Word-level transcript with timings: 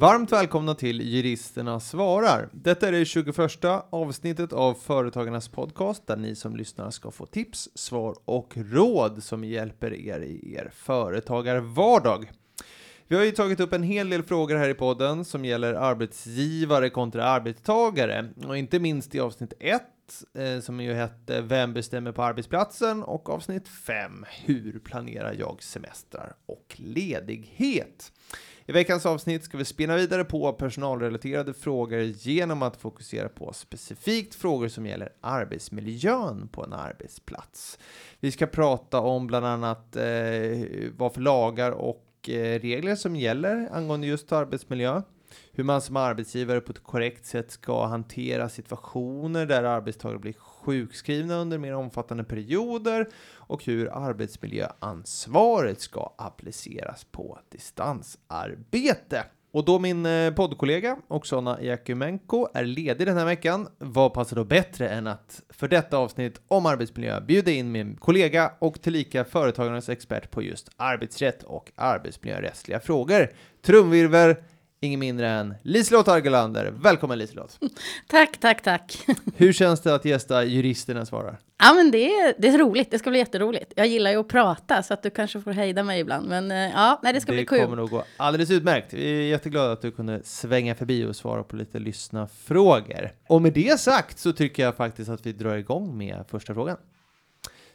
Varmt 0.00 0.32
välkomna 0.32 0.74
till 0.74 1.00
Juristerna 1.00 1.80
svarar. 1.80 2.48
Detta 2.52 2.88
är 2.88 2.92
det 2.92 3.04
21 3.04 3.64
avsnittet 3.90 4.52
av 4.52 4.74
Företagarnas 4.74 5.48
podcast 5.48 6.06
där 6.06 6.16
ni 6.16 6.34
som 6.34 6.56
lyssnar 6.56 6.90
ska 6.90 7.10
få 7.10 7.26
tips, 7.26 7.68
svar 7.74 8.14
och 8.24 8.52
råd 8.56 9.22
som 9.22 9.44
hjälper 9.44 9.94
er 9.94 10.20
i 10.20 10.54
er 10.54 10.70
företagarvardag. 10.74 12.30
Vi 13.08 13.16
har 13.16 13.24
ju 13.24 13.30
tagit 13.30 13.60
upp 13.60 13.72
en 13.72 13.82
hel 13.82 14.10
del 14.10 14.22
frågor 14.22 14.56
här 14.56 14.68
i 14.68 14.74
podden 14.74 15.24
som 15.24 15.44
gäller 15.44 15.74
arbetsgivare 15.74 16.90
kontra 16.90 17.24
arbetstagare 17.24 18.28
och 18.46 18.58
inte 18.58 18.78
minst 18.78 19.14
i 19.14 19.20
avsnitt 19.20 19.52
1 19.60 19.82
eh, 20.34 20.60
som 20.60 20.80
ju 20.80 20.92
hette 20.92 21.40
Vem 21.40 21.72
bestämmer 21.72 22.12
på 22.12 22.22
arbetsplatsen 22.22 23.02
och 23.02 23.30
avsnitt 23.30 23.68
5 23.68 24.26
Hur 24.44 24.80
planerar 24.84 25.36
jag 25.38 25.62
semestrar 25.62 26.32
och 26.46 26.76
ledighet? 26.76 28.12
I 28.70 28.72
veckans 28.72 29.06
avsnitt 29.06 29.44
ska 29.44 29.58
vi 29.58 29.64
spinna 29.64 29.96
vidare 29.96 30.24
på 30.24 30.52
personalrelaterade 30.52 31.54
frågor 31.54 32.00
genom 32.00 32.62
att 32.62 32.76
fokusera 32.76 33.28
på 33.28 33.52
specifikt 33.52 34.34
frågor 34.34 34.68
som 34.68 34.86
gäller 34.86 35.12
arbetsmiljön 35.20 36.48
på 36.48 36.64
en 36.64 36.72
arbetsplats. 36.72 37.78
Vi 38.20 38.32
ska 38.32 38.46
prata 38.46 39.00
om 39.00 39.26
bland 39.26 39.46
annat 39.46 39.96
eh, 39.96 40.02
vad 40.96 41.14
för 41.14 41.20
lagar 41.20 41.70
och 41.70 42.28
eh, 42.28 42.60
regler 42.60 42.96
som 42.96 43.16
gäller 43.16 43.68
angående 43.72 44.06
just 44.06 44.32
arbetsmiljö 44.32 45.02
hur 45.52 45.64
man 45.64 45.80
som 45.80 45.96
arbetsgivare 45.96 46.60
på 46.60 46.72
ett 46.72 46.82
korrekt 46.82 47.26
sätt 47.26 47.50
ska 47.50 47.86
hantera 47.86 48.48
situationer 48.48 49.46
där 49.46 49.62
arbetstagare 49.62 50.18
blir 50.18 50.32
sjukskrivna 50.62 51.34
under 51.34 51.58
mer 51.58 51.74
omfattande 51.74 52.24
perioder 52.24 53.08
och 53.34 53.64
hur 53.64 54.06
arbetsmiljöansvaret 54.08 55.80
ska 55.80 56.14
appliceras 56.18 57.04
på 57.04 57.38
distansarbete. 57.48 59.24
Och 59.52 59.64
då 59.64 59.78
min 59.78 60.06
eh, 60.06 60.34
poddkollega 60.34 60.96
Oksana 61.08 61.62
Jakumenko 61.62 62.48
är 62.54 62.64
ledig 62.64 63.06
den 63.06 63.16
här 63.16 63.24
veckan, 63.24 63.68
vad 63.78 64.12
passar 64.12 64.36
då 64.36 64.44
bättre 64.44 64.88
än 64.88 65.06
att 65.06 65.42
för 65.48 65.68
detta 65.68 65.96
avsnitt 65.96 66.40
om 66.48 66.66
arbetsmiljö 66.66 67.20
bjuda 67.20 67.50
in 67.50 67.72
min 67.72 67.96
kollega 67.96 68.52
och 68.58 68.82
tillika 68.82 69.24
företagarnas 69.24 69.88
expert 69.88 70.30
på 70.30 70.42
just 70.42 70.68
arbetsrätt 70.76 71.42
och 71.42 71.72
arbetsmiljörättsliga 71.74 72.80
frågor. 72.80 73.30
Trumvirvel 73.62 74.34
ingen 74.82 75.00
mindre 75.00 75.28
än 75.28 75.54
Liselott 75.62 76.08
Argelander. 76.08 76.74
Välkommen 76.82 77.18
Liselott! 77.18 77.58
tack, 78.08 78.40
tack, 78.40 78.62
tack! 78.62 79.06
Hur 79.36 79.52
känns 79.52 79.80
det 79.80 79.94
att 79.94 80.04
gästa 80.04 80.44
Juristerna 80.44 81.06
svarar? 81.06 81.38
Ja, 81.58 81.74
men 81.74 81.90
det 81.90 82.14
är, 82.14 82.34
det 82.38 82.48
är 82.48 82.58
roligt. 82.58 82.90
Det 82.90 82.98
ska 82.98 83.10
bli 83.10 83.18
jätteroligt. 83.18 83.72
Jag 83.76 83.86
gillar 83.86 84.10
ju 84.10 84.16
att 84.16 84.28
prata, 84.28 84.82
så 84.82 84.94
att 84.94 85.02
du 85.02 85.10
kanske 85.10 85.40
får 85.40 85.50
hejda 85.50 85.82
mig 85.82 86.00
ibland. 86.00 86.28
Men 86.28 86.50
eh, 86.50 86.56
ja, 86.56 87.00
nej, 87.02 87.12
det 87.12 87.20
ska 87.20 87.32
det 87.32 87.36
bli 87.36 87.46
kul. 87.46 87.58
Det 87.58 87.64
kommer 87.64 87.76
nog 87.76 87.90
gå 87.90 88.04
alldeles 88.16 88.50
utmärkt. 88.50 88.92
Vi 88.92 89.10
är 89.10 89.22
jätteglada 89.22 89.72
att 89.72 89.82
du 89.82 89.90
kunde 89.90 90.20
svänga 90.24 90.74
förbi 90.74 91.04
och 91.04 91.16
svara 91.16 91.42
på 91.42 91.56
lite 91.56 91.78
lyssna 91.78 92.26
frågor. 92.26 93.12
Och 93.26 93.42
med 93.42 93.52
det 93.52 93.80
sagt 93.80 94.18
så 94.18 94.32
tycker 94.32 94.62
jag 94.62 94.76
faktiskt 94.76 95.10
att 95.10 95.26
vi 95.26 95.32
drar 95.32 95.56
igång 95.56 95.98
med 95.98 96.24
första 96.28 96.54
frågan. 96.54 96.76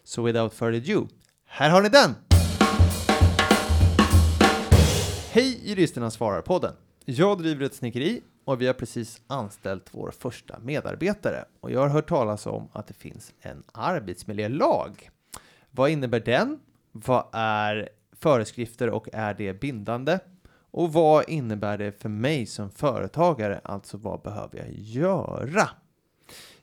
Så 0.03 0.21
without 0.21 0.53
further 0.53 0.95
ado, 0.95 1.07
här 1.47 1.69
har 1.69 1.81
ni 1.81 1.89
den! 1.89 2.15
Hej 5.31 5.59
Juristerna 5.63 6.11
svarar-podden! 6.11 6.73
Jag 7.07 7.37
driver 7.37 7.65
ett 7.65 7.73
snickeri 7.73 8.21
och 8.45 8.61
vi 8.61 8.67
har 8.67 8.73
precis 8.73 9.21
anställt 9.27 9.89
vår 9.91 10.11
första 10.11 10.59
medarbetare 10.59 11.45
och 11.59 11.71
jag 11.71 11.79
har 11.79 11.87
hört 11.87 12.09
talas 12.09 12.45
om 12.45 12.67
att 12.71 12.87
det 12.87 12.93
finns 12.93 13.33
en 13.39 13.63
arbetsmiljölag. 13.71 15.09
Vad 15.71 15.89
innebär 15.89 16.19
den? 16.19 16.59
Vad 16.91 17.25
är 17.31 17.89
föreskrifter 18.19 18.89
och 18.89 19.07
är 19.13 19.33
det 19.33 19.53
bindande? 19.53 20.19
Och 20.71 20.93
vad 20.93 21.29
innebär 21.29 21.77
det 21.77 22.01
för 22.01 22.09
mig 22.09 22.45
som 22.45 22.71
företagare? 22.71 23.61
Alltså 23.63 23.97
vad 23.97 24.21
behöver 24.21 24.57
jag 24.57 24.71
göra? 24.71 25.69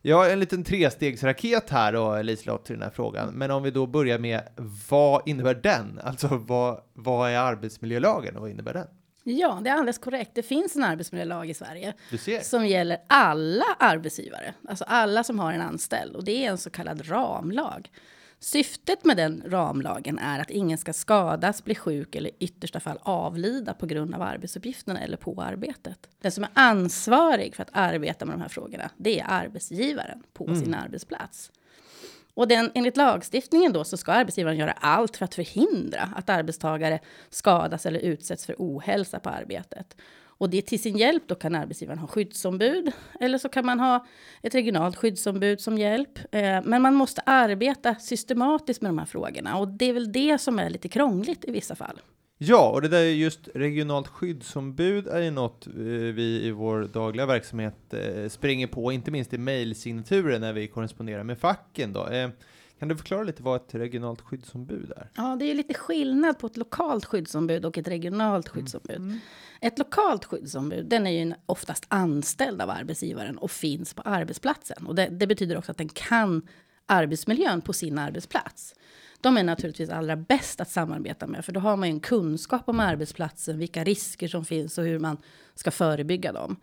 Jag 0.00 0.16
har 0.16 0.30
en 0.30 0.40
liten 0.40 0.64
trestegsraket 0.64 1.70
här 1.70 1.92
då, 1.92 2.22
Liselott, 2.22 2.64
till 2.64 2.74
den 2.74 2.82
här 2.82 2.90
frågan. 2.90 3.34
Men 3.34 3.50
om 3.50 3.62
vi 3.62 3.70
då 3.70 3.86
börjar 3.86 4.18
med 4.18 4.48
vad 4.90 5.28
innebär 5.28 5.54
den? 5.54 6.00
Alltså 6.02 6.28
vad, 6.28 6.80
vad 6.92 7.30
är 7.30 7.38
arbetsmiljölagen 7.38 8.36
och 8.36 8.40
vad 8.40 8.50
innebär 8.50 8.74
den? 8.74 8.86
Ja, 9.24 9.60
det 9.64 9.70
är 9.70 9.74
alldeles 9.74 9.98
korrekt. 9.98 10.30
Det 10.34 10.42
finns 10.42 10.76
en 10.76 10.84
arbetsmiljölag 10.84 11.50
i 11.50 11.54
Sverige 11.54 11.94
som 12.42 12.66
gäller 12.66 12.98
alla 13.06 13.64
arbetsgivare, 13.78 14.54
alltså 14.68 14.84
alla 14.84 15.24
som 15.24 15.38
har 15.38 15.52
en 15.52 15.60
anställd. 15.60 16.16
Och 16.16 16.24
det 16.24 16.46
är 16.46 16.50
en 16.50 16.58
så 16.58 16.70
kallad 16.70 17.10
ramlag. 17.10 17.90
Syftet 18.38 19.04
med 19.04 19.16
den 19.16 19.42
ramlagen 19.46 20.18
är 20.18 20.40
att 20.40 20.50
ingen 20.50 20.78
ska 20.78 20.92
skadas, 20.92 21.64
bli 21.64 21.74
sjuk 21.74 22.14
eller 22.14 22.30
i 22.30 22.36
yttersta 22.38 22.80
fall 22.80 22.98
avlida 23.02 23.74
på 23.74 23.86
grund 23.86 24.14
av 24.14 24.22
arbetsuppgifterna 24.22 25.00
eller 25.00 25.16
på 25.16 25.42
arbetet. 25.42 26.08
Den 26.20 26.32
som 26.32 26.44
är 26.44 26.50
ansvarig 26.54 27.54
för 27.54 27.62
att 27.62 27.70
arbeta 27.72 28.24
med 28.24 28.34
de 28.34 28.40
här 28.40 28.48
frågorna, 28.48 28.90
det 28.96 29.20
är 29.20 29.26
arbetsgivaren 29.28 30.22
på 30.32 30.46
mm. 30.46 30.60
sin 30.60 30.74
arbetsplats. 30.74 31.52
Och 32.34 32.48
den, 32.48 32.70
enligt 32.74 32.96
lagstiftningen 32.96 33.72
då 33.72 33.84
så 33.84 33.96
ska 33.96 34.12
arbetsgivaren 34.12 34.56
göra 34.56 34.72
allt 34.72 35.16
för 35.16 35.24
att 35.24 35.34
förhindra 35.34 36.08
att 36.16 36.30
arbetstagare 36.30 37.00
skadas 37.30 37.86
eller 37.86 38.00
utsätts 38.00 38.46
för 38.46 38.54
ohälsa 38.58 39.18
på 39.20 39.30
arbetet. 39.30 39.96
Och 40.42 40.50
det 40.50 40.62
till 40.62 40.82
sin 40.82 40.96
hjälp 40.96 41.22
då 41.26 41.34
kan 41.34 41.54
arbetsgivaren 41.54 41.98
ha 41.98 42.08
skyddsombud 42.08 42.92
eller 43.20 43.38
så 43.38 43.48
kan 43.48 43.66
man 43.66 43.80
ha 43.80 44.06
ett 44.42 44.54
regionalt 44.54 44.96
skyddsombud 44.96 45.60
som 45.60 45.78
hjälp. 45.78 46.18
Eh, 46.34 46.62
men 46.64 46.82
man 46.82 46.94
måste 46.94 47.20
arbeta 47.26 47.94
systematiskt 47.94 48.82
med 48.82 48.88
de 48.88 48.98
här 48.98 49.06
frågorna 49.06 49.58
och 49.58 49.68
det 49.68 49.84
är 49.84 49.92
väl 49.92 50.12
det 50.12 50.38
som 50.40 50.58
är 50.58 50.70
lite 50.70 50.88
krångligt 50.88 51.44
i 51.44 51.50
vissa 51.50 51.74
fall. 51.74 52.00
Ja, 52.44 52.70
och 52.70 52.82
det 52.82 52.88
där 52.88 52.98
är 52.98 53.10
just 53.10 53.48
regionalt 53.54 54.08
skyddsombud 54.08 55.06
är 55.06 55.20
ju 55.20 55.30
något 55.30 55.66
eh, 55.66 55.72
vi 55.74 56.46
i 56.46 56.50
vår 56.50 56.88
dagliga 56.92 57.26
verksamhet 57.26 57.94
eh, 57.94 58.28
springer 58.28 58.66
på, 58.66 58.92
inte 58.92 59.10
minst 59.10 59.32
i 59.32 59.38
mejlsignaturen 59.38 60.40
när 60.40 60.52
vi 60.52 60.68
korresponderar 60.68 61.24
med 61.24 61.38
facken. 61.38 61.92
Då. 61.92 62.08
Eh, 62.08 62.30
kan 62.78 62.88
du 62.88 62.96
förklara 62.96 63.22
lite 63.22 63.42
vad 63.42 63.56
ett 63.56 63.74
regionalt 63.74 64.20
skyddsombud 64.20 64.92
är? 64.96 65.10
Ja, 65.14 65.36
det 65.40 65.50
är 65.50 65.54
lite 65.54 65.74
skillnad 65.74 66.38
på 66.38 66.46
ett 66.46 66.56
lokalt 66.56 67.04
skyddsombud 67.04 67.64
och 67.64 67.78
ett 67.78 67.88
regionalt 67.88 68.46
mm. 68.46 68.54
skyddsombud. 68.54 68.96
Mm. 68.96 69.18
Ett 69.60 69.78
lokalt 69.78 70.24
skyddsombud, 70.24 70.86
den 70.86 71.06
är 71.06 71.24
ju 71.24 71.34
oftast 71.46 71.84
anställd 71.88 72.62
av 72.62 72.70
arbetsgivaren 72.70 73.38
och 73.38 73.50
finns 73.50 73.94
på 73.94 74.02
arbetsplatsen. 74.02 74.86
Och 74.86 74.94
det, 74.94 75.08
det 75.10 75.26
betyder 75.26 75.58
också 75.58 75.72
att 75.72 75.78
den 75.78 75.88
kan 75.88 76.42
arbetsmiljön 76.86 77.60
på 77.60 77.72
sin 77.72 77.98
arbetsplats 77.98 78.74
de 79.22 79.36
är 79.36 79.42
naturligtvis 79.42 79.90
allra 79.90 80.16
bäst 80.16 80.60
att 80.60 80.70
samarbeta 80.70 81.26
med, 81.26 81.44
för 81.44 81.52
då 81.52 81.60
har 81.60 81.76
man 81.76 81.88
ju 81.88 81.94
en 81.94 82.00
kunskap 82.00 82.68
om 82.68 82.80
arbetsplatsen, 82.80 83.58
vilka 83.58 83.84
risker 83.84 84.28
som 84.28 84.44
finns 84.44 84.78
och 84.78 84.84
hur 84.84 84.98
man 84.98 85.16
ska 85.54 85.70
förebygga 85.70 86.32
dem. 86.32 86.56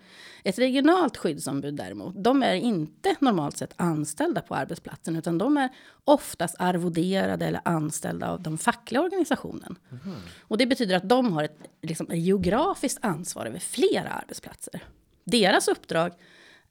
Ett 0.44 0.60
regionalt 0.60 1.18
skyddsombud 1.18 1.76
däremot, 1.76 2.24
de 2.24 2.44
är 2.44 2.54
inte 2.54 3.16
normalt 3.20 3.58
sett 3.58 3.74
anställda 3.76 4.42
på 4.42 4.56
arbetsplatsen, 4.56 5.16
utan 5.16 5.38
de 5.38 5.58
är 5.58 5.70
oftast 6.04 6.56
arvoderade 6.60 7.46
eller 7.46 7.62
anställda 7.66 8.30
av 8.30 8.44
den 8.44 8.58
fackliga 8.58 9.02
organisationen. 9.02 9.76
Mm. 9.92 10.18
Och 10.42 10.58
det 10.58 10.66
betyder 10.66 10.96
att 10.96 11.10
de 11.10 11.34
har 11.34 11.44
ett 11.44 11.58
liksom, 11.82 12.08
geografiskt 12.10 13.00
ansvar 13.02 13.46
över 13.46 13.60
flera 13.60 14.10
arbetsplatser. 14.10 14.84
Deras 15.24 15.68
uppdrag 15.68 16.12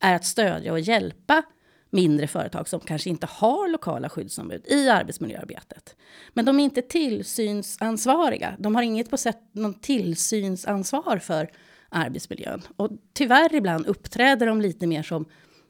är 0.00 0.14
att 0.14 0.24
stödja 0.24 0.72
och 0.72 0.80
hjälpa 0.80 1.42
mindre 1.90 2.26
företag 2.26 2.68
som 2.68 2.80
kanske 2.80 3.10
inte 3.10 3.26
har 3.30 3.68
lokala 3.68 4.08
skyddsombud 4.08 4.66
i 4.66 4.88
arbetsmiljöarbetet. 4.88 5.96
Men 6.32 6.44
de 6.44 6.60
är 6.60 6.64
inte 6.64 6.82
tillsynsansvariga. 6.82 8.56
De 8.58 8.74
har 8.74 8.82
inget 8.82 9.10
på 9.10 9.16
sätt 9.16 9.38
någon 9.52 9.74
tillsynsansvar 9.74 11.18
för 11.18 11.50
arbetsmiljön. 11.88 12.62
Och 12.76 12.90
tyvärr 13.12 13.54
ibland 13.54 13.86
uppträder 13.86 14.46
de 14.46 14.60
lite 14.60 14.86
mer 14.86 15.02
som 15.02 15.24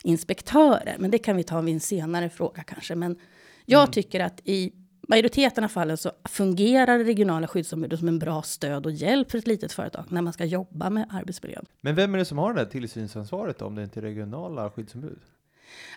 inspektörer. 0.05 0.97
Men 0.99 1.11
det 1.11 1.19
kan 1.19 1.37
vi 1.37 1.43
ta 1.43 1.61
vid 1.61 1.75
en 1.75 1.81
senare 1.81 2.31
fråga 2.31 2.63
kanske. 2.63 2.95
Men 2.95 3.17
jag 3.65 3.83
mm. 3.83 3.93
tycker 3.93 4.21
att 4.21 4.41
i 4.45 4.73
majoriteten 5.09 5.65
av 5.65 5.69
fallen 5.69 5.97
så 5.97 6.13
fungerar 6.25 6.99
regionala 6.99 7.47
skyddsombud 7.47 7.99
som 7.99 8.09
en 8.09 8.19
bra 8.19 8.43
stöd 8.43 8.87
och 8.87 8.93
hjälp 8.93 9.31
för 9.31 9.39
ett 9.39 9.47
litet 9.47 9.73
företag 9.73 10.05
när 10.09 10.23
man 10.23 10.33
ska 10.33 10.45
jobba 10.45 10.91
med 10.91 11.07
arbetsmiljön. 11.11 11.67
Men 11.81 11.95
vem 11.95 12.15
är 12.15 12.19
det 12.19 12.25
som 12.25 12.39
har 12.39 12.55
det 12.55 12.61
här 12.61 12.67
tillsynsansvaret 12.67 13.59
då, 13.59 13.65
om 13.65 13.75
det 13.75 13.83
inte 13.83 14.01
är 14.01 14.03
regionala 14.03 14.71
skyddsombud? 14.71 15.19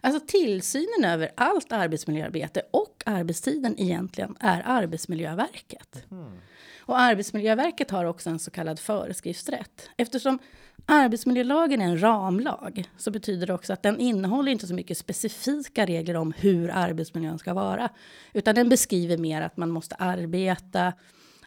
Alltså 0.01 0.25
tillsynen 0.27 1.05
över 1.05 1.31
allt 1.35 1.71
arbetsmiljöarbete 1.71 2.61
och 2.71 3.03
arbetstiden 3.05 3.79
egentligen 3.79 4.35
är 4.39 4.63
Arbetsmiljöverket. 4.65 6.03
Mm. 6.11 6.31
Och 6.79 6.99
Arbetsmiljöverket 6.99 7.91
har 7.91 8.05
också 8.05 8.29
en 8.29 8.39
så 8.39 8.51
kallad 8.51 8.79
föreskriftsrätt. 8.79 9.89
Eftersom 9.97 10.39
arbetsmiljölagen 10.85 11.81
är 11.81 11.85
en 11.85 12.01
ramlag 12.01 12.89
så 12.97 13.11
betyder 13.11 13.47
det 13.47 13.53
också 13.53 13.73
att 13.73 13.83
den 13.83 13.99
innehåller 13.99 14.51
inte 14.51 14.67
så 14.67 14.73
mycket 14.73 14.97
specifika 14.97 15.85
regler 15.85 16.15
om 16.15 16.33
hur 16.37 16.69
arbetsmiljön 16.69 17.39
ska 17.39 17.53
vara. 17.53 17.89
Utan 18.33 18.55
den 18.55 18.69
beskriver 18.69 19.17
mer 19.17 19.41
att 19.41 19.57
man 19.57 19.69
måste 19.69 19.95
arbeta, 19.95 20.93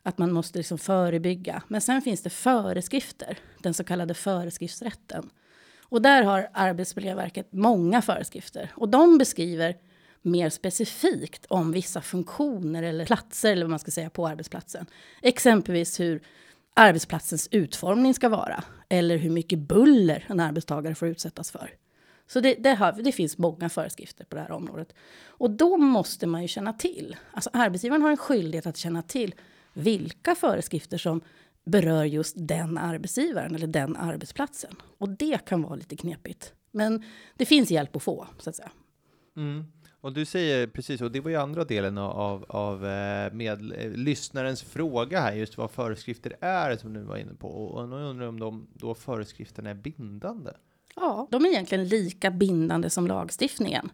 att 0.03 0.19
man 0.19 0.33
måste 0.33 0.59
liksom 0.59 0.79
förebygga. 0.79 1.63
Men 1.69 1.81
sen 1.81 2.03
finns 2.03 2.23
det 2.23 2.31
föreskrifter, 2.31 3.39
den 3.59 3.75
så 3.75 3.85
kallade 3.85 4.15
föreskriftsrätten. 4.15 5.31
Och 5.89 6.03
där 6.03 6.23
har 6.23 6.49
Arbetsmiljöverket 6.53 7.53
många 7.53 8.03
föreskrifter. 8.03 8.73
Och 8.75 8.89
de 8.89 9.19
beskriver 9.19 9.77
mer 10.23 10.51
specifikt 10.51 11.47
om 11.47 11.73
vissa 11.73 12.01
funktioner 12.01 12.83
eller 12.83 13.07
platser 13.07 13.53
eller 13.53 13.63
vad 13.63 13.71
man 13.71 13.79
ska 13.79 13.91
säga 13.91 14.11
på 14.11 14.29
arbetsplatsen. 14.29 14.87
Exempelvis 15.23 16.01
hur 16.01 16.23
arbetsplatsens 16.75 17.49
utformning 17.51 18.15
ska 18.15 18.29
vara. 18.29 18.65
Eller 18.89 19.17
hur 19.17 19.31
mycket 19.31 19.59
buller 19.59 20.25
en 20.29 20.41
arbetstagare 20.41 20.95
får 20.95 21.09
utsättas 21.09 21.51
för. 21.51 21.75
Så 22.27 22.41
det, 22.41 22.55
det, 22.55 22.75
har, 22.75 22.93
det, 22.93 23.13
finns 23.13 23.39
många 23.39 23.69
föreskrifter 23.69 24.25
på 24.25 24.37
det 24.37 24.43
här 24.43 24.53
området. 24.53 24.95
Och 25.27 25.51
då 25.51 25.77
måste 25.77 26.27
man 26.27 26.43
ju 26.43 26.49
känna 26.49 26.73
till. 26.73 27.17
Alltså 27.33 27.51
arbetsgivaren 27.53 28.03
har 28.03 28.11
en 28.11 28.17
skyldighet 28.17 28.67
att 28.67 28.77
känna 28.77 29.03
till 29.03 29.35
vilka 29.73 30.35
föreskrifter 30.35 30.99
som 30.99 31.21
berör 31.65 32.05
just 32.05 32.35
den 32.39 32.79
arbetsgivaren 32.79 33.55
eller 33.55 33.67
den 33.67 33.97
arbetsplatsen. 33.97 34.75
Och 34.99 35.09
det 35.09 35.45
kan 35.45 35.63
vara 35.63 35.75
lite 35.75 35.97
knepigt. 35.97 36.53
Men 36.71 37.03
det 37.37 37.47
finns 37.47 37.71
hjälp 37.71 37.97
att 37.97 38.03
få, 38.03 38.27
så 38.39 38.51
att 38.51 38.57
säga. 38.57 38.71
Mm. 39.37 39.65
Och 40.05 40.13
du 40.13 40.25
säger 40.25 40.67
precis, 40.67 41.01
och 41.01 41.13
det 41.13 41.21
var 41.21 41.31
ju 41.31 41.37
andra 41.37 41.65
delen 41.65 41.99
av, 41.99 42.45
av 42.49 42.87
eh, 42.87 43.33
med, 43.33 43.73
eh, 43.73 43.91
lyssnarens 43.91 44.63
fråga 44.63 45.21
här, 45.21 45.35
just 45.35 45.59
vad 45.59 45.71
föreskrifter 45.71 46.37
är 46.41 46.77
som 46.77 46.93
du 46.93 47.01
var 47.01 47.17
inne 47.17 47.35
på. 47.35 47.49
Och 47.49 47.89
nu 47.89 47.97
undrar 47.97 48.27
om 48.27 48.41
de 48.41 48.67
då 48.73 48.95
föreskrifterna 48.95 49.71
är 49.71 49.75
bindande? 49.75 50.51
Ja, 50.97 51.29
de 51.31 51.45
är 51.45 51.49
egentligen 51.49 51.89
lika 51.89 52.31
bindande 52.31 52.91
som 52.91 53.07
lagstiftningen. 53.07 53.91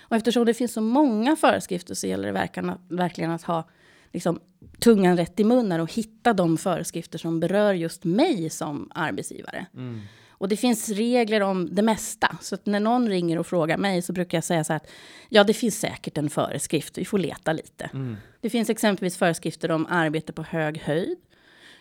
Och 0.00 0.16
eftersom 0.16 0.44
det 0.44 0.54
finns 0.54 0.72
så 0.72 0.80
många 0.80 1.36
föreskrifter 1.36 1.94
så 1.94 2.06
gäller 2.06 2.32
det 2.32 2.76
verkligen 2.88 3.30
att 3.30 3.42
ha 3.42 3.68
liksom, 4.12 4.40
tungan 4.78 5.16
rätt 5.16 5.40
i 5.40 5.44
munnen 5.44 5.80
och 5.80 5.92
hitta 5.92 6.32
de 6.32 6.58
föreskrifter 6.58 7.18
som 7.18 7.40
berör 7.40 7.74
just 7.74 8.04
mig 8.04 8.50
som 8.50 8.90
arbetsgivare. 8.94 9.66
Mm. 9.74 10.00
Och 10.40 10.48
det 10.48 10.56
finns 10.56 10.88
regler 10.88 11.40
om 11.40 11.74
det 11.74 11.82
mesta. 11.82 12.36
Så 12.40 12.54
att 12.54 12.66
när 12.66 12.80
någon 12.80 13.08
ringer 13.08 13.38
och 13.38 13.46
frågar 13.46 13.78
mig 13.78 14.02
så 14.02 14.12
brukar 14.12 14.38
jag 14.38 14.44
säga 14.44 14.64
så 14.64 14.72
här 14.72 14.76
att 14.76 14.90
ja, 15.28 15.44
det 15.44 15.54
finns 15.54 15.80
säkert 15.80 16.18
en 16.18 16.30
föreskrift. 16.30 16.98
Vi 16.98 17.04
får 17.04 17.18
leta 17.18 17.52
lite. 17.52 17.90
Mm. 17.92 18.16
Det 18.40 18.50
finns 18.50 18.70
exempelvis 18.70 19.16
föreskrifter 19.16 19.70
om 19.70 19.86
arbete 19.90 20.32
på 20.32 20.42
hög 20.42 20.78
höjd. 20.78 21.18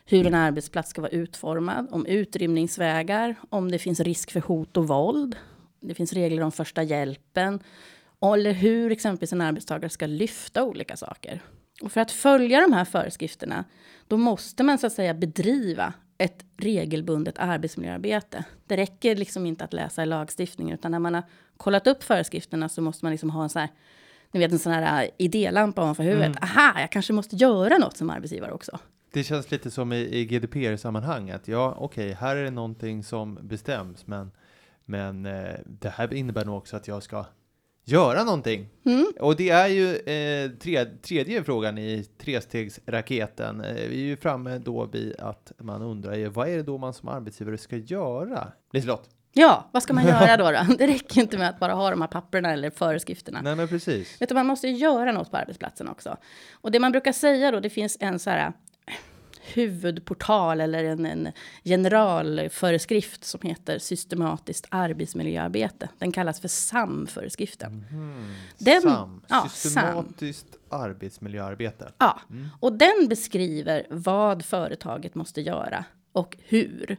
Hur 0.06 0.28
en 0.28 0.34
arbetsplats 0.34 0.90
ska 0.90 1.02
vara 1.02 1.12
utformad. 1.12 1.88
Om 1.92 2.06
utrymningsvägar. 2.06 3.36
Om 3.50 3.72
det 3.72 3.80
finns 3.80 4.00
risk 4.00 4.32
för 4.32 4.40
hot 4.40 4.78
och 4.78 4.88
våld. 4.88 5.36
Det 5.80 5.94
finns 5.94 6.14
regler 6.14 6.42
om 6.44 6.52
första 6.52 6.84
hjälpen. 6.84 7.60
Eller 8.22 8.52
hur 8.52 8.92
exempelvis 8.92 9.34
en 9.34 9.42
arbetstagare 9.42 9.90
ska 9.90 10.06
lyfta 10.06 10.64
olika 10.64 10.98
saker. 10.98 11.42
Och 11.82 11.92
för 11.92 12.02
att 12.02 12.12
följa 12.12 12.62
de 12.62 12.74
här 12.74 12.86
föreskrifterna, 12.86 13.66
då 14.08 14.18
måste 14.18 14.64
man 14.64 14.78
så 14.78 14.88
att 14.88 14.94
säga 14.94 15.14
bedriva 15.14 15.94
ett 16.18 16.46
regelbundet 16.58 17.40
arbetsmiljöarbete. 17.40 18.44
Det 18.68 18.78
räcker 18.78 19.16
liksom 19.16 19.46
inte 19.46 19.64
att 19.64 19.74
läsa 19.74 20.04
i 20.04 20.06
lagstiftningen, 20.06 20.74
utan 20.74 20.92
när 20.92 21.00
man 21.00 21.14
har 21.14 21.24
kollat 21.58 21.88
upp 21.88 22.04
föreskrifterna 22.04 22.70
så 22.70 22.82
måste 22.82 23.06
man 23.06 23.12
liksom 23.12 23.30
ha 23.30 23.44
en 23.44 23.50
sån 23.50 23.60
här, 23.60 23.70
ni 24.32 24.40
vet 24.40 24.52
en 24.52 24.60
sån 24.60 24.74
här 24.74 25.04
äh, 25.04 25.10
idélampa 25.18 25.82
ovanför 25.82 26.04
huvudet. 26.04 26.28
Mm. 26.28 26.40
Aha, 26.42 26.80
jag 26.80 26.92
kanske 26.92 27.14
måste 27.14 27.36
göra 27.36 27.78
något 27.78 27.98
som 27.98 28.10
arbetsgivare 28.10 28.52
också. 28.52 28.80
Det 29.12 29.24
känns 29.24 29.52
lite 29.52 29.72
som 29.72 29.94
i, 29.94 29.98
i 29.98 30.26
GDPR-sammanhang, 30.26 31.32
att 31.32 31.48
ja, 31.48 31.76
okej, 31.78 32.06
okay, 32.06 32.14
här 32.14 32.36
är 32.36 32.44
det 32.44 32.52
någonting 32.52 33.04
som 33.04 33.40
bestäms, 33.42 34.08
men, 34.08 34.32
men 34.86 35.26
eh, 35.26 35.56
det 35.66 35.90
här 35.90 36.14
innebär 36.14 36.46
nog 36.46 36.58
också 36.58 36.78
att 36.78 36.88
jag 36.88 37.04
ska 37.04 37.26
göra 37.92 38.24
någonting. 38.24 38.70
Mm. 38.86 39.06
Och 39.20 39.36
det 39.36 39.50
är 39.50 39.68
ju 39.68 39.96
eh, 39.96 40.52
tre, 40.52 40.86
tredje 40.86 41.44
frågan 41.44 41.78
i 41.78 42.06
trestegsraketen. 42.18 43.62
Eh, 43.62 43.74
vi 43.74 44.02
är 44.02 44.06
ju 44.06 44.18
framme 44.18 44.58
då 44.58 44.86
vid 44.86 45.20
att 45.20 45.52
man 45.58 45.82
undrar 45.82 46.16
ju, 46.16 46.30
vad 46.30 46.50
är 46.50 46.58
det 46.58 46.64
då 46.64 46.78
man 46.78 46.94
som 46.94 47.10
arbetsgivare 47.10 47.58
ska 47.58 47.76
göra? 47.76 48.48
Liselott? 48.74 49.10
Ja, 49.34 49.70
vad 49.72 49.84
ska 49.84 49.94
man 49.94 50.08
göra 50.08 50.38
då, 50.38 50.52
då? 50.52 50.76
Det 50.78 50.88
räcker 50.88 51.22
inte 51.22 51.38
med 51.38 51.50
att 51.50 51.60
bara 51.60 51.74
ha 51.74 51.90
de 51.90 52.02
här 52.02 52.08
papperna 52.08 52.54
eller 52.54 52.70
föreskrifterna. 52.70 53.42
Nej, 53.42 53.56
men 53.56 53.68
precis. 53.68 54.18
Du, 54.20 54.36
man 54.36 54.46
måste 54.46 54.68
ju 54.68 54.76
göra 54.76 55.12
något 55.12 55.32
på 55.32 55.38
arbetsplatsen 55.38 55.88
också. 55.88 56.18
Och 56.52 56.72
det 56.72 56.80
man 56.80 56.92
brukar 56.92 57.12
säga 57.12 57.52
då, 57.52 57.60
det 57.60 57.70
finns 57.70 57.98
en 58.00 58.20
så 58.20 58.30
här 58.30 58.54
huvudportal 59.56 60.62
eller 60.62 60.84
en, 60.84 61.06
en 61.06 61.32
generalföreskrift 61.64 63.24
som 63.24 63.40
heter 63.44 63.80
systematiskt 63.80 64.68
arbetsmiljöarbete. 64.70 65.90
Den 65.98 66.12
kallas 66.12 66.40
för 66.40 66.48
SAM-föreskriften. 66.48 67.86
Mm. 67.92 68.34
Den, 68.58 68.82
SAM, 68.82 69.22
ja, 69.28 69.48
systematiskt 69.50 70.48
SAM. 70.54 70.82
arbetsmiljöarbete. 70.82 71.92
Ja, 71.98 72.20
mm. 72.30 72.48
och 72.60 72.74
den 72.74 73.08
beskriver 73.10 73.88
vad 73.90 74.46
företaget 74.46 75.16
måste 75.16 75.42
göra 75.42 75.86
och 76.12 76.38
hur. 76.46 76.98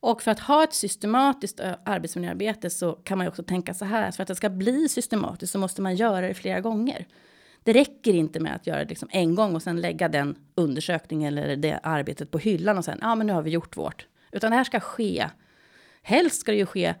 Och 0.00 0.22
för 0.22 0.30
att 0.30 0.40
ha 0.40 0.64
ett 0.64 0.74
systematiskt 0.74 1.60
arbetsmiljöarbete 1.84 2.70
så 2.70 2.92
kan 2.92 3.18
man 3.18 3.24
ju 3.24 3.28
också 3.28 3.42
tänka 3.42 3.74
så 3.74 3.84
här, 3.84 4.10
för 4.10 4.22
att 4.22 4.28
det 4.28 4.34
ska 4.34 4.50
bli 4.50 4.88
systematiskt 4.88 5.52
så 5.52 5.58
måste 5.58 5.82
man 5.82 5.96
göra 5.96 6.28
det 6.28 6.34
flera 6.34 6.60
gånger. 6.60 7.06
Det 7.64 7.72
räcker 7.72 8.14
inte 8.14 8.40
med 8.40 8.54
att 8.54 8.66
göra 8.66 8.78
det 8.78 8.88
liksom 8.88 9.08
en 9.12 9.34
gång 9.34 9.54
och 9.54 9.62
sen 9.62 9.80
lägga 9.80 10.08
den 10.08 10.36
undersökningen 10.54 11.38
eller 11.38 11.56
det 11.56 11.80
arbetet 11.82 12.30
på 12.30 12.38
hyllan 12.38 12.78
och 12.78 12.84
sen, 12.84 12.98
ja 13.02 13.14
men 13.14 13.26
nu 13.26 13.32
har 13.32 13.42
vi 13.42 13.50
gjort 13.50 13.76
vårt. 13.76 14.06
Utan 14.32 14.50
det 14.50 14.56
här 14.56 14.64
ska 14.64 14.80
ske, 14.80 15.28
helst 16.02 16.40
ska 16.40 16.52
det 16.52 16.58
ju 16.58 16.66
ske 16.66 16.94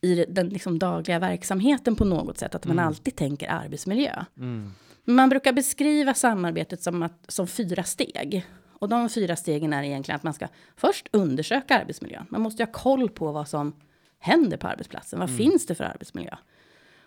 i 0.00 0.24
den 0.28 0.48
liksom 0.48 0.78
dagliga 0.78 1.18
verksamheten 1.18 1.96
på 1.96 2.04
något 2.04 2.38
sätt, 2.38 2.54
att 2.54 2.64
man 2.64 2.78
mm. 2.78 2.86
alltid 2.86 3.16
tänker 3.16 3.50
arbetsmiljö. 3.50 4.24
Mm. 4.36 4.72
Man 5.04 5.28
brukar 5.28 5.52
beskriva 5.52 6.14
samarbetet 6.14 6.82
som, 6.82 7.02
att, 7.02 7.24
som 7.28 7.46
fyra 7.46 7.82
steg. 7.82 8.46
Och 8.78 8.88
de 8.88 9.08
fyra 9.08 9.36
stegen 9.36 9.72
är 9.72 9.82
egentligen 9.82 10.16
att 10.16 10.22
man 10.22 10.34
ska 10.34 10.48
först 10.76 11.08
undersöka 11.12 11.80
arbetsmiljön. 11.80 12.26
Man 12.30 12.40
måste 12.40 12.62
ha 12.62 12.72
koll 12.72 13.08
på 13.08 13.32
vad 13.32 13.48
som 13.48 13.72
händer 14.18 14.56
på 14.56 14.68
arbetsplatsen. 14.68 15.18
Vad 15.18 15.28
mm. 15.28 15.38
finns 15.38 15.66
det 15.66 15.74
för 15.74 15.84
arbetsmiljö? 15.84 16.36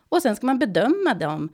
Och 0.10 0.22
sen 0.22 0.36
ska 0.36 0.46
man 0.46 0.60
bedöma 0.60 1.14
de 1.20 1.50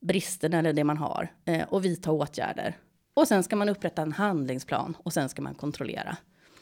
bristerna 0.00 0.58
eller 0.58 0.72
det 0.72 0.84
man 0.84 0.96
har 0.96 1.32
eh, 1.44 1.68
och 1.68 1.84
vidta 1.84 2.10
åtgärder. 2.10 2.76
Och 3.14 3.28
sen 3.28 3.42
ska 3.42 3.56
man 3.56 3.68
upprätta 3.68 4.02
en 4.02 4.12
handlingsplan 4.12 4.96
och 4.98 5.12
sen 5.12 5.28
ska 5.28 5.42
man 5.42 5.54
kontrollera. 5.54 6.16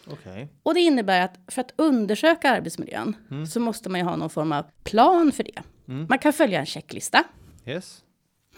Okay. 0.07 0.47
Och 0.63 0.75
det 0.75 0.81
innebär 0.81 1.21
att 1.21 1.39
för 1.49 1.61
att 1.61 1.73
undersöka 1.77 2.51
arbetsmiljön 2.51 3.17
mm. 3.31 3.47
så 3.47 3.61
måste 3.61 3.89
man 3.89 4.01
ju 4.01 4.07
ha 4.07 4.17
någon 4.17 4.31
form 4.31 4.53
av 4.53 4.65
plan 4.85 5.33
för 5.33 5.45
det. 5.45 5.63
Mm. 5.89 6.07
Man 6.09 6.19
kan 6.19 6.33
följa 6.33 6.61
en 6.61 6.67
checklista. 6.67 7.25
Yes. 7.67 8.05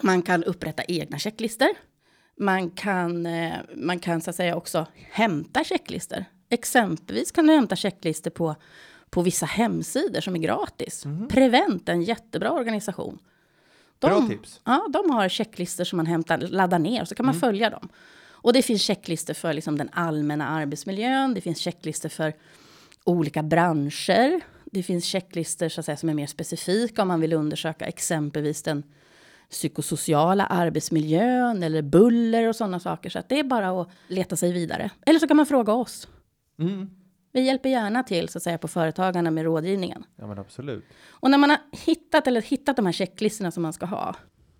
Man 0.01 0.21
kan 0.21 0.43
upprätta 0.43 0.83
egna 0.83 1.19
checklister. 1.19 1.69
Man 2.37 2.69
kan, 2.69 3.25
eh, 3.25 3.53
man 3.75 3.99
kan 3.99 4.21
så 4.21 4.29
att 4.29 4.35
säga 4.35 4.55
också 4.55 4.87
hämta 5.11 5.63
checklister. 5.63 6.25
Exempelvis 6.49 7.31
kan 7.31 7.47
du 7.47 7.53
hämta 7.53 7.75
checklister 7.75 8.31
på, 8.31 8.55
på 9.09 9.21
vissa 9.21 9.45
hemsidor 9.45 10.21
som 10.21 10.35
är 10.35 10.39
gratis. 10.39 11.05
Mm. 11.05 11.27
Prevent, 11.27 11.89
en 11.89 12.01
jättebra 12.01 12.51
organisation. 12.51 13.19
De, 13.99 14.07
Bra 14.07 14.27
tips. 14.27 14.61
Ja, 14.63 14.87
de 14.93 15.09
har 15.09 15.29
checklistor 15.29 15.83
som 15.83 15.97
man 15.97 16.05
hämtar, 16.05 16.37
laddar 16.37 16.79
ner, 16.79 17.05
så 17.05 17.15
kan 17.15 17.25
man 17.25 17.35
mm. 17.35 17.41
följa 17.41 17.69
dem. 17.69 17.89
Och 18.41 18.53
det 18.53 18.61
finns 18.61 18.81
checklistor 18.81 19.33
för 19.33 19.53
liksom 19.53 19.77
den 19.77 19.89
allmänna 19.93 20.47
arbetsmiljön. 20.47 21.33
Det 21.33 21.41
finns 21.41 21.59
checklistor 21.59 22.09
för 22.09 22.33
olika 23.03 23.43
branscher. 23.43 24.41
Det 24.65 24.83
finns 24.83 25.05
checklistor 25.05 25.69
så 25.69 25.79
att 25.79 25.85
säga, 25.85 25.97
som 25.97 26.09
är 26.09 26.13
mer 26.13 26.27
specifika 26.27 27.01
om 27.01 27.07
man 27.07 27.21
vill 27.21 27.33
undersöka 27.33 27.85
exempelvis 27.85 28.63
den 28.63 28.83
psykosociala 29.49 30.45
arbetsmiljön 30.45 31.63
eller 31.63 31.81
buller 31.81 32.47
och 32.47 32.55
sådana 32.55 32.79
saker. 32.79 33.09
Så 33.09 33.19
att 33.19 33.29
det 33.29 33.39
är 33.39 33.43
bara 33.43 33.81
att 33.81 33.89
leta 34.07 34.35
sig 34.35 34.51
vidare. 34.51 34.91
Eller 35.05 35.19
så 35.19 35.27
kan 35.27 35.37
man 35.37 35.45
fråga 35.45 35.73
oss. 35.73 36.07
Mm. 36.59 36.89
Vi 37.39 37.45
hjälper 37.45 37.69
gärna 37.69 38.03
till 38.03 38.29
så 38.29 38.37
att 38.37 38.43
säga 38.43 38.57
på 38.57 38.67
företagarna 38.67 39.31
med 39.31 39.43
rådgivningen. 39.43 40.05
Ja, 40.15 40.27
men 40.27 40.39
absolut. 40.39 40.85
Och 41.09 41.31
när 41.31 41.37
man 41.37 41.49
har 41.49 41.59
hittat 41.71 42.27
eller 42.27 42.41
hittat 42.41 42.75
de 42.75 42.85
här 42.85 42.93
checklistorna 42.93 43.51
som 43.51 43.63
man 43.63 43.73
ska 43.73 43.85
ha, 43.85 44.15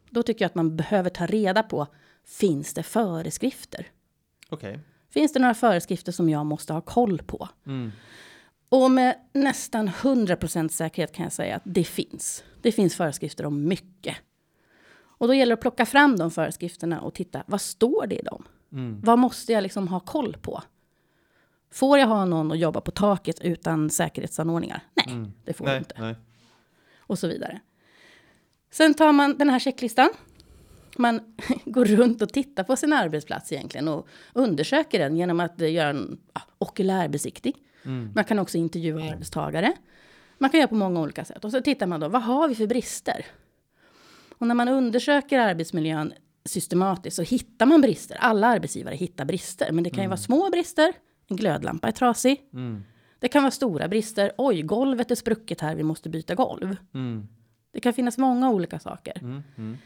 då 0.09 0.23
tycker 0.23 0.45
jag 0.45 0.49
att 0.49 0.55
man 0.55 0.75
behöver 0.75 1.09
ta 1.09 1.25
reda 1.25 1.63
på, 1.63 1.87
finns 2.25 2.73
det 2.73 2.83
föreskrifter? 2.83 3.87
Okej. 4.49 4.69
Okay. 4.69 4.81
Finns 5.09 5.33
det 5.33 5.39
några 5.39 5.53
föreskrifter 5.53 6.11
som 6.11 6.29
jag 6.29 6.45
måste 6.45 6.73
ha 6.73 6.81
koll 6.81 7.17
på? 7.17 7.49
Mm. 7.65 7.91
Och 8.69 8.91
med 8.91 9.15
nästan 9.33 9.89
100% 9.89 10.69
säkerhet 10.69 11.13
kan 11.13 11.23
jag 11.23 11.33
säga 11.33 11.55
att 11.55 11.63
det 11.65 11.83
finns. 11.83 12.43
Det 12.61 12.71
finns 12.71 12.95
föreskrifter 12.95 13.45
om 13.45 13.67
mycket. 13.67 14.15
Och 14.99 15.27
då 15.27 15.33
gäller 15.33 15.49
det 15.49 15.53
att 15.53 15.61
plocka 15.61 15.85
fram 15.85 16.15
de 16.15 16.31
föreskrifterna 16.31 17.01
och 17.01 17.13
titta, 17.13 17.43
vad 17.47 17.61
står 17.61 18.07
det 18.07 18.15
i 18.15 18.21
dem? 18.21 18.43
Mm. 18.71 19.01
Vad 19.01 19.19
måste 19.19 19.53
jag 19.53 19.63
liksom 19.63 19.87
ha 19.87 19.99
koll 19.99 20.37
på? 20.41 20.63
Får 21.71 21.99
jag 21.99 22.07
ha 22.07 22.25
någon 22.25 22.51
att 22.51 22.59
jobba 22.59 22.81
på 22.81 22.91
taket 22.91 23.39
utan 23.41 23.89
säkerhetsanordningar? 23.89 24.81
Nej, 24.93 25.15
mm. 25.15 25.31
det 25.45 25.53
får 25.53 25.65
nej, 25.65 25.73
du 25.73 25.79
inte. 25.79 26.01
Nej. 26.01 26.15
Och 26.97 27.19
så 27.19 27.27
vidare. 27.27 27.59
Sen 28.71 28.93
tar 28.93 29.11
man 29.11 29.37
den 29.37 29.49
här 29.49 29.59
checklistan. 29.59 30.09
Man 30.97 31.35
går 31.65 31.85
runt 31.85 32.21
och 32.21 32.33
tittar 32.33 32.63
på 32.63 32.75
sin 32.75 32.93
arbetsplats 32.93 33.51
egentligen 33.51 33.87
och 33.87 34.07
undersöker 34.33 34.99
den 34.99 35.17
genom 35.17 35.39
att 35.39 35.61
göra 35.61 35.89
en 35.89 36.19
ja, 36.33 36.41
okulär 36.57 37.07
besiktning. 37.07 37.53
Mm. 37.85 38.11
Man 38.15 38.23
kan 38.23 38.39
också 38.39 38.57
intervjua 38.57 39.11
arbetstagare. 39.11 39.73
Man 40.37 40.49
kan 40.49 40.59
göra 40.59 40.67
på 40.67 40.75
många 40.75 41.01
olika 41.01 41.25
sätt. 41.25 41.45
Och 41.45 41.51
så 41.51 41.61
tittar 41.61 41.87
man 41.87 41.99
då, 41.99 42.07
vad 42.07 42.23
har 42.23 42.47
vi 42.47 42.55
för 42.55 42.67
brister? 42.67 43.25
Och 44.37 44.47
när 44.47 44.55
man 44.55 44.67
undersöker 44.67 45.39
arbetsmiljön 45.39 46.13
systematiskt 46.45 47.15
så 47.15 47.21
hittar 47.21 47.65
man 47.65 47.81
brister. 47.81 48.17
Alla 48.19 48.47
arbetsgivare 48.47 48.95
hittar 48.95 49.25
brister, 49.25 49.71
men 49.71 49.83
det 49.83 49.89
kan 49.89 49.97
ju 49.97 50.05
mm. 50.05 50.09
vara 50.09 50.17
små 50.17 50.49
brister 50.49 50.93
en 51.29 51.35
glödlampa 51.35 51.87
är 51.87 51.91
trasig. 51.91 52.41
Mm. 52.53 52.83
Det 53.19 53.27
kan 53.27 53.43
vara 53.43 53.51
stora 53.51 53.87
brister. 53.87 54.31
Oj, 54.37 54.61
golvet 54.61 55.11
är 55.11 55.15
sprucket 55.15 55.61
här, 55.61 55.75
vi 55.75 55.83
måste 55.83 56.09
byta 56.09 56.35
golv. 56.35 56.75
Mm. 56.93 57.27
Det 57.71 57.79
kan 57.79 57.93
finnas 57.93 58.17
många 58.17 58.49
olika 58.49 58.79
saker. 58.79 59.19
Mm, 59.21 59.43
mm. 59.57 59.77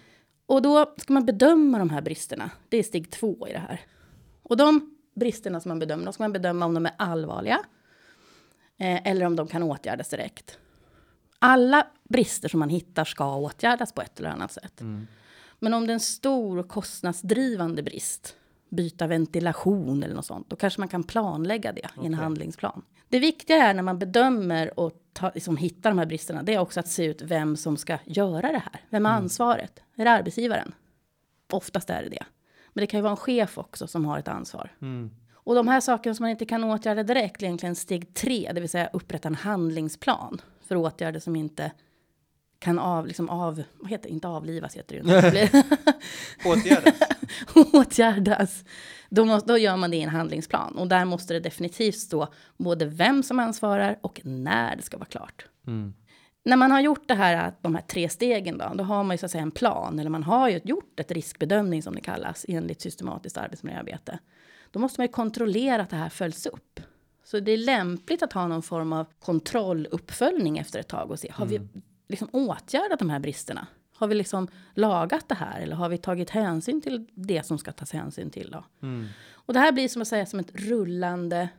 Och 0.46 0.62
då 0.62 0.94
ska 0.98 1.14
man 1.14 1.26
bedöma 1.26 1.80
de 1.80 1.90
här 1.90 2.02
bristerna. 2.02 2.52
Det 2.70 2.78
är 2.78 2.84
steg 2.84 3.12
två 3.12 3.48
i 3.48 3.54
det 3.54 3.60
här. 3.60 3.82
Och 4.44 4.58
de 4.58 4.98
bristerna 5.16 5.60
som 5.60 5.70
man 5.70 5.80
bedömer, 5.80 6.06
då 6.06 6.12
ska 6.12 6.24
man 6.24 6.34
bedöma 6.34 6.66
om 6.66 6.74
de 6.74 6.86
är 6.86 6.94
allvarliga 6.98 7.60
eh, 8.78 9.08
eller 9.08 9.26
om 9.26 9.36
de 9.36 9.48
kan 9.48 9.64
åtgärdas 9.64 10.10
direkt. 10.10 10.58
Alla 11.40 11.88
brister 12.04 12.50
som 12.50 12.60
man 12.60 12.70
hittar 12.70 13.06
ska 13.06 13.36
åtgärdas 13.36 13.94
på 13.94 14.02
ett 14.02 14.20
eller 14.20 14.30
annat 14.30 14.52
sätt. 14.52 14.82
Mm. 14.82 15.08
Men 15.60 15.74
om 15.74 15.88
det 15.88 15.92
är 15.92 15.94
en 15.94 16.00
stor 16.00 16.64
kostnadsdrivande 16.64 17.84
brist, 17.84 18.36
byta 18.76 19.08
ventilation 19.08 20.04
eller 20.04 20.16
något 20.16 20.26
sånt, 20.26 20.50
då 20.50 20.56
kanske 20.56 20.82
man 20.82 20.88
kan 20.88 21.04
planlägga 21.04 21.72
det 21.72 21.88
i 22.04 22.06
en 22.06 22.14
handlingsplan. 22.14 22.82
Det 23.10 23.20
viktiga 23.20 23.58
är 23.58 23.74
när 23.74 23.84
man 23.84 24.00
bedömer 24.00 24.80
och 24.80 24.92
ta, 25.14 25.32
liksom 25.34 25.58
hittar 25.58 25.90
de 25.90 26.00
här 26.00 26.06
bristerna, 26.06 26.44
det 26.44 26.54
är 26.54 26.60
också 26.60 26.80
att 26.80 26.88
se 26.88 27.06
ut 27.06 27.22
vem 27.22 27.58
som 27.58 27.78
ska 27.78 27.98
göra 28.06 28.52
det 28.52 28.58
här. 28.72 28.82
Vem 28.90 29.06
har 29.06 29.12
ansvaret? 29.12 29.80
Är 29.96 30.06
det 30.06 30.12
arbetsgivaren? 30.12 30.74
Oftast 31.52 31.90
är 31.90 32.04
det 32.04 32.10
det. 32.10 32.26
Men 32.74 32.82
det 32.82 32.88
kan 32.88 32.98
ju 32.98 33.02
vara 33.02 33.12
en 33.12 33.18
chef 33.18 33.58
också 33.58 33.88
som 33.88 34.06
har 34.06 34.20
ett 34.20 34.28
ansvar. 34.28 34.72
Mm. 34.82 35.12
Och 35.34 35.56
de 35.56 35.68
här 35.68 35.80
sakerna 35.80 36.16
som 36.16 36.24
man 36.24 36.30
inte 36.30 36.46
kan 36.46 36.64
åtgärda 36.64 37.04
direkt 37.04 37.44
egentligen 37.44 37.76
steg 37.76 38.14
tre, 38.14 38.52
det 38.54 38.62
vill 38.62 38.70
säga 38.70 38.90
upprätta 38.94 39.28
en 39.28 39.36
handlingsplan 39.36 40.42
för 40.62 40.76
åtgärder 40.76 41.20
som 41.20 41.36
inte 41.36 41.72
kan 42.64 42.80
av, 42.80 43.08
liksom 43.08 43.30
av, 43.30 43.64
vad 43.80 43.92
heter 43.92 44.04
det? 44.04 44.14
inte 44.14 44.28
avlivas 44.28 44.76
heter 44.76 45.02
det 45.02 45.40
ju 45.40 45.50
Åtgärdas. 46.52 46.96
åtgärdas. 47.74 48.64
Då, 49.10 49.26
måste, 49.26 49.48
då 49.48 49.58
gör 49.58 49.78
man 49.78 49.92
det 49.92 49.98
i 49.98 50.02
en 50.02 50.10
handlingsplan 50.10 50.78
och 50.78 50.88
där 50.88 51.06
måste 51.06 51.34
det 51.34 51.40
definitivt 51.40 51.96
stå 51.96 52.28
både 52.58 52.86
vem 52.86 53.24
som 53.24 53.40
ansvarar 53.40 54.00
och 54.02 54.22
när 54.24 54.76
det 54.76 54.82
ska 54.82 54.98
vara 54.98 55.10
klart. 55.10 55.46
Mm. 55.68 55.94
När 56.46 56.58
man 56.58 56.72
har 56.72 56.82
gjort 56.82 57.08
det 57.08 57.14
här, 57.14 57.54
de 57.62 57.76
här 57.76 57.82
tre 57.82 58.10
stegen 58.10 58.58
då, 58.58 58.72
då 58.76 58.84
har 58.84 59.04
man 59.04 59.14
ju 59.14 59.18
så 59.18 59.26
att 59.26 59.32
säga 59.32 59.42
en 59.42 59.52
plan 59.52 60.00
eller 60.00 60.10
man 60.10 60.24
har 60.24 60.50
ju 60.50 60.62
gjort 60.64 61.00
ett 61.00 61.12
riskbedömning 61.12 61.84
som 61.84 61.96
det 61.96 62.02
kallas 62.02 62.46
enligt 62.48 62.82
systematiskt 62.82 63.38
arbetsmiljöarbete. 63.38 64.20
Då 64.72 64.80
måste 64.80 65.00
man 65.00 65.08
ju 65.08 65.12
kontrollera 65.12 65.82
att 65.82 65.90
det 65.90 65.96
här 65.96 66.10
följs 66.10 66.46
upp. 66.46 66.80
Så 67.24 67.40
det 67.40 67.52
är 67.52 67.58
lämpligt 67.58 68.24
att 68.24 68.34
ha 68.34 68.48
någon 68.48 68.64
form 68.64 68.94
av 68.94 69.06
kontrolluppföljning 69.20 70.58
efter 70.58 70.80
ett 70.80 70.88
tag 70.88 71.12
och 71.12 71.20
se, 71.20 71.32
har 71.34 71.46
vi 71.46 71.62
liksom 72.08 72.28
åtgärdat 72.32 73.00
de 73.00 73.10
här 73.10 73.20
bristerna? 73.20 73.68
Har 73.96 74.08
vi 74.08 74.16
liksom 74.16 74.48
lagat 74.74 75.30
det 75.30 75.36
här 75.36 75.62
eller 75.62 75.76
har 75.76 75.90
vi 75.90 75.98
tagit 75.98 76.30
hänsyn 76.30 76.82
till 76.82 77.08
det 77.14 77.46
som 77.46 77.58
ska 77.58 77.72
tas 77.72 77.92
hänsyn 77.92 78.30
till 78.30 78.52
då? 78.52 78.66
Mm. 78.82 79.08
Och 79.32 79.54
det 79.54 79.60
här 79.60 79.72
blir 79.72 79.88
som 79.88 80.02
att 80.02 80.08
säga 80.08 80.26
som 80.26 80.40
ett 80.40 80.52
rullande 80.56 81.50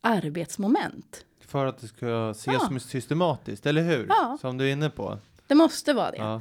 arbetsmoment. 0.00 1.24
För 1.40 1.66
att 1.66 1.78
det 1.78 1.86
ska 1.88 2.30
ses 2.30 2.54
Ja. 2.54 2.60
som 2.60 2.80
systematiskt, 2.80 3.66
eller 3.66 3.82
hur? 3.82 4.06
Ja. 4.08 4.38
Som 4.40 4.58
du 4.58 4.68
är 4.68 4.72
inne 4.72 4.90
på. 4.90 5.18
Det 5.46 5.54
måste 5.54 5.92
vara 5.92 6.10
det. 6.10 6.16
Ja. 6.16 6.40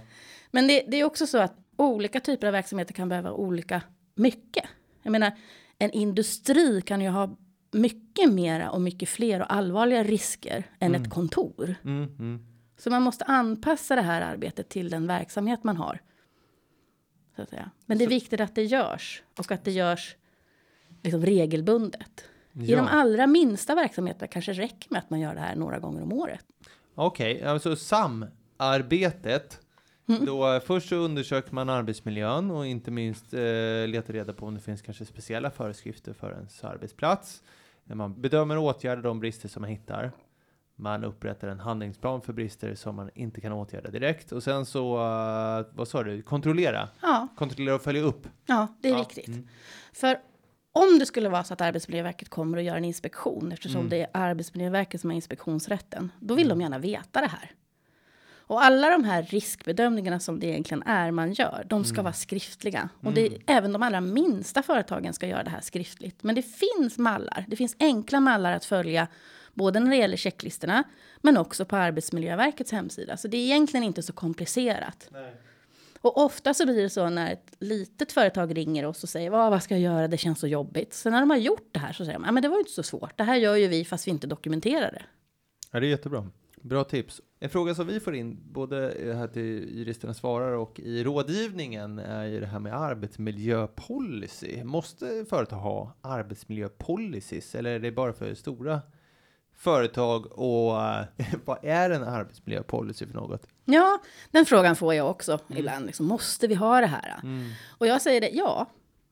Men 0.52 0.68
det, 0.68 0.84
det 0.88 0.98
är 1.00 1.04
också 1.04 1.28
så 1.28 1.38
att 1.38 1.54
olika 1.76 2.20
typer 2.20 2.48
av 2.48 2.54
verksamheter 2.54 2.94
kan 2.94 3.10
behöva 3.10 3.32
olika 3.32 3.82
mycket. 4.16 4.66
Jag 5.04 5.12
menar, 5.12 5.32
en 5.80 5.92
industri 5.92 6.82
kan 6.82 7.02
ju 7.02 7.10
ha 7.10 7.38
mycket 7.72 8.34
mera 8.34 8.72
och 8.72 8.82
mycket 8.82 9.10
fler 9.10 9.40
och 9.40 9.54
allvarliga 9.54 10.04
risker 10.04 10.64
än 10.80 10.96
ett 10.96 11.10
kontor. 11.10 11.76
Mm, 11.84 12.04
mm. 12.20 12.46
Så 12.78 12.90
man 12.90 13.02
måste 13.02 13.26
anpassa 13.26 13.96
det 13.96 14.02
här 14.02 14.22
arbetet 14.22 14.70
till 14.70 14.90
den 14.90 15.08
verksamhet 15.08 15.64
man 15.64 15.78
har. 15.78 16.02
Så 17.36 17.42
att 17.42 17.50
säga. 17.50 17.72
Men 17.86 17.98
det 17.98 18.04
är 18.04 18.10
viktigt 18.10 18.42
att 18.42 18.56
det 18.56 18.64
görs 18.64 19.24
och 19.40 19.52
att 19.52 19.64
det 19.64 19.72
görs 19.72 20.16
liksom 21.04 21.26
regelbundet. 21.26 22.24
I 22.54 22.58
de 22.60 22.72
Ja. 22.72 22.88
allra 22.90 23.28
minsta 23.28 23.76
verksamheterna 23.76 24.28
kanske 24.28 24.54
räcker 24.54 24.88
med 24.92 25.00
att 25.00 25.10
man 25.10 25.20
gör 25.20 25.34
det 25.36 25.40
här 25.42 25.56
några 25.56 25.80
gånger 25.80 26.02
om 26.04 26.14
året. 26.14 26.46
Okej, 26.96 27.44
alltså 27.44 27.76
samarbetet. 27.76 29.60
Mm. 30.10 30.26
Då 30.26 30.60
först 30.66 30.90
så 30.90 30.96
undersöker 30.96 31.54
man 31.54 31.70
arbetsmiljön 31.70 32.52
och 32.52 32.68
inte 32.68 32.92
minst 32.92 33.34
eh, 33.34 33.40
letar 33.88 34.14
reda 34.14 34.34
på 34.34 34.46
om 34.46 34.54
det 34.56 34.62
finns 34.62 34.82
kanske 34.82 35.06
speciella 35.06 35.52
föreskrifter 35.52 36.14
för 36.14 36.32
ens 36.32 36.64
arbetsplats. 36.64 37.44
Man 37.84 38.22
bedömer 38.22 38.58
och 38.58 38.64
åtgärdar 38.64 39.04
de 39.04 39.20
brister 39.20 39.50
som 39.50 39.62
man 39.62 39.70
hittar. 39.70 40.12
Man 40.80 41.04
upprättar 41.04 41.48
en 41.48 41.60
handlingsplan 41.60 42.22
för 42.22 42.34
brister 42.34 42.76
som 42.76 42.96
man 42.96 43.10
inte 43.16 43.42
kan 43.42 43.52
åtgärda 43.52 43.90
direkt. 43.92 44.32
Och 44.32 44.44
sen 44.44 44.66
så, 44.66 44.96
eh, 44.98 45.66
vad 45.76 45.88
sa 45.88 46.04
du, 46.04 46.22
kontrollera. 46.22 46.90
Ja, 47.02 47.28
Kontrollera 47.38 47.76
och 47.76 47.82
följa 47.82 48.02
upp. 48.02 48.28
ja 48.46 48.68
det 48.82 48.88
är 48.90 48.94
Ja, 48.94 49.00
viktigt. 49.00 49.28
mm. 49.28 49.48
För 49.94 50.20
om 50.72 51.00
det 51.00 51.06
skulle 51.06 51.30
vara 51.30 51.44
så 51.44 51.54
att 51.54 51.62
Arbetsmiljöverket 51.62 52.30
kommer 52.30 52.58
och 52.58 52.64
gör 52.64 52.76
en 52.76 52.86
inspektion, 52.86 53.52
eftersom 53.52 53.80
Mm. 53.80 53.90
det 53.90 54.02
är 54.02 54.08
Arbetsmiljöverket 54.14 55.02
som 55.02 55.10
har 55.10 55.16
inspektionsrätten, 55.16 56.12
då 56.20 56.36
vill 56.36 56.50
de 56.50 56.62
gärna 56.62 56.78
veta 56.80 57.22
det 57.22 57.28
här. 57.28 57.52
Och 58.50 58.64
alla 58.64 58.90
de 58.90 59.04
här 59.04 59.24
riskbedömningarna 59.24 60.20
som 60.20 60.40
det 60.40 60.48
egentligen 60.48 60.84
är 60.84 61.12
man 61.12 61.34
gör, 61.34 61.66
de 61.70 61.84
ska 61.86 62.02
vara 62.02 62.14
skriftliga. 62.14 62.90
Och 63.04 63.14
det, 63.14 63.38
även 63.48 63.74
de 63.74 63.84
allra 63.84 64.02
minsta 64.02 64.64
företagen 64.64 65.14
ska 65.14 65.28
göra 65.28 65.44
det 65.44 65.50
här 65.50 65.62
skriftligt. 65.62 66.24
Men 66.24 66.36
det 66.36 66.42
finns 66.42 66.98
mallar, 66.98 67.46
det 67.48 67.56
finns 67.56 67.76
enkla 67.80 68.20
mallar 68.20 68.54
att 68.54 68.66
följa, 68.66 69.08
både 69.58 69.80
när 69.80 69.92
det 69.92 69.98
gäller 69.98 70.18
checklistorna, 70.18 70.84
men 71.22 71.38
också 71.38 71.66
på 71.66 71.76
Arbetsmiljöverkets 71.76 72.72
hemsida. 72.72 73.18
Så 73.18 73.28
det 73.28 73.38
är 73.38 73.42
egentligen 73.42 73.84
inte 73.84 74.02
så 74.04 74.14
komplicerat. 74.14 75.10
Och 76.02 76.18
ofta 76.26 76.54
så 76.54 76.66
blir 76.66 76.82
det 76.84 76.90
så 76.90 77.10
när 77.10 77.34
ett 77.34 77.56
litet 77.60 78.12
företag 78.12 78.58
ringer 78.58 78.86
oss 78.86 79.04
och 79.04 79.10
säger 79.10 79.30
vad, 79.30 79.52
vad 79.52 79.64
ska 79.64 79.74
jag 79.78 79.82
göra, 79.82 80.08
det 80.08 80.18
känns 80.18 80.40
så 80.40 80.48
jobbigt. 80.48 80.94
Sen 80.94 81.12
när 81.12 81.20
de 81.20 81.30
har 81.30 81.38
gjort 81.38 81.70
det 81.72 81.80
här 81.80 81.94
så 81.94 82.06
säger 82.06 82.20
de, 82.20 82.26
"Ja, 82.26 82.32
men 82.32 82.44
det 82.44 82.50
var 82.50 82.56
ju 82.56 82.60
inte 82.60 82.72
så 82.72 82.84
svårt, 82.84 83.18
det 83.18 83.24
här 83.24 83.36
gör 83.36 83.56
ju 83.56 83.68
vi 83.68 83.86
fast 83.86 84.08
vi 84.08 84.12
inte 84.12 84.28
dokumenterar 84.28 84.92
det. 84.92 85.04
Ja, 85.72 85.80
det 85.80 85.88
är 85.88 85.90
jättebra. 85.90 86.28
Bra 86.62 86.84
tips. 86.84 87.22
En 87.40 87.50
fråga 87.50 87.76
som 87.76 87.88
vi 87.88 88.00
får 88.00 88.16
in, 88.16 88.40
både 88.52 88.76
här 89.16 89.28
till 89.28 89.78
juristerna 89.78 90.14
svarar 90.14 90.52
och 90.52 90.80
i 90.80 91.04
rådgivningen, 91.04 92.00
är 92.00 92.26
ju 92.26 92.40
det 92.40 92.46
här 92.46 92.60
med 92.60 92.74
arbetsmiljöpolicy. 92.82 94.64
Måste 94.64 95.26
företag 95.30 95.58
ha 95.58 95.96
arbetsmiljöpolicies 96.02 97.56
eller 97.56 97.72
är 97.72 97.80
det 97.80 97.92
bara 97.92 98.14
för 98.14 98.34
stora 98.34 98.82
företag? 99.58 100.40
Och 100.40 100.84
eh, 100.84 101.06
vad 101.46 101.58
är 101.64 101.90
en 101.90 102.04
arbetsmiljöpolicy 102.04 103.06
för 103.06 103.14
något? 103.14 103.48
Ja, 103.66 104.00
den 104.32 104.46
frågan 104.46 104.76
får 104.76 104.94
jag 104.94 105.10
också 105.10 105.40
ibland. 105.48 105.86
Liksom, 105.86 106.06
måste 106.06 106.48
vi 106.48 106.56
ha 106.56 106.82
det 106.82 106.88
här? 106.88 107.20
Mm. 107.24 107.50
Och 107.68 107.88
jag 107.88 108.02
säger 108.02 108.22
det, 108.22 108.30
ja, 108.30 108.66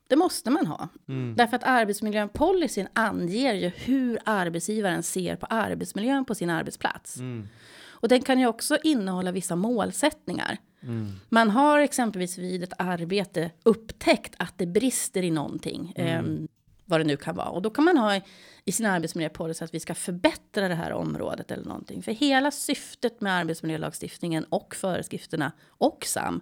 det 0.08 0.16
måste 0.16 0.50
man 0.50 0.68
ha. 0.68 0.88
Mm. 1.08 1.36
Därför 1.36 1.56
att 1.56 1.64
arbetsmiljöpolicyn 1.64 2.88
anger 2.94 3.54
ju 3.54 3.68
hur 3.76 4.20
arbetsgivaren 4.26 5.04
ser 5.04 5.36
på 5.36 5.46
arbetsmiljön 5.46 6.26
på 6.26 6.36
sin 6.36 6.50
arbetsplats. 6.50 7.18
Mm. 7.18 7.48
Och 7.88 8.08
den 8.08 8.22
kan 8.22 8.40
ju 8.40 8.48
också 8.48 8.78
innehålla 8.84 9.32
vissa 9.32 9.56
målsättningar. 9.56 10.58
Mm. 10.82 11.12
Man 11.30 11.50
har 11.50 11.80
exempelvis 11.80 12.38
vid 12.38 12.64
ett 12.64 12.74
arbete 12.78 13.52
upptäckt 13.64 14.36
att 14.40 14.54
det 14.58 14.66
brister 14.66 15.24
i 15.24 15.32
någonting. 15.32 15.94
ehm, 15.96 16.48
vad 16.86 17.00
det 17.00 17.04
nu 17.04 17.18
kan 17.18 17.36
vara. 17.36 17.50
Och 17.50 17.62
då 17.62 17.70
kan 17.70 17.86
man 17.86 17.98
ha 17.98 18.22
i, 18.66 18.72
sin 18.72 18.86
arbetsmiljöpolicy 18.86 19.66
att 19.66 19.74
vi 19.74 19.80
ska 19.80 19.96
förbättra 19.96 20.68
det 20.68 20.76
här 20.76 20.92
området 20.92 21.52
eller 21.52 21.64
någonting. 21.64 22.04
För 22.04 22.12
hela 22.12 22.52
syftet 22.52 23.22
med 23.22 23.34
arbetsmiljölagstiftningen 23.34 24.44
och 24.44 24.76
föreskrifterna 24.76 25.52
och 25.68 26.06
SAM 26.06 26.42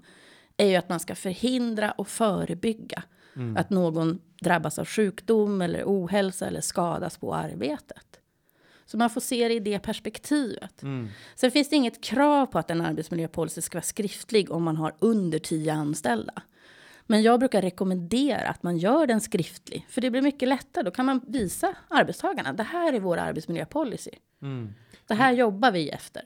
är 0.57 0.67
ju 0.67 0.75
att 0.75 0.89
man 0.89 1.00
ska 1.00 1.15
förhindra 1.15 1.91
och 1.91 2.07
förebygga 2.07 3.03
att 3.55 3.69
någon 3.69 4.19
drabbas 4.41 4.79
av 4.79 4.85
sjukdom 4.85 5.62
eller 5.62 5.83
ohälsa 5.85 6.47
eller 6.47 6.62
skadas 6.62 7.17
på 7.17 7.35
arbetet. 7.35 8.19
Så 8.85 8.97
man 8.97 9.09
får 9.09 9.21
se 9.21 9.47
det 9.47 9.53
i 9.53 9.59
det 9.59 9.79
perspektivet. 9.79 10.81
Mm. 10.81 11.09
Sen 11.35 11.51
finns 11.51 11.69
det 11.69 11.75
inget 11.75 12.03
krav 12.03 12.45
på 12.45 12.59
att 12.59 12.71
en 12.71 12.81
arbetsmiljöpolicy 12.81 13.62
ska 13.62 13.77
vara 13.77 13.83
skriftlig 13.83 14.51
om 14.51 14.63
man 14.63 14.77
har 14.77 14.95
under 15.00 15.39
tio 15.39 15.73
anställda. 15.73 16.41
Men 17.05 17.22
jag 17.22 17.39
brukar 17.39 17.62
rekommendera 17.62 18.48
att 18.48 18.63
man 18.63 18.77
gör 18.77 19.07
den 19.07 19.22
skriftlig, 19.22 19.86
för 19.89 20.01
det 20.01 20.12
blir 20.12 20.22
mycket 20.22 20.50
lättare. 20.50 20.83
Då 20.83 20.91
kan 20.91 21.05
man 21.05 21.22
visa 21.27 21.75
arbetstagarna, 21.89 22.53
det 22.53 22.63
här 22.63 22.93
är 22.93 23.00
vår 23.00 23.17
arbetsmiljöpolicy. 23.17 24.12
Mm. 24.41 24.74
Det 25.07 25.13
här 25.13 25.33
jobbar 25.33 25.72
vi 25.72 25.89
efter. 25.89 26.24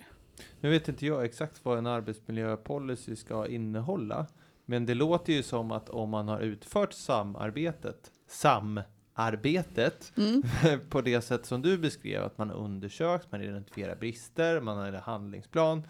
Nu 0.60 0.70
vet 0.70 0.88
inte 0.88 1.06
jag 1.06 1.26
exakt 1.26 1.66
vad 1.66 1.78
en 1.78 1.88
arbetsmiljöpolicy 1.88 3.16
ska 3.16 3.48
innehålla. 3.48 4.28
Men 4.66 4.86
det 4.86 4.94
låter 4.94 5.34
ju 5.34 5.44
som 5.44 5.72
att 5.72 5.90
om 5.90 6.10
man 6.10 6.28
har 6.28 6.40
utfört 6.40 6.94
samarbetet, 6.94 8.12
samarbetet, 8.28 10.14
Mm. 10.18 10.42
på 10.90 11.02
det 11.02 11.22
sätt 11.22 11.46
som 11.46 11.62
du 11.62 11.78
beskrev, 11.78 12.24
att 12.24 12.38
man 12.38 12.50
har 12.50 12.58
undersökt, 12.58 13.32
man 13.32 13.42
identifierar 13.42 13.96
brister, 13.96 14.62
man 14.62 14.78
har 14.78 14.88
en 14.88 14.96
handlingsplan, 14.96 15.84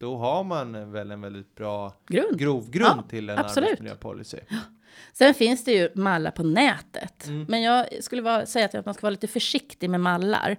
då 0.00 0.16
har 0.16 0.44
man 0.44 0.92
väl 0.92 1.10
en 1.10 1.20
väldigt 1.20 1.54
bra 1.54 1.92
Grund. 2.06 2.38
grov 2.38 2.70
grund 2.70 3.00
Ja, 3.04 3.08
till 3.08 3.30
en 3.30 3.38
absolut. 3.38 3.68
arbetsmiljöpolicy. 3.68 4.38
Sen 5.12 5.34
finns 5.34 5.64
det 5.64 5.72
ju 5.72 5.88
mallar 5.94 6.30
på 6.30 6.42
nätet. 6.42 7.26
Mm. 7.26 7.46
Men 7.48 7.62
jag 7.62 7.86
skulle 8.04 8.22
vara, 8.22 8.46
säga 8.46 8.68
att 8.74 8.86
man 8.86 8.94
ska 8.94 9.02
vara 9.02 9.10
lite 9.10 9.26
försiktig 9.26 9.90
med 9.90 10.00
mallar. 10.00 10.56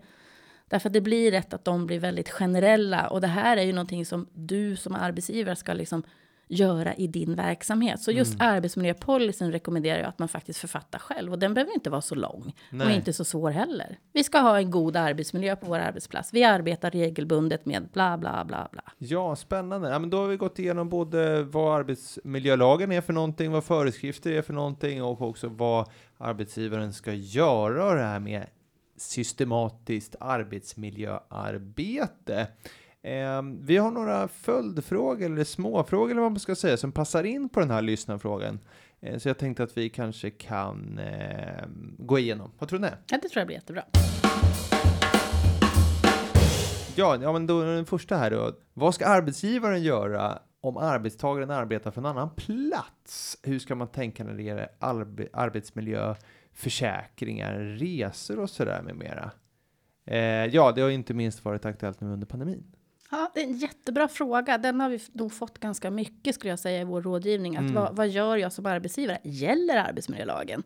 Därför 0.68 0.90
att 0.90 0.94
det 0.94 1.02
blir 1.02 1.32
lätt 1.32 1.54
att 1.54 1.66
de 1.66 1.86
blir 1.88 2.00
väldigt 2.00 2.30
generella. 2.30 3.08
Och 3.08 3.22
det 3.22 3.28
här 3.28 3.58
är 3.58 3.62
ju 3.64 3.74
någonting 3.74 4.06
som 4.06 4.28
du 4.34 4.76
som 4.76 4.96
arbetsgivare 4.96 5.56
ska 5.56 5.74
liksom 5.74 6.04
göra 6.51 6.93
i 6.96 7.08
din 7.08 7.36
verksamhet. 7.36 8.01
Så 8.01 8.12
just 8.12 8.34
Mm. 8.36 8.48
arbetsmiljöpolicyn 8.48 9.51
rekommenderar 9.51 10.00
jag 10.00 10.08
att 10.08 10.20
man 10.20 10.27
faktiskt 10.27 10.60
författar 10.60 11.00
själv. 11.00 11.31
Och 11.31 11.39
den 11.39 11.53
behöver 11.53 11.74
inte 11.74 11.89
vara 11.89 12.01
så 12.01 12.15
lång 12.15 12.55
och 12.70 12.74
Nej. 12.77 12.96
inte 12.96 13.13
så 13.13 13.25
svår 13.25 13.51
heller. 13.51 13.98
Vi 14.13 14.24
ska 14.24 14.39
ha 14.39 14.58
en 14.58 14.72
god 14.72 14.96
arbetsmiljö 14.96 15.55
på 15.55 15.65
vår 15.65 15.79
arbetsplats. 15.79 16.34
Vi 16.34 16.43
arbetar 16.43 16.91
regelbundet 16.91 17.65
med 17.65 17.89
bla 17.93 18.17
bla 18.17 18.46
bla 18.46 18.67
bla. 18.72 18.81
Ja, 18.98 19.36
spännande. 19.36 19.89
Ja, 19.89 20.00
men 20.00 20.10
då 20.10 20.17
har 20.17 20.27
vi 20.27 20.38
gått 20.38 20.60
igenom 20.60 20.89
både 20.89 21.43
vad 21.43 21.79
arbetsmiljölagen 21.79 22.91
är 22.91 23.01
för 23.01 23.13
någonting, 23.13 23.51
vad 23.51 23.63
föreskrifter 23.63 24.31
är 24.31 24.41
för 24.41 24.53
någonting 24.53 25.03
och 25.03 25.22
också 25.22 25.48
vad 25.48 25.89
arbetsgivaren 26.17 26.93
ska 26.93 27.13
göra 27.13 27.86
och 27.89 27.96
det 27.96 28.01
här 28.03 28.20
med 28.20 28.46
systematiskt 28.98 30.15
arbetsmiljöarbete. 30.20 32.48
Eh, 33.03 33.41
vi 33.62 33.77
har 33.77 33.91
några 33.91 34.27
följdfrågor 34.27 35.25
eller 35.25 35.43
småfrågor 35.43 36.12
eller 36.12 36.22
vad 36.22 36.31
man 36.31 36.39
ska 36.39 36.55
säga 36.55 36.77
som 36.77 36.91
passar 36.91 37.24
in 37.24 37.50
på 37.50 37.60
den 37.60 37.72
här 37.72 37.81
lyssnarfrågan. 37.81 38.60
Eh, 39.00 39.17
så 39.17 39.29
jag 39.29 39.38
tänkte 39.38 39.63
att 39.63 39.77
vi 39.77 39.89
kanske 39.89 40.29
kan 40.29 41.00
eh, 41.00 41.65
gå 41.98 42.20
igenom. 42.20 42.51
Vad 42.60 42.70
tror 42.70 42.79
ni? 42.79 42.88
Ja, 42.88 43.20
det 43.22 43.29
tror 43.29 43.39
jag 43.39 43.48
blir 43.48 43.58
jättebra. 43.58 43.84
Ja, 46.96 47.17
ja, 47.22 47.34
men 47.34 47.48
då 47.48 47.63
den 47.63 47.86
första 47.86 48.17
här 48.17 48.31
då. 48.31 48.51
Vad 48.74 48.96
ska 48.96 49.05
arbetsgivaren 49.05 49.84
göra 49.84 50.39
om 50.62 50.77
arbetstagaren 50.77 51.51
arbetar 51.51 51.91
för 51.91 52.01
en 52.01 52.05
annan 52.05 52.29
plats? 52.29 53.38
Hur 53.43 53.60
ska 53.60 53.75
man 53.75 53.88
tänka 53.88 54.24
när 54.24 54.34
det 54.34 54.43
gäller 54.43 54.70
arbe 54.79 55.27
arbetsmiljö, 55.34 56.15
försäkringar, 56.53 57.53
resor 57.60 58.39
och 58.39 58.50
sådär 58.50 58.81
med 58.81 58.96
mera? 58.96 59.31
Eh, 60.05 60.46
ja, 60.46 60.72
det 60.72 60.81
har 60.81 60.89
inte 60.89 61.13
minst 61.13 61.46
varit 61.46 61.65
aktuellt 61.65 62.01
nu 62.01 62.08
under 62.08 62.27
pandemin. 62.27 62.63
Ja, 63.12 63.32
det 63.34 63.39
är 63.39 63.44
en 63.44 63.58
jättebra 63.58 64.08
fråga. 64.08 64.58
Den 64.58 64.80
har 64.82 64.89
vi 64.89 65.00
nog 65.12 65.34
fått 65.34 65.60
ganska 65.60 65.91
mycket 65.91 66.36
skulle 66.36 66.50
jag 66.50 66.60
säga 66.60 66.82
i 66.82 66.84
vår 66.84 67.01
rådgivning. 67.01 67.56
Att 67.56 67.62
Mm. 67.62 67.74
vad, 67.74 67.96
vad 67.96 68.10
gör 68.10 68.38
jag 68.38 68.53
som 68.53 68.65
arbetsgivare? 68.65 69.18
Gäller 69.24 69.75
arbetsmiljölagen? 69.77 70.63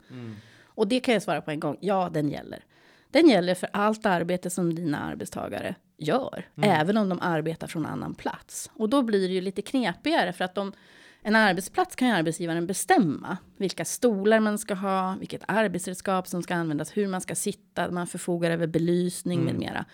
Och 0.65 0.87
det 0.87 0.99
kan 0.99 1.13
jag 1.13 1.23
svara 1.23 1.41
på 1.41 1.51
en 1.51 1.59
gång. 1.59 1.77
Ja, 1.79 2.09
den 2.13 2.29
gäller. 2.29 2.63
Den 3.11 3.29
gäller 3.29 3.55
för 3.55 3.69
allt 3.73 4.05
arbete 4.05 4.49
som 4.49 4.75
dina 4.75 4.99
arbetstagare 4.99 5.75
gör, 5.97 6.47
även 6.61 6.97
om 6.97 7.09
de 7.09 7.19
arbetar 7.21 7.67
från 7.67 7.85
annan 7.85 8.15
plats. 8.15 8.71
Och 8.73 8.89
då 8.89 9.01
blir 9.01 9.27
det 9.27 9.33
ju 9.33 9.41
lite 9.41 9.61
knepigare 9.61 10.33
för 10.33 10.45
att 10.45 10.55
de, 10.55 10.73
en 11.21 11.35
arbetsplats 11.35 11.95
kan 11.95 12.07
ju 12.07 12.13
arbetsgivaren 12.13 12.67
bestämma 12.67 13.37
vilka 13.57 13.85
stolar 13.85 14.39
man 14.39 14.57
ska 14.57 14.73
ha, 14.73 15.15
vilket 15.19 15.41
arbetsredskap 15.47 16.27
som 16.27 16.43
ska 16.43 16.55
användas, 16.55 16.97
hur 16.97 17.07
man 17.07 17.21
ska 17.21 17.35
sitta, 17.35 17.91
man 17.91 18.07
förfogar 18.07 18.51
över 18.51 18.67
belysning 18.67 19.43
med 19.45 19.55
mera. 19.55 19.85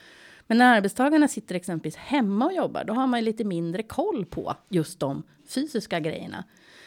Men 0.52 0.58
när 0.58 0.76
arbetstagarna 0.76 1.28
sitter 1.28 1.56
exempelvis 1.56 1.96
hemma 1.96 2.46
och 2.46 2.54
jobbar, 2.54 2.84
då 2.84 2.94
har 2.94 3.08
man 3.08 3.20
ju 3.20 3.26
lite 3.26 3.44
mindre 3.44 3.84
koll 3.84 4.26
på 4.26 4.56
just 4.70 5.00
de 5.00 5.24
fysiska 5.48 6.00
grejerna. 6.00 6.44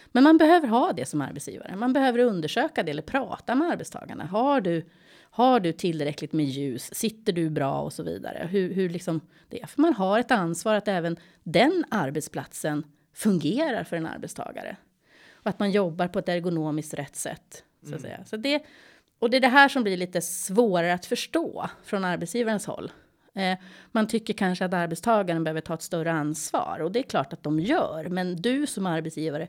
Men 0.07 0.25
man 0.25 0.39
behöver 0.39 0.69
ha 0.69 0.93
det 0.93 1.07
som 1.07 1.21
arbetsgivare. 1.21 1.77
Man 1.77 1.93
behöver 1.93 2.19
undersöka 2.19 2.83
det 2.83 2.91
eller 2.91 3.03
prata 3.03 3.55
med 3.55 3.71
arbetstagarna. 3.71 4.25
Har 4.25 4.61
du, 4.61 4.85
har 5.31 5.61
du 5.61 5.73
tillräckligt 5.73 6.33
med 6.33 6.47
ljus? 6.47 6.95
Sitter 6.95 7.33
du 7.33 7.51
bra 7.51 7.81
och 7.81 7.93
så 7.93 8.03
vidare? 8.03 8.49
Hur, 8.51 8.75
hur 8.75 8.89
liksom 8.89 9.21
det 9.49 9.63
är. 9.63 9.67
För 9.67 9.81
man 9.81 9.95
har 9.95 10.19
ett 10.19 10.31
ansvar 10.31 10.75
att 10.75 10.89
även 10.89 11.17
den 11.43 11.85
arbetsplatsen 11.91 12.85
fungerar 13.15 13.85
för 13.85 13.97
en 13.97 14.07
arbetstagare. 14.07 14.77
Och 15.33 15.47
att 15.47 15.59
man 15.59 15.71
jobbar 15.71 16.09
på 16.09 16.19
ett 16.19 16.29
ergonomiskt 16.29 16.95
rätt 16.95 17.17
sätt. 17.17 17.65
Så 17.89 17.95
att 17.95 18.01
säga. 18.01 18.25
Så 18.25 18.37
det, 18.37 18.63
och 19.19 19.31
det 19.31 19.37
är 19.37 19.41
det 19.41 19.49
här 19.49 19.69
som 19.69 19.83
blir 19.83 19.97
lite 19.97 20.21
svårare 20.21 20.95
att 20.95 21.07
förstå 21.07 21.71
från 21.85 22.05
arbetsgivarens 22.05 22.67
håll. 22.67 22.91
Eh, 23.35 23.59
man 23.93 24.07
tycker 24.07 24.35
kanske 24.35 24.65
att 24.65 24.75
arbetstagaren 24.75 25.45
behöver 25.45 25.61
ta 25.61 25.75
ett 25.75 25.83
större 25.83 26.13
ansvar 26.13 26.81
och 26.83 26.93
det 26.93 26.99
är 26.99 27.03
klart 27.03 27.33
att 27.33 27.43
de 27.43 27.61
gör. 27.61 28.09
Men 28.09 28.37
du 28.37 28.67
som 28.67 28.87
arbetsgivare 28.87 29.49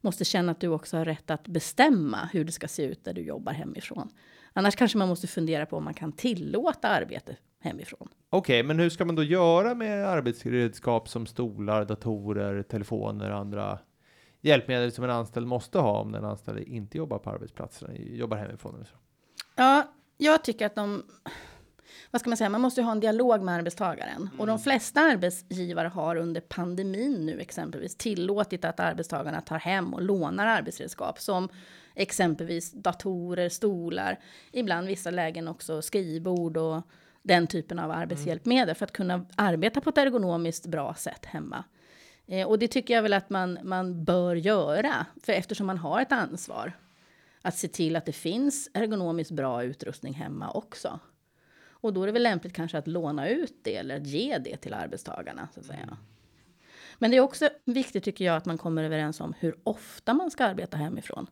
måste 0.00 0.24
känna 0.24 0.52
att 0.52 0.60
du 0.60 0.68
också 0.68 0.96
har 0.96 1.04
rätt 1.04 1.30
att 1.30 1.48
bestämma 1.48 2.28
hur 2.32 2.44
det 2.44 2.52
ska 2.52 2.68
se 2.68 2.82
ut 2.82 3.04
där 3.04 3.12
du 3.12 3.22
jobbar 3.22 3.52
hemifrån. 3.52 4.08
Annars 4.52 4.76
kanske 4.76 4.98
man 4.98 5.08
måste 5.08 5.26
fundera 5.26 5.66
på 5.66 5.76
om 5.76 5.84
man 5.84 5.94
kan 5.94 6.12
tillåta 6.12 6.88
arbete 6.88 7.36
hemifrån. 7.60 8.08
Okej, 8.30 8.62
men 8.62 8.78
hur 8.78 8.90
ska 8.90 9.04
man 9.04 9.14
då 9.14 9.22
göra 9.22 9.74
med 9.74 10.08
arbetsredskap 10.08 11.08
som 11.08 11.26
stolar, 11.26 11.84
datorer, 11.84 12.62
telefoner 12.62 13.30
och 13.30 13.38
andra 13.38 13.78
hjälpmedel 14.40 14.92
som 14.92 15.04
en 15.04 15.10
anställd 15.10 15.46
måste 15.46 15.78
ha 15.78 16.00
om 16.00 16.12
den 16.12 16.24
anställde 16.24 16.64
inte 16.64 16.98
jobbar 16.98 17.18
på 17.18 17.30
arbetsplatsen, 17.30 18.16
jobbar 18.16 18.36
hemifrån? 18.36 18.74
Eller 18.74 18.84
så? 18.84 18.96
Ja, 19.56 19.92
jag 20.16 20.44
tycker 20.44 20.66
att 20.66 20.74
de... 20.74 21.02
Vad 22.10 22.20
ska 22.20 22.30
man 22.30 22.36
säga? 22.36 22.50
Man 22.50 22.60
måste 22.60 22.80
ju 22.80 22.84
ha 22.84 22.92
en 22.92 23.00
dialog 23.00 23.42
med 23.42 23.54
arbetstagaren. 23.54 24.30
Och 24.38 24.46
de 24.46 24.58
flesta 24.58 25.00
arbetsgivare 25.00 25.88
har 25.88 26.16
under 26.16 26.40
pandemin 26.40 27.26
nu 27.26 27.40
exempelvis 27.40 27.96
tillåtit 27.96 28.64
att 28.64 28.80
arbetstagarna 28.80 29.40
tar 29.40 29.58
hem 29.58 29.94
och 29.94 30.02
lånar 30.02 30.46
arbetsredskap 30.46 31.20
som 31.20 31.48
exempelvis 31.94 32.72
datorer, 32.72 33.48
stolar, 33.48 34.18
ibland 34.52 34.86
vissa 34.86 35.10
lägen 35.10 35.48
också 35.48 35.82
skrivbord 35.82 36.56
och 36.56 36.82
den 37.22 37.46
typen 37.46 37.78
av 37.78 37.90
arbetshjälpmedel 37.90 38.74
för 38.74 38.84
att 38.84 38.92
kunna 38.92 39.26
arbeta 39.36 39.80
på 39.80 39.90
ett 39.90 39.98
ergonomiskt 39.98 40.66
bra 40.66 40.94
sätt 40.94 41.24
hemma. 41.24 41.64
Eh, 42.26 42.48
och 42.48 42.58
det 42.58 42.68
tycker 42.68 42.94
jag 42.94 43.02
väl 43.02 43.12
att 43.12 43.30
man, 43.30 43.58
man 43.62 44.04
bör 44.04 44.34
göra, 44.34 45.06
för 45.22 45.32
eftersom 45.32 45.66
man 45.66 45.78
har 45.78 46.00
ett 46.00 46.12
ansvar 46.12 46.72
att 47.42 47.56
se 47.56 47.68
till 47.68 47.96
att 47.96 48.06
det 48.06 48.12
finns 48.12 48.70
ergonomiskt 48.74 49.30
bra 49.30 49.64
utrustning 49.64 50.14
hemma 50.14 50.50
också. 50.50 51.00
Och 51.84 51.92
då 51.92 52.02
är 52.02 52.06
det 52.06 52.12
väl 52.12 52.22
lämpligt 52.22 52.52
kanske 52.52 52.78
att 52.78 52.86
låna 52.86 53.28
ut 53.28 53.54
det 53.62 53.76
eller 53.76 53.96
att 53.96 54.06
ge 54.06 54.38
det 54.38 54.56
till 54.56 54.74
arbetstagarna. 54.74 55.48
Så 55.54 55.60
att 55.60 55.66
säga. 55.66 55.96
Men 56.98 57.10
det 57.10 57.16
är 57.16 57.20
också 57.20 57.48
viktigt 57.64 58.04
tycker 58.04 58.24
jag 58.24 58.36
att 58.36 58.44
man 58.44 58.58
kommer 58.58 58.84
överens 58.84 59.20
om 59.20 59.34
hur 59.38 59.56
ofta 59.64 60.14
man 60.14 60.30
ska 60.30 60.44
arbeta 60.44 60.76
hemifrån. 60.76 61.26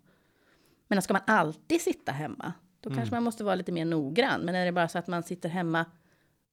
Men 0.88 1.02
ska 1.02 1.12
man 1.12 1.22
alltid 1.26 1.80
sitta 1.80 2.12
hemma, 2.12 2.52
då 2.80 2.90
kanske 2.90 3.14
man 3.14 3.22
måste 3.22 3.44
vara 3.44 3.54
lite 3.54 3.72
mer 3.72 3.84
noggrann. 3.84 4.40
Men 4.40 4.54
är 4.54 4.64
det 4.64 4.72
bara 4.72 4.88
så 4.88 4.98
att 4.98 5.06
man 5.06 5.22
sitter 5.22 5.48
hemma 5.48 5.84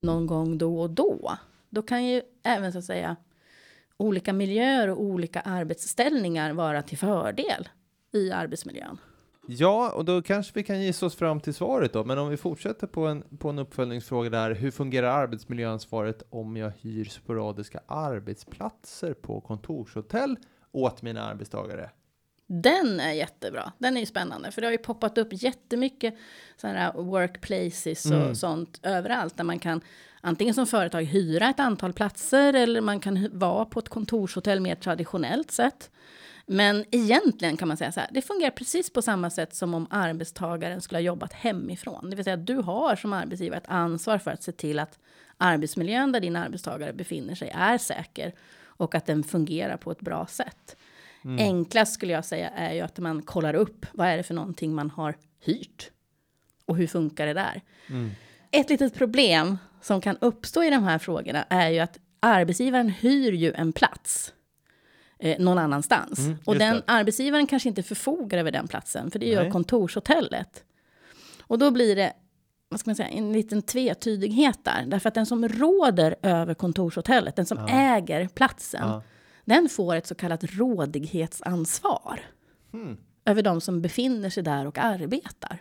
någon 0.02 0.28
gång 0.28 0.58
då 0.58 0.80
och 0.82 0.90
då, 0.90 1.38
då 1.70 1.82
kan 1.82 2.06
ju 2.06 2.22
även 2.44 2.72
så 2.72 2.78
att 2.78 2.86
säga 2.86 3.16
olika 3.98 4.34
miljöer 4.34 4.88
och 4.88 5.02
olika 5.02 5.42
arbetsställningar 5.42 6.54
vara 6.54 6.82
till 6.82 6.98
fördel 6.98 7.70
i 8.12 8.32
arbetsmiljön. 8.32 8.98
Ja, 9.52 9.92
och 9.92 10.06
då 10.06 10.22
kanske 10.22 10.52
vi 10.56 10.64
kan 10.64 10.82
gissa 10.82 11.06
oss 11.06 11.16
fram 11.16 11.40
till 11.40 11.54
svaret 11.54 11.94
då. 11.94 12.04
Men 12.04 12.18
om 12.18 12.30
vi 12.30 12.38
fortsätter 12.38 12.88
på 12.88 13.08
en, 13.08 13.24
på 13.38 13.50
en 13.50 13.60
uppföljningsfråga 13.60 14.30
där. 14.30 14.52
Hur 14.56 14.72
fungerar 14.72 15.08
arbetsmiljöansvaret 15.08 16.24
om 16.30 16.58
jag 16.58 16.72
hyr 16.82 17.06
sporadiska 17.06 17.80
arbetsplatser 17.88 19.14
på 19.14 19.42
kontorshotell 19.42 20.38
åt 20.72 21.02
mina 21.02 21.24
arbetstagare? 21.24 21.90
Den 22.48 23.00
är 23.00 23.12
jättebra. 23.12 23.72
Den 23.78 23.96
är 23.98 24.00
ju 24.00 24.06
spännande. 24.06 24.52
För 24.52 24.62
det 24.62 24.68
har 24.68 24.72
ju 24.72 24.78
poppat 24.78 25.18
upp 25.18 25.28
jättemycket 25.32 26.16
sådana 26.58 26.80
här 26.80 26.94
workplaces 26.94 28.06
och 28.06 28.12
Mm. 28.12 28.36
sånt 28.36 28.80
överallt. 28.84 29.38
Där 29.38 29.44
man 29.44 29.60
kan 29.60 29.82
antingen 30.22 30.54
som 30.54 30.68
företag 30.68 31.02
hyra 31.04 31.50
ett 31.50 31.60
antal 31.60 31.94
platser. 31.94 32.54
Eller 32.54 32.82
man 32.82 33.00
kan 33.00 33.30
vara 33.32 33.66
på 33.66 33.80
ett 33.80 33.90
kontorshotell 33.90 34.60
mer 34.60 34.76
traditionellt 34.76 35.52
sett. 35.52 35.92
Men 36.52 36.86
egentligen 36.92 37.58
kan 37.58 37.68
man 37.68 37.78
säga 37.78 37.92
så 37.92 38.00
här. 38.00 38.10
Det 38.12 38.22
fungerar 38.22 38.52
precis 38.52 38.90
på 38.90 39.02
samma 39.02 39.30
sätt 39.30 39.56
som 39.56 39.74
om 39.74 39.88
arbetstagaren 39.90 40.82
skulle 40.82 40.98
ha 40.98 41.04
jobbat 41.04 41.34
hemifrån. 41.34 42.10
Det 42.10 42.16
vill 42.16 42.26
säga 42.26 42.34
att 42.34 42.46
du 42.46 42.56
har 42.56 42.96
som 42.96 43.14
arbetsgivare 43.14 43.58
ett 43.58 43.70
ansvar 43.70 44.18
för 44.18 44.32
att 44.32 44.44
se 44.44 44.52
till 44.52 44.80
att 44.80 45.00
arbetsmiljön 45.38 46.12
där 46.12 46.20
din 46.20 46.36
arbetstagare 46.36 46.94
befinner 46.94 47.36
sig 47.36 47.52
är 47.56 47.78
säker. 47.78 48.34
Och 48.64 48.96
att 48.96 49.06
den 49.06 49.24
fungerar 49.24 49.78
på 49.78 49.92
ett 49.92 50.00
bra 50.00 50.26
sätt. 50.26 50.76
Enklast 51.40 51.94
skulle 51.94 52.14
jag 52.14 52.26
säga 52.26 52.50
är 52.50 52.74
ju 52.74 52.82
att 52.82 52.98
man 52.98 53.22
kollar 53.22 53.54
upp 53.54 53.86
vad 53.92 54.08
är 54.08 54.18
det 54.18 54.24
för 54.24 54.34
någonting 54.34 54.74
man 54.74 54.90
har 54.90 55.16
hyrt. 55.40 55.92
Och 56.66 56.78
hur 56.78 56.88
funkar 56.88 57.26
det 57.28 57.34
där? 57.34 57.62
Ett 58.52 58.70
litet 58.70 58.96
problem 58.96 59.58
som 59.82 60.02
kan 60.02 60.18
uppstå 60.22 60.64
i 60.64 60.70
de 60.70 60.84
här 60.84 60.98
frågorna 60.98 61.46
är 61.50 61.70
ju 61.70 61.80
att 61.80 62.00
arbetsgivaren 62.20 62.90
hyr 62.90 63.32
ju 63.32 63.54
en 63.54 63.74
plats 63.74 64.34
eh, 65.20 65.40
någon 65.40 65.58
annanstans. 65.58 66.20
Mm, 66.20 66.38
och 66.46 66.56
den 66.56 66.76
det. 66.76 66.82
arbetsgivaren 66.88 67.48
kanske 67.48 67.70
inte 67.70 67.84
förfogar 67.84 68.38
över 68.38 68.52
den 68.52 68.68
platsen, 68.68 69.12
för 69.12 69.20
det 69.20 69.26
gör 69.28 69.42
Nej. 69.44 69.52
kontorshotellet. 69.52 70.64
Och 71.42 71.60
då 71.60 71.72
blir 71.72 71.96
det 71.96 72.14
vad 72.72 72.80
ska 72.80 72.90
man 72.90 72.96
säga, 72.96 73.10
en 73.10 73.34
liten 73.34 73.62
tvetydighet 73.62 74.60
där. 74.64 74.84
Därför 74.88 75.08
att 75.08 75.16
den 75.16 75.26
som 75.26 75.48
råder 75.48 76.16
över 76.22 76.54
kontorshotellet, 76.54 77.36
den 77.36 77.46
som 77.46 77.58
Ja. 77.58 77.68
äger 77.70 78.28
platsen, 78.28 78.82
Ja. 78.88 79.02
den 79.46 79.70
får 79.70 79.96
ett 79.96 80.08
så 80.08 80.16
kallat 80.16 80.44
rådighetsansvar 80.44 82.20
Hmm. 82.72 82.98
över 83.26 83.42
de 83.42 83.62
som 83.62 83.82
befinner 83.82 84.30
sig 84.30 84.44
där 84.44 84.66
och 84.68 84.78
arbetar. 84.78 85.58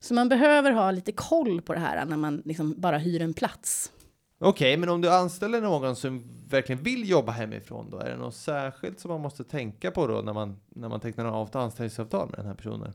Så 0.00 0.14
man 0.14 0.28
behöver 0.28 0.70
ha 0.72 0.90
lite 0.90 1.12
koll 1.12 1.62
på 1.62 1.74
det 1.74 1.80
här 1.80 2.04
när 2.04 2.16
man 2.16 2.42
liksom 2.44 2.74
bara 2.80 2.98
hyr 2.98 3.22
en 3.22 3.34
plats. 3.34 3.92
Okej, 4.38 4.76
men 4.76 4.88
om 4.88 5.00
du 5.00 5.10
anställer 5.10 5.60
någon 5.60 5.96
som 5.96 6.22
verkligen 6.48 6.82
vill 6.82 7.08
jobba 7.08 7.32
hemifrån 7.32 7.90
då, 7.90 7.98
är 7.98 8.10
det 8.10 8.16
något 8.16 8.34
särskilt 8.34 9.00
som 9.00 9.10
man 9.10 9.20
måste 9.20 9.44
tänka 9.44 9.90
på 9.90 10.06
då 10.06 10.20
när 10.20 10.32
man, 10.32 10.60
när 10.68 10.88
man 10.88 11.00
tecknar 11.00 11.24
av 11.24 11.48
ett 11.48 11.56
anställningsavtal 11.56 12.28
med 12.30 12.38
den 12.38 12.46
här 12.46 12.54
personen? 12.54 12.92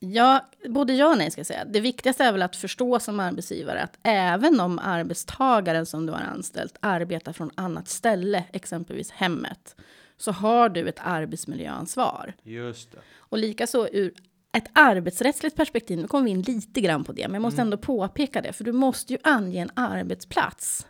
Ja, 0.00 0.44
både 0.68 0.92
ja 0.92 1.10
och 1.10 1.18
nej 1.18 1.30
ska 1.30 1.38
jag 1.38 1.46
säga. 1.46 1.64
Det 1.64 1.80
viktigaste 1.80 2.24
är 2.24 2.32
väl 2.32 2.42
att 2.42 2.56
förstå 2.56 3.00
som 3.00 3.20
arbetsgivare 3.20 3.82
att 3.82 3.98
även 4.02 4.60
om 4.60 4.78
arbetstagaren 4.78 5.86
som 5.86 6.06
du 6.06 6.12
har 6.12 6.20
anställt 6.20 6.76
arbetar 6.80 7.32
från 7.32 7.50
annat 7.54 7.88
ställe, 7.88 8.44
exempelvis 8.52 9.10
hemmet, 9.10 9.76
så 10.16 10.32
har 10.32 10.68
du 10.68 10.88
ett 10.88 11.00
arbetsmiljöansvar. 11.02 12.34
Just 12.42 12.92
det. 12.92 12.98
Och 13.16 13.38
likaså 13.38 13.88
ur 13.92 14.14
ett 14.58 14.70
arbetsrättsligt 14.72 15.56
perspektiv, 15.56 15.98
nu 15.98 16.08
kommer 16.08 16.24
vi 16.24 16.30
in 16.30 16.42
lite 16.42 16.80
grann 16.80 17.04
på 17.04 17.12
det, 17.12 17.28
men 17.28 17.34
jag 17.34 17.42
måste 17.42 17.62
ändå 17.62 17.76
påpeka 17.76 18.42
det, 18.42 18.52
för 18.52 18.64
du 18.64 18.72
måste 18.72 19.12
ju 19.12 19.18
ange 19.22 19.62
en 19.62 19.70
arbetsplats 19.74 20.86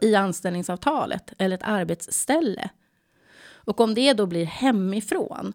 i 0.00 0.14
anställningsavtalet 0.14 1.32
eller 1.38 1.56
ett 1.56 1.62
arbetsställe. 1.64 2.70
Och 3.54 3.80
om 3.80 3.94
det 3.94 4.12
då 4.12 4.26
blir 4.26 4.44
hemifrån 4.44 5.52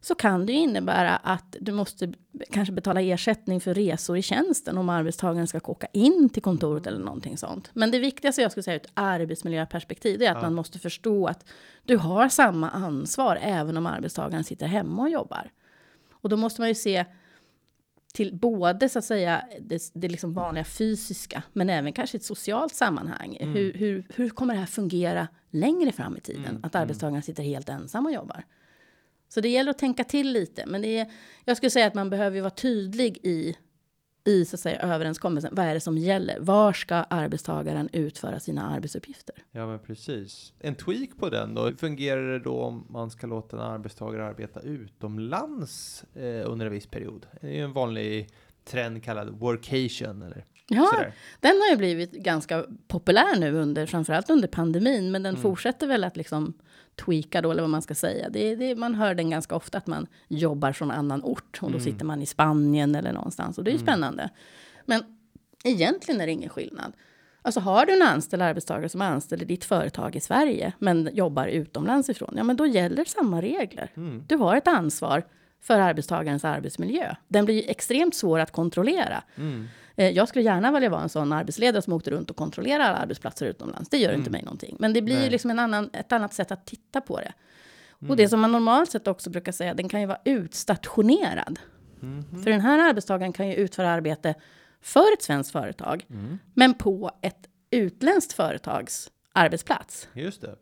så 0.00 0.14
kan 0.14 0.46
det 0.46 0.52
ju 0.52 0.58
innebära 0.58 1.16
att 1.16 1.56
du 1.60 1.72
måste 1.72 2.12
kanske 2.50 2.72
betala 2.72 3.00
ersättning 3.00 3.60
för 3.60 3.74
resor 3.74 4.16
i 4.18 4.22
tjänsten 4.22 4.78
om 4.78 4.88
arbetstagaren 4.88 5.46
ska 5.46 5.60
åka 5.64 5.86
in 5.92 6.28
till 6.28 6.42
kontoret 6.42 6.86
eller 6.86 6.98
någonting 6.98 7.38
sånt. 7.38 7.70
Men 7.72 7.90
det 7.90 7.98
viktigaste 7.98 8.42
jag 8.42 8.50
skulle 8.50 8.64
säga 8.64 8.74
ur 8.76 8.80
ett 8.80 8.90
arbetsmiljöperspektiv 8.94 10.22
är 10.22 10.30
att 10.30 10.42
man 10.42 10.54
måste 10.54 10.78
förstå 10.78 11.26
att 11.26 11.44
du 11.84 11.96
har 11.96 12.28
samma 12.28 12.70
ansvar 12.70 13.38
även 13.42 13.76
om 13.76 13.86
arbetstagaren 13.86 14.44
sitter 14.44 14.66
hemma 14.66 15.02
och 15.02 15.10
jobbar. 15.10 15.50
Och 16.20 16.28
då 16.28 16.36
måste 16.36 16.60
man 16.60 16.68
ju 16.68 16.74
se 16.74 17.04
till 18.14 18.34
både 18.34 18.88
så 18.88 18.98
att 18.98 19.04
säga 19.04 19.44
det, 19.60 19.90
det 19.94 20.08
liksom 20.08 20.34
vanliga 20.34 20.64
fysiska, 20.64 21.42
men 21.52 21.70
även 21.70 21.92
kanske 21.92 22.16
ett 22.16 22.24
socialt 22.24 22.74
sammanhang. 22.74 23.38
Hur, 23.40 23.72
hur, 23.72 24.06
hur 24.14 24.28
kommer 24.28 24.54
det 24.54 24.60
här 24.60 24.66
fungera 24.66 25.28
längre 25.50 25.92
fram 25.92 26.16
i 26.16 26.20
tiden? 26.20 26.60
Att 26.62 26.74
arbetstagaren 26.74 27.22
sitter 27.22 27.42
helt 27.42 27.68
ensam 27.68 28.06
och 28.06 28.12
jobbar. 28.12 28.44
Så 29.28 29.40
det 29.40 29.48
gäller 29.48 29.70
att 29.70 29.78
tänka 29.78 30.04
till 30.04 30.32
lite, 30.32 30.66
men 30.66 30.82
det 30.82 30.98
är, 30.98 31.10
jag 31.44 31.56
skulle 31.56 31.70
säga 31.70 31.86
att 31.86 31.94
man 31.94 32.10
behöver 32.10 32.40
vara 32.40 32.50
tydlig 32.50 33.18
i, 33.22 33.56
i 34.24 34.44
så 34.44 34.56
att 34.56 34.60
säga, 34.60 34.80
överenskommelsen. 34.80 35.54
Vad 35.54 35.66
är 35.66 35.74
det 35.74 35.80
som 35.80 35.98
gäller? 35.98 36.36
Var 36.40 36.72
ska 36.72 36.94
arbetstagaren 36.94 37.88
utföra 37.92 38.40
sina 38.40 38.70
arbetsuppgifter? 38.70 39.34
Ja, 39.50 39.66
men 39.66 39.78
precis. 39.78 40.52
En 40.60 40.74
tweak 40.74 41.10
på 41.18 41.28
den 41.28 41.54
då. 41.54 41.64
Hur 41.64 41.74
fungerar 41.76 42.32
det 42.32 42.38
då 42.38 42.60
om 42.62 42.86
man 42.90 43.10
ska 43.10 43.26
låta 43.26 43.56
en 43.56 43.62
arbetstagare 43.62 44.26
arbeta 44.26 44.60
utomlands 44.60 46.04
eh, 46.14 46.50
under 46.50 46.66
en 46.66 46.72
viss 46.72 46.86
period? 46.86 47.26
Det 47.40 47.46
är 47.46 47.52
ju 47.52 47.62
en 47.62 47.72
vanlig 47.72 48.28
trend 48.64 49.04
kallad 49.04 49.28
workation 49.38 50.22
eller 50.22 50.44
Ja, 50.70 50.86
sådär. 50.94 51.12
den 51.40 51.50
har 51.60 51.70
ju 51.70 51.76
blivit 51.76 52.12
ganska 52.12 52.64
populär 52.88 53.38
nu 53.40 53.52
under, 53.52 53.86
framförallt 53.86 54.30
under 54.30 54.48
pandemin, 54.48 55.10
men 55.10 55.22
den 55.22 55.36
fortsätter 55.36 55.86
väl 55.86 56.04
att 56.04 56.16
liksom 56.16 56.54
tweaka 57.04 57.42
då, 57.42 57.50
eller 57.50 57.62
vad 57.62 57.70
man 57.70 57.82
ska 57.82 57.94
säga. 57.94 58.28
Det, 58.28 58.54
det, 58.54 58.74
man 58.74 58.94
hör 58.94 59.14
den 59.14 59.30
ganska 59.30 59.56
ofta 59.56 59.78
att 59.78 59.86
man 59.86 60.06
jobbar 60.28 60.72
från 60.72 60.90
annan 60.90 61.22
ort 61.22 61.58
och 61.62 61.72
då 61.72 61.80
sitter 61.80 62.04
man 62.04 62.22
i 62.22 62.26
Spanien 62.26 62.94
eller 62.94 63.12
någonstans 63.12 63.58
och 63.58 63.64
det 63.64 63.70
är 63.70 63.72
ju 63.72 63.78
spännande. 63.78 64.30
Men 64.86 65.02
egentligen 65.64 66.20
är 66.20 66.26
det 66.26 66.32
ingen 66.32 66.50
skillnad. 66.50 66.92
Alltså 67.42 67.60
har 67.60 67.86
du 67.86 67.92
en 67.92 68.02
anställd 68.02 68.42
arbetstagare 68.42 68.88
som 68.88 69.02
är 69.02 69.10
anställd 69.10 69.42
i 69.42 69.44
ditt 69.44 69.64
företag 69.64 70.16
i 70.16 70.20
Sverige, 70.20 70.72
men 70.78 71.10
jobbar 71.12 71.46
utomlands 71.46 72.08
ifrån, 72.08 72.34
ja 72.36 72.44
men 72.44 72.56
då 72.56 72.66
gäller 72.66 73.04
samma 73.04 73.42
regler. 73.42 73.90
Du 74.26 74.36
har 74.36 74.56
ett 74.56 74.68
ansvar 74.68 75.22
för 75.60 75.80
arbetstagarens 75.80 76.44
arbetsmiljö. 76.44 77.14
Den 77.28 77.44
blir 77.44 77.54
ju 77.54 77.70
extremt 77.70 78.14
svår 78.14 78.38
att 78.38 78.52
kontrollera. 78.52 79.22
Eh, 79.36 79.42
Jag 80.04 80.28
skulle 80.28 80.44
gärna 80.44 80.72
vilja 80.72 80.88
vara 80.88 81.02
en 81.02 81.08
sån 81.08 81.32
arbetsledare 81.32 81.82
som 81.82 81.92
åkte 81.92 82.10
runt 82.10 82.30
och 82.30 82.36
kontrollerar 82.36 82.84
alla 82.84 82.96
arbetsplatser 82.96 83.46
utomlands. 83.46 83.88
Det 83.88 83.98
gör 83.98 84.12
inte 84.12 84.30
mig 84.30 84.42
någonting. 84.42 84.76
Men 84.78 84.92
det 84.92 85.02
blir 85.02 85.18
Nej. 85.18 85.30
liksom 85.30 85.50
en 85.50 85.58
annan, 85.58 85.90
ett 85.92 86.12
annat 86.12 86.34
sätt 86.34 86.52
att 86.52 86.66
titta 86.66 87.00
på 87.00 87.20
det. 87.20 87.32
Och 88.08 88.16
det 88.16 88.28
som 88.28 88.40
man 88.40 88.52
normalt 88.52 88.90
sett 88.90 89.08
också 89.08 89.30
brukar 89.30 89.52
säga, 89.52 89.74
den 89.74 89.88
kan 89.88 90.00
ju 90.00 90.06
vara 90.06 90.20
utstationerad. 90.24 91.58
För 92.44 92.50
den 92.50 92.60
här 92.60 92.88
arbetstagaren 92.88 93.32
kan 93.32 93.48
ju 93.48 93.54
utföra 93.54 93.90
arbete 93.90 94.34
för 94.80 95.12
ett 95.12 95.22
svenskt 95.22 95.52
företag, 95.52 96.06
men 96.54 96.74
på 96.74 97.10
ett 97.22 97.48
utländskt 97.70 98.32
företags 98.32 99.10
arbetsplats 99.32 100.08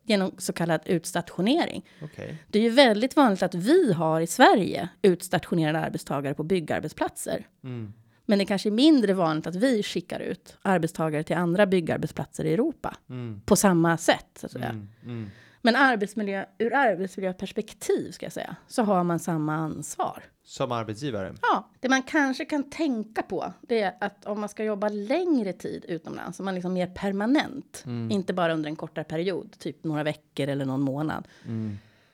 genom 0.03 0.33
så 0.39 0.53
kallad 0.53 0.81
utstationering. 0.85 1.85
Okej. 2.03 2.43
Det 2.49 2.59
är 2.59 2.63
ju 2.63 2.71
väldigt 2.71 3.17
vanligt 3.17 3.43
att 3.43 3.55
vi 3.55 3.93
har 3.93 4.21
i 4.21 4.27
Sverige 4.27 4.89
utstationerade 5.03 5.79
arbetstagare 5.79 6.35
på 6.35 6.43
byggarbetsplatser. 6.43 7.47
Mm. 7.65 7.93
Men 8.27 8.39
det 8.39 8.45
kanske 8.45 8.69
är 8.69 8.71
mindre 8.71 9.13
vanligt 9.15 9.47
att 9.47 9.57
vi 9.57 9.83
skickar 9.83 10.21
ut 10.21 10.57
arbetstagare 10.63 11.23
till 11.23 11.37
andra 11.37 11.67
byggarbetsplatser 11.67 12.45
i 12.45 12.53
Europa 12.53 12.97
Mm. 13.09 13.41
på 13.47 13.57
samma 13.57 13.97
sätt. 13.97 14.27
Så 14.41 14.47
att 14.47 14.53
säga. 14.53 14.69
Mm. 14.69 14.89
Mm. 15.05 15.31
Men 15.63 15.77
arbetsmiljö, 15.77 16.45
ur 16.59 16.75
arbetsmiljöperspektiv 16.75 18.11
ska 18.11 18.27
jag 18.27 18.33
säga, 18.33 18.57
så 18.67 18.83
har 18.83 19.05
man 19.05 19.19
samma 19.19 19.55
ansvar. 19.55 20.23
Som 20.45 20.73
arbetsgivare. 20.73 21.35
Ja, 21.43 21.71
det 21.81 21.89
man 21.89 22.03
kanske 22.03 22.45
kan 22.45 22.71
tänka 22.71 23.23
på 23.23 23.53
det 23.61 23.81
är 23.81 23.95
att 24.01 24.27
om 24.27 24.41
man 24.41 24.49
ska 24.49 24.65
jobba 24.65 24.89
längre 24.89 25.53
tid 25.53 25.85
utomlands, 25.89 26.41
om 26.41 26.45
man 26.45 26.55
liksom 26.55 26.73
mer 26.73 26.87
permanent, 26.87 27.85
inte 28.11 28.33
bara 28.33 28.55
under 28.55 28.71
en 28.71 28.77
kortare 28.77 29.05
period, 29.05 29.59
typ 29.59 29.85
några 29.85 30.03
veckor 30.03 30.49
eller 30.49 30.65
någon 30.65 30.81
månad, 30.81 31.29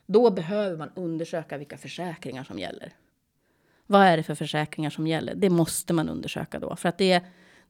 då 0.07 0.31
behöver 0.31 0.77
man 0.77 0.91
undersöka 0.95 1.59
vilka 1.59 1.77
försäkringar 1.77 2.45
som 2.45 2.59
gäller. 2.59 2.93
Vad 3.93 4.03
är 4.07 4.17
det 4.17 4.23
för 4.23 4.35
försäkringar 4.35 4.91
som 4.91 5.07
gäller? 5.07 5.35
Det 5.35 5.51
måste 5.51 5.93
man 5.93 6.09
undersöka 6.09 6.59
då, 6.59 6.77
för 6.77 6.89
att 6.89 6.99
det, 6.99 7.21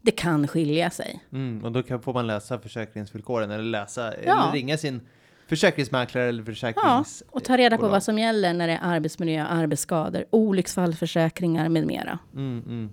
det 0.01 0.11
kan 0.11 0.49
skilja 0.49 0.91
sig. 0.91 1.25
Mm. 1.33 1.65
Och 1.65 1.73
då 1.73 1.83
kan, 1.83 2.03
får 2.03 2.13
man 2.15 2.27
läsa 2.27 2.59
försäkringsvillkoren 2.59 3.51
eller 3.51 3.65
läsa 3.65 4.15
Ja. 4.27 4.43
eller 4.43 4.53
ringa 4.53 4.77
sin 4.79 5.01
försäkringsmäklare 5.49 6.25
eller 6.29 6.41
Ja, 6.41 6.45
försäkrings... 6.47 7.23
och 7.31 7.45
ta 7.45 7.57
reda 7.57 7.79
på 7.79 7.89
vad 7.89 8.03
som 8.03 8.19
gäller 8.19 8.55
när 8.55 8.67
det 8.69 8.73
är 8.73 8.81
arbetsmiljö, 8.83 9.45
arbetsskador, 9.45 10.25
olycksfallförsäkringar 10.31 11.69
med 11.69 11.87
mera. 11.87 12.19
Mm, 12.35 12.63
mm. 12.67 12.91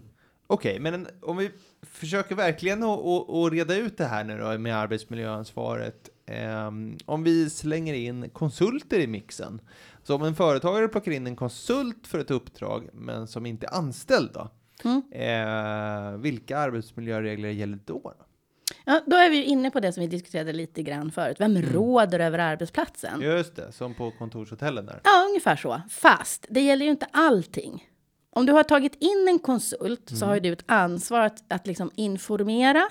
Okej, 0.47 0.79
men 0.79 0.93
en- 0.93 1.07
om 1.21 1.37
vi 1.37 1.51
försöker 1.81 2.35
verkligen 2.35 2.83
att- 2.83 3.51
reda 3.53 3.75
ut 3.75 3.97
det 3.97 4.05
här 4.05 4.23
nu 4.23 4.37
då 4.39 4.57
med 4.57 4.75
arbetsmiljöansvaret. 4.77 6.09
Ehm, 6.25 6.97
om 7.05 7.23
vi 7.23 7.49
slänger 7.49 7.93
in 7.93 8.29
konsulter 8.29 8.99
i 8.99 9.07
mixen. 9.07 9.61
Så 10.09 10.15
om 10.15 10.23
en 10.23 10.35
företagare 10.35 10.87
plockar 10.87 11.11
in 11.11 11.27
en 11.27 11.35
konsult 11.35 12.07
för 12.07 12.19
ett 12.19 12.31
uppdrag, 12.31 12.89
men 12.93 13.27
som 13.27 13.45
inte 13.45 13.65
är 13.65 13.73
anställd 13.73 14.31
då. 14.33 14.49
Mm. 14.83 15.01
Eh, 15.11 16.17
vilka 16.17 16.57
arbetsmiljöregler 16.57 17.49
gäller 17.49 17.79
då? 17.85 18.01
då? 18.03 18.25
Ja, 18.85 19.01
då 19.05 19.15
är 19.15 19.29
vi 19.29 19.35
ju 19.35 19.43
inne 19.43 19.71
på 19.71 19.79
det 19.79 19.93
som 19.93 20.01
vi 20.01 20.07
diskuterade 20.07 20.53
lite 20.53 20.83
grann 20.83 21.11
förut. 21.11 21.35
Vem 21.39 21.61
råder 21.61 22.19
över 22.19 22.39
arbetsplatsen? 22.39 23.21
Just 23.21 23.55
det, 23.55 23.71
som 23.71 23.93
på 23.93 24.11
kontorshotellen 24.11 24.85
där. 24.85 25.01
Ja, 25.03 25.25
ungefär 25.29 25.55
så. 25.55 25.81
Fast 25.89 26.45
det 26.49 26.61
gäller 26.61 26.85
ju 26.85 26.91
inte 26.91 27.07
allting. 27.11 27.87
Om 28.29 28.45
du 28.45 28.53
har 28.53 28.63
tagit 28.63 28.95
in 28.99 29.27
en 29.29 29.39
konsult 29.39 30.11
så 30.19 30.25
har 30.25 30.33
ju 30.33 30.39
du 30.39 30.53
ett 30.53 30.63
ansvar 30.65 31.19
att, 31.19 31.53
att 31.53 31.67
liksom 31.67 31.91
informera 31.95 32.87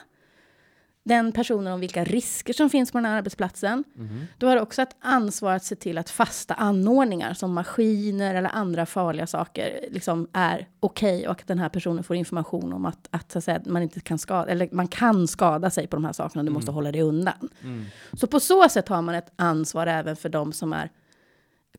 den 1.09 1.33
personen 1.33 1.73
om 1.73 1.81
vilka 1.81 2.05
risker 2.05 2.53
som 2.53 2.71
finns 2.71 2.93
på 2.93 2.99
den 2.99 3.05
här 3.05 3.17
arbetsplatsen. 3.19 3.85
Du 4.39 4.47
har 4.47 4.61
också 4.61 4.83
ett 4.83 4.97
ansvar 5.01 5.53
att 5.53 5.65
se 5.65 5.77
till 5.77 5.99
att 5.99 6.11
fasta 6.11 6.55
anordningar 6.55 7.35
som 7.35 7.53
maskiner 7.53 8.35
eller 8.35 8.51
andra 8.55 8.87
farliga 8.87 9.27
saker 9.27 9.81
liksom 9.91 10.29
är 10.33 10.69
okej 10.81 11.29
och 11.29 11.41
att 11.41 11.47
den 11.47 11.59
här 11.59 11.69
personen 11.69 12.05
får 12.05 12.17
information 12.17 12.73
om 12.73 12.87
att, 12.87 13.09
att, 13.11 13.33
så 13.33 13.39
att 13.39 13.45
säga, 13.45 13.61
man 13.67 13.83
inte 13.83 14.01
kan 14.01 14.19
skada 14.19 14.51
eller 14.51 14.69
man 14.73 14.89
kan 14.89 15.29
skada 15.29 15.71
sig 15.71 15.87
på 15.87 15.97
de 15.97 16.05
här 16.05 16.13
sakerna. 16.13 16.45
Du 16.45 16.51
måste 16.51 16.71
hålla 16.73 16.93
dig 16.93 17.03
undan. 17.03 17.49
Så 18.13 18.27
på 18.27 18.41
så 18.41 18.69
sätt 18.69 18.89
har 18.89 19.03
man 19.03 19.15
ett 19.15 19.33
ansvar 19.37 19.87
även 19.87 20.17
för 20.17 20.29
de 20.29 20.53
som 20.53 20.73
är 20.73 20.91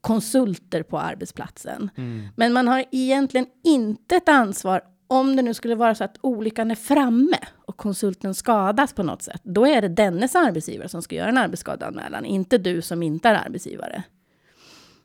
konsulter 0.02 0.84
på 0.84 1.00
arbetsplatsen. 1.00 1.89
Men 2.36 2.54
man 2.54 2.68
har 2.68 2.86
egentligen 2.92 3.48
inte 3.63 4.15
ett 4.15 4.30
ansvar 4.30 4.82
om 5.12 5.36
det 5.36 5.41
nu 5.41 5.54
skulle 5.54 5.76
vara 5.76 5.95
så 5.95 6.04
att 6.04 6.17
olyckan 6.22 6.72
är 6.72 6.76
framme 6.76 7.38
och 7.65 7.78
konsulten 7.78 8.36
skadas 8.36 8.93
på 8.93 9.04
något 9.04 9.22
sätt. 9.22 9.41
Då 9.43 9.67
är 9.67 9.82
det 9.82 9.88
dennes 9.88 10.36
arbetsgivare 10.36 10.89
som 10.89 11.02
ska 11.02 11.15
göra 11.15 11.30
en 11.30 11.38
arbetsskadeanmälan, 11.38 12.26
inte 12.26 12.58
du 12.58 12.82
som 12.82 13.04
inte 13.04 13.30
är 13.30 13.45
arbetsgivare. 13.45 14.04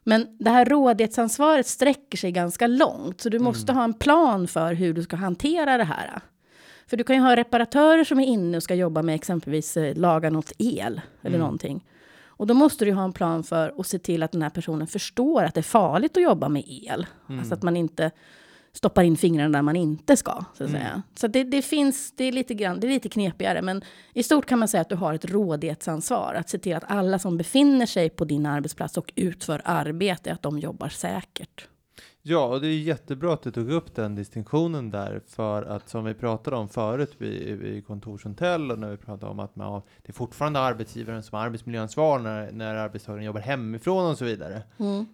Men 0.02 0.36
det 0.38 0.50
här 0.50 0.64
rådighetsansvaret 0.64 1.66
sträcker 1.66 2.18
sig 2.18 2.32
ganska 2.32 2.66
långt, 2.66 3.20
så 3.20 3.28
du 3.28 3.38
måste 3.38 3.72
ha 3.72 3.84
en 3.84 3.94
plan 3.94 4.48
för 4.48 4.74
hur 4.74 4.94
du 4.94 5.02
ska 5.02 5.16
hantera 5.16 5.78
det 5.78 5.84
här. 5.84 6.20
För 6.86 6.96
du 6.96 7.04
kan 7.04 7.16
ju 7.16 7.22
ha 7.22 7.36
reparatörer 7.36 8.04
som 8.04 8.20
är 8.20 8.26
inne 8.26 8.56
och 8.56 8.62
ska 8.62 8.74
jobba 8.74 9.02
med 9.02 9.14
exempelvis 9.14 9.76
eh, 9.76 9.96
laga 9.96 10.30
något 10.30 10.52
el 10.58 11.00
eller 11.22 11.38
någonting. 11.38 11.84
Och 12.36 12.46
då 12.46 12.54
måste 12.54 12.84
du 12.84 12.92
ha 12.92 13.04
en 13.04 13.12
plan 13.12 13.44
för 13.44 13.80
att 13.80 13.86
se 13.86 13.98
till 13.98 14.22
att 14.22 14.32
den 14.32 14.42
här 14.42 14.50
personen 14.50 14.86
förstår 14.86 15.44
att 15.44 15.54
det 15.54 15.60
är 15.60 15.62
farligt 15.62 16.16
att 16.16 16.22
jobba 16.22 16.48
med 16.48 16.64
el. 16.66 17.06
Alltså 17.28 17.54
att 17.54 17.62
man 17.62 17.76
inte 17.76 18.10
stoppar 18.74 19.02
in 19.02 19.16
fingrarna 19.16 19.58
där 19.58 19.62
man 19.62 19.76
inte 19.76 20.16
ska. 20.16 20.44
Så, 20.54 20.64
att 20.64 20.70
säga. 20.70 21.02
så 21.14 21.26
det, 21.26 21.44
det 21.44 21.62
finns, 21.62 22.12
det 22.16 22.24
är, 22.24 22.32
lite 22.32 22.54
grann, 22.54 22.80
det 22.80 22.86
är 22.86 22.88
lite 22.88 23.08
knepigare, 23.08 23.62
men 23.62 23.84
i 24.12 24.22
stort 24.22 24.46
kan 24.46 24.58
man 24.58 24.68
säga 24.68 24.80
att 24.80 24.88
du 24.88 24.94
har 24.96 25.14
ett 25.14 25.24
rådighetsansvar. 25.24 26.34
Att 26.34 26.48
se 26.48 26.58
till 26.58 26.76
att 26.76 26.84
alla 26.86 27.18
som 27.18 27.36
befinner 27.36 27.86
sig 27.86 28.10
på 28.10 28.24
din 28.24 28.46
arbetsplats 28.46 28.96
och 28.96 29.12
utför 29.16 29.62
arbete, 29.64 30.32
att 30.32 30.42
de 30.42 30.58
jobbar 30.58 30.88
säkert. 30.88 31.68
Ja, 32.26 32.44
och 32.46 32.60
det 32.60 32.66
är 32.66 32.78
jättebra 32.78 33.32
att 33.32 33.42
du 33.42 33.50
tog 33.50 33.70
upp 33.70 33.94
den 33.94 34.14
distinktionen 34.14 34.90
där, 34.90 35.20
för 35.26 35.62
att 35.62 35.88
som 35.88 36.04
vi 36.04 36.14
pratade 36.14 36.56
om 36.56 36.68
förut 36.68 37.14
vid 37.18 37.86
kontorshotell 37.86 38.70
och 38.70 38.78
när 38.78 38.90
vi 38.90 38.96
pratade 38.96 39.32
om 39.32 39.40
att 39.40 39.56
man 39.56 39.82
det 40.02 40.08
är 40.10 40.12
fortfarande 40.12 40.60
arbetsgivaren 40.60 41.22
som 41.22 41.38
har 41.38 41.44
arbetsmiljöansvar 41.46 42.18
när, 42.18 42.52
när 42.52 42.74
arbetstagaren 42.74 43.24
jobbar 43.24 43.40
hemifrån 43.40 44.10
och 44.10 44.18
så 44.18 44.24
vidare. 44.24 44.62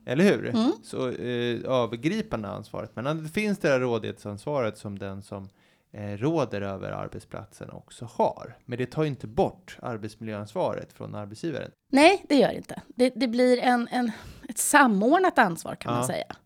Eller 0.05 0.25
hur? 0.25 0.53
Så 0.83 1.09
eh, 1.09 1.70
övergripande 1.83 2.49
ansvaret. 2.49 2.90
Men 2.94 3.23
det 3.23 3.29
finns 3.29 3.59
det 3.59 3.68
där 3.68 3.81
rådighetsansvaret 3.81 4.79
som 4.79 4.99
den 4.99 5.23
som 5.23 5.49
eh, 5.92 6.03
råder 6.16 6.61
över 6.62 6.90
arbetsplatsen 6.92 7.70
också 7.70 8.05
har. 8.05 8.57
Men 8.64 8.79
det 8.79 8.87
tar 8.87 9.05
inte 9.05 9.27
bort 9.27 9.79
arbetsmiljöansvaret 9.83 10.92
från 10.92 11.14
arbetsgivaren. 11.14 11.70
Nej, 11.92 12.25
det 12.29 12.35
gör 12.35 12.49
det 12.49 12.57
inte. 12.57 12.83
Det, 12.88 13.12
det 13.16 13.29
blir 13.29 13.59
en, 13.59 13.88
en, 13.90 14.12
ett 14.49 14.59
samordnat 14.59 15.38
ansvar 15.38 15.75
kan 15.75 15.92
Ja. 15.92 15.99
man 15.99 16.07
säga. 16.07 16.37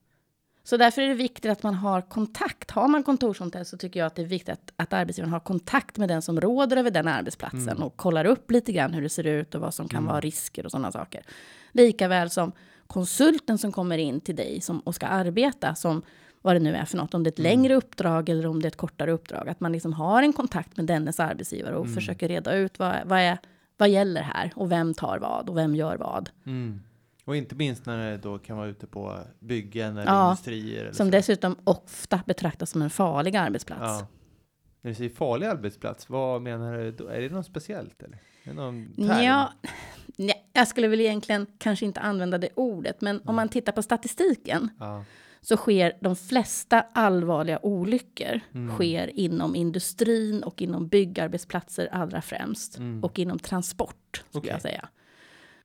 Så 0.66 0.76
därför 0.76 1.02
är 1.02 1.08
det 1.08 1.14
viktigt 1.14 1.50
att 1.52 1.62
man 1.62 1.74
har 1.74 2.00
kontakt. 2.00 2.70
Har 2.70 2.88
man 2.88 3.02
kontorshotell 3.02 3.64
så 3.64 3.76
tycker 3.76 4.00
jag 4.00 4.06
att 4.06 4.14
det 4.14 4.22
är 4.22 4.26
viktigt 4.26 4.48
att, 4.52 4.72
att 4.76 4.92
arbetsgivaren 4.92 5.32
har 5.32 5.40
kontakt 5.40 5.98
med 5.98 6.08
den 6.08 6.22
som 6.22 6.40
råder 6.40 6.76
över 6.76 6.90
den 6.90 7.08
arbetsplatsen 7.08 7.68
Mm. 7.68 7.82
och 7.82 7.96
kollar 7.96 8.24
upp 8.24 8.50
lite 8.50 8.72
grann 8.72 8.92
hur 8.94 9.02
det 9.02 9.08
ser 9.08 9.26
ut 9.26 9.54
och 9.54 9.60
vad 9.60 9.74
som 9.74 9.88
kan 9.88 10.06
vara 10.06 10.20
risker 10.20 10.64
och 10.64 10.70
sådana 10.70 10.92
saker. 10.92 11.22
Likaväl 11.72 12.30
som 12.30 12.52
konsulten 12.86 13.58
som 13.58 13.72
kommer 13.72 13.98
in 13.98 14.20
till 14.20 14.36
dig 14.36 14.60
som, 14.60 14.78
och 14.80 14.94
ska 14.94 15.06
arbeta 15.06 15.74
som 15.74 16.02
vad 16.42 16.56
det 16.56 16.60
nu 16.60 16.74
är 16.76 16.84
för 16.84 16.96
något, 16.96 17.14
om 17.14 17.22
det 17.22 17.28
är 17.28 17.32
ett 17.32 17.38
Mm. 17.38 17.50
längre 17.50 17.74
uppdrag 17.74 18.28
eller 18.28 18.46
om 18.46 18.62
det 18.62 18.66
är 18.66 18.70
ett 18.70 18.76
kortare 18.76 19.12
uppdrag, 19.12 19.48
att 19.48 19.60
man 19.60 19.72
liksom 19.72 19.92
har 19.92 20.22
en 20.22 20.32
kontakt 20.32 20.76
med 20.76 20.86
dennes 20.86 21.20
arbetsgivare 21.20 21.74
och 21.76 21.84
Mm. 21.84 21.94
försöker 21.94 22.28
reda 22.28 22.54
ut 22.54 22.78
vad, 22.78 22.94
vad, 23.04 23.18
är, 23.18 23.38
vad 23.76 23.88
gäller 23.88 24.22
här 24.22 24.52
och 24.56 24.72
vem 24.72 24.94
tar 24.94 25.18
vad 25.18 25.48
och 25.48 25.56
vem 25.56 25.74
gör 25.76 25.96
vad. 25.96 26.30
Mm. 27.26 27.30
Och 27.32 27.36
inte 27.36 27.54
minst 27.54 27.86
när 27.86 28.10
det 28.10 28.16
då 28.16 28.38
kan 28.38 28.56
vara 28.56 28.66
ute 28.68 28.86
på 28.86 29.18
byggen 29.40 29.96
eller 29.96 30.12
Ja, 30.12 30.30
industrier. 30.30 30.80
Eller 30.80 30.92
Som 30.92 31.06
så. 31.06 31.10
dessutom 31.10 31.56
ofta 31.64 32.20
betraktas 32.26 32.70
som 32.70 32.82
en 32.82 32.90
farlig 32.90 33.36
arbetsplats. 33.36 33.80
Ja. 33.82 34.06
När 34.82 34.90
du 34.90 34.94
säger 34.94 35.10
farlig 35.10 35.46
arbetsplats, 35.46 36.08
vad 36.10 36.42
menar 36.42 36.78
du 36.78 36.90
då? 36.92 37.08
Är 37.08 37.20
det 37.20 37.28
något 37.28 37.46
speciellt 37.46 38.02
eller? 38.02 38.18
Är 38.44 38.52
någon 38.54 38.86
term? 38.94 39.22
Ja, 39.24 39.52
nej, 40.16 40.50
jag 40.52 40.68
skulle 40.68 40.88
väl 40.88 41.00
egentligen 41.00 41.46
kanske 41.58 41.84
inte 41.86 42.00
använda 42.00 42.38
det 42.38 42.48
ordet, 42.54 43.00
men 43.00 43.20
om 43.24 43.34
man 43.36 43.48
tittar 43.48 43.72
på 43.72 43.82
statistiken 43.82 44.70
Ja. 44.78 45.04
så 45.40 45.56
sker 45.56 45.92
de 46.00 46.16
flesta 46.16 46.80
allvarliga 46.92 47.58
olyckor 47.62 48.40
Mm. 48.54 48.74
sker 48.74 49.18
inom 49.18 49.54
industrin 49.56 50.42
och 50.42 50.62
inom 50.62 50.88
byggarbetsplatser 50.88 51.88
allra 51.92 52.22
främst 52.22 52.78
Mm. 52.78 53.04
och 53.04 53.18
inom 53.18 53.38
transport 53.38 54.24
skulle 54.28 54.40
Okej. 54.40 54.50
jag 54.50 54.62
säga. 54.62 54.88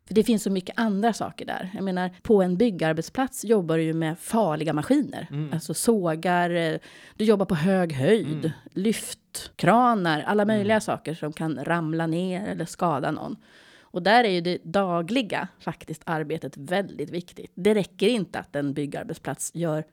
För 0.09 0.15
det 0.15 0.23
finns 0.23 0.43
så 0.43 0.49
mycket 0.49 0.79
andra 0.79 1.13
saker 1.13 1.45
där. 1.45 1.71
Jag 1.75 1.83
menar, 1.83 2.09
på 2.21 2.41
en 2.41 2.57
byggarbetsplats 2.57 3.45
jobbar 3.45 3.77
du 3.77 3.83
ju 3.83 3.93
med 3.93 4.19
farliga 4.19 4.73
maskiner. 4.73 5.27
Mm. 5.31 5.53
Alltså 5.53 5.73
sågar, 5.73 6.49
eh, 6.49 6.77
du 7.15 7.25
jobbar 7.25 7.45
på 7.45 7.55
hög 7.55 7.93
höjd, 7.93 8.27
Mm. 8.45 8.51
lyftkranar, 8.71 10.21
alla 10.21 10.45
möjliga 10.45 10.81
saker 10.81 11.13
som 11.13 11.33
kan 11.33 11.65
ramla 11.65 12.07
ner 12.07 12.47
eller 12.47 12.65
skada 12.65 13.11
någon. 13.11 13.35
Och 13.81 14.03
där 14.03 14.23
är 14.23 14.29
ju 14.29 14.41
det 14.41 14.57
dagliga 14.63 15.47
faktiskt 15.59 16.01
arbetet 16.05 16.57
väldigt 16.57 17.09
viktigt. 17.09 17.51
Det 17.55 17.73
räcker 17.75 18.07
inte 18.07 18.39
att 18.39 18.55
en 18.55 18.73
byggarbetsplats 18.73 19.51
gör 19.55 19.83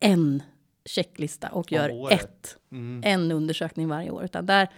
en 0.00 0.42
checklista 0.86 1.48
och 1.48 1.72
gör 1.72 2.12
ett, 2.12 2.56
Mm. 2.72 3.02
en 3.04 3.32
undersökning 3.32 3.88
varje 3.88 4.10
år, 4.10 4.24
utan 4.24 4.46
där, 4.46 4.68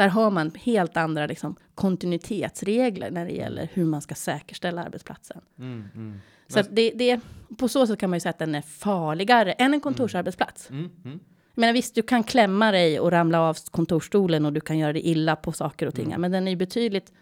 där 0.00 0.08
har 0.08 0.30
man 0.30 0.50
helt 0.54 0.96
andra 0.96 1.26
liksom, 1.26 1.56
kontinuitetsregler 1.74 3.10
när 3.10 3.24
det 3.24 3.32
gäller 3.32 3.68
hur 3.72 3.84
man 3.84 4.02
ska 4.02 4.14
säkerställa 4.14 4.84
arbetsplatsen. 4.84 5.40
Mm. 5.58 5.88
Mm. 5.94 6.20
Så 6.48 6.62
det, 6.70 6.90
det, 6.90 7.20
på 7.58 7.68
så 7.68 7.86
sätt 7.86 7.98
kan 7.98 8.10
man 8.10 8.16
ju 8.16 8.20
säga 8.20 8.30
att 8.30 8.38
den 8.38 8.54
är 8.54 8.62
farligare 8.62 9.52
än 9.52 9.74
en 9.74 9.80
kontorsarbetsplats. 9.80 10.70
Mm. 10.70 10.90
Mm. 11.04 11.20
Jag 11.54 11.60
menar 11.60 11.72
visst, 11.72 11.94
du 11.94 12.02
kan 12.02 12.24
klämma 12.24 12.72
dig 12.72 13.00
och 13.00 13.10
ramla 13.10 13.40
av 13.40 13.56
kontorsstolen 13.70 14.46
och 14.46 14.52
du 14.52 14.60
kan 14.60 14.78
göra 14.78 14.92
det 14.92 15.06
illa 15.08 15.36
på 15.36 15.52
saker 15.52 15.86
och 15.86 15.94
ting, 15.94 16.06
Mm. 16.06 16.20
men 16.20 16.30
den 16.30 16.46
är 16.46 16.50
ju 16.50 16.56
betydligt, 16.56 17.12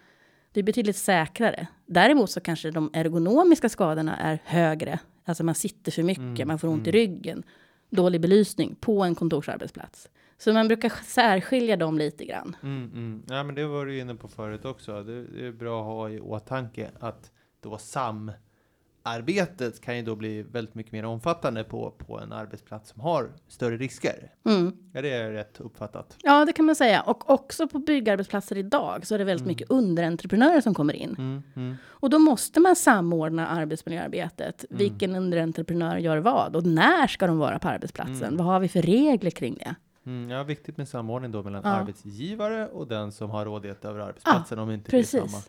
det 0.52 0.60
är 0.60 0.64
betydligt 0.64 0.96
säkrare. 0.96 1.66
Däremot 1.86 2.30
så 2.30 2.40
kanske 2.40 2.70
de 2.70 2.90
ergonomiska 2.92 3.68
skadorna 3.68 4.16
är 4.16 4.38
högre. 4.44 4.98
Alltså 5.24 5.44
man 5.44 5.54
sitter 5.54 5.92
för 5.92 6.02
mycket, 6.02 6.22
Mm, 6.22 6.48
man 6.48 6.58
får 6.58 6.68
ont 6.68 6.86
i 6.86 6.90
ryggen, 6.90 7.42
dålig 7.90 8.20
belysning 8.20 8.74
på 8.80 9.02
en 9.04 9.14
kontorsarbetsplats. 9.14 10.08
Så 10.38 10.52
man 10.52 10.68
brukar 10.68 10.92
särskilja 11.04 11.76
dem 11.76 11.98
lite 11.98 12.24
grann. 12.24 12.56
Mm, 12.62 12.90
mm. 12.92 13.22
Ja, 13.28 13.42
men 13.42 13.54
det 13.54 13.66
var 13.66 13.86
du 13.86 13.98
inne 13.98 14.14
på 14.14 14.28
förut 14.28 14.64
också. 14.64 15.02
Det, 15.02 15.24
det 15.24 15.46
är 15.46 15.52
bra 15.52 15.80
att 15.80 15.86
ha 15.86 16.10
i 16.10 16.20
åtanke 16.20 16.90
att 17.00 17.30
då 17.60 17.78
samarbetet 17.78 19.80
kan 19.80 19.96
ju 19.96 20.02
då 20.02 20.16
bli 20.16 20.42
väldigt 20.42 20.74
mycket 20.74 20.92
mer 20.92 21.04
omfattande 21.04 21.64
på, 21.64 21.90
på 21.90 22.20
en 22.20 22.32
arbetsplats 22.32 22.90
som 22.90 23.00
har 23.00 23.30
större 23.48 23.76
risker. 23.76 24.32
Mm. 24.44 24.72
Är 24.94 25.02
det 25.02 25.32
rätt 25.32 25.60
uppfattat? 25.60 26.16
Ja, 26.22 26.44
det 26.44 26.52
kan 26.52 26.64
man 26.64 26.74
säga. 26.74 27.00
Och 27.00 27.30
också 27.30 27.68
på 27.68 27.78
byggarbetsplatser 27.78 28.58
idag 28.58 29.06
så 29.06 29.14
är 29.14 29.18
det 29.18 29.24
väldigt 29.24 29.46
mycket 29.46 29.70
underentreprenörer 29.70 30.60
som 30.60 30.74
kommer 30.74 30.94
in. 30.94 31.14
Mm, 31.18 31.42
mm, 31.56 31.76
Och 31.86 32.10
då 32.10 32.18
måste 32.18 32.60
man 32.60 32.76
samordna 32.76 33.48
arbetsmiljöarbetet. 33.48 34.64
Vilken 34.70 35.16
underentreprenör 35.16 35.96
gör 35.96 36.18
vad? 36.18 36.56
Och 36.56 36.66
när 36.66 37.06
ska 37.06 37.26
de 37.26 37.38
vara 37.38 37.58
på 37.58 37.68
arbetsplatsen? 37.68 38.22
Mm. 38.22 38.36
Vad 38.36 38.46
har 38.46 38.60
vi 38.60 38.68
för 38.68 38.82
regler 38.82 39.30
kring 39.30 39.54
det? 39.54 39.74
Mm. 40.08 40.30
Ja, 40.30 40.42
viktigt 40.42 40.76
med 40.76 40.88
samordning 40.88 41.32
då 41.32 41.42
mellan 41.42 41.62
Ja. 41.64 41.70
arbetsgivare 41.70 42.68
och 42.68 42.86
den 42.88 43.12
som 43.12 43.30
har 43.30 43.44
rådighet 43.44 43.84
över 43.84 44.00
arbetsplatsen 44.00 44.58
om 44.58 44.70
inte 44.70 44.90
det 44.90 44.96
är 44.96 45.00
Precis. 45.00 45.20
samma, 45.20 45.42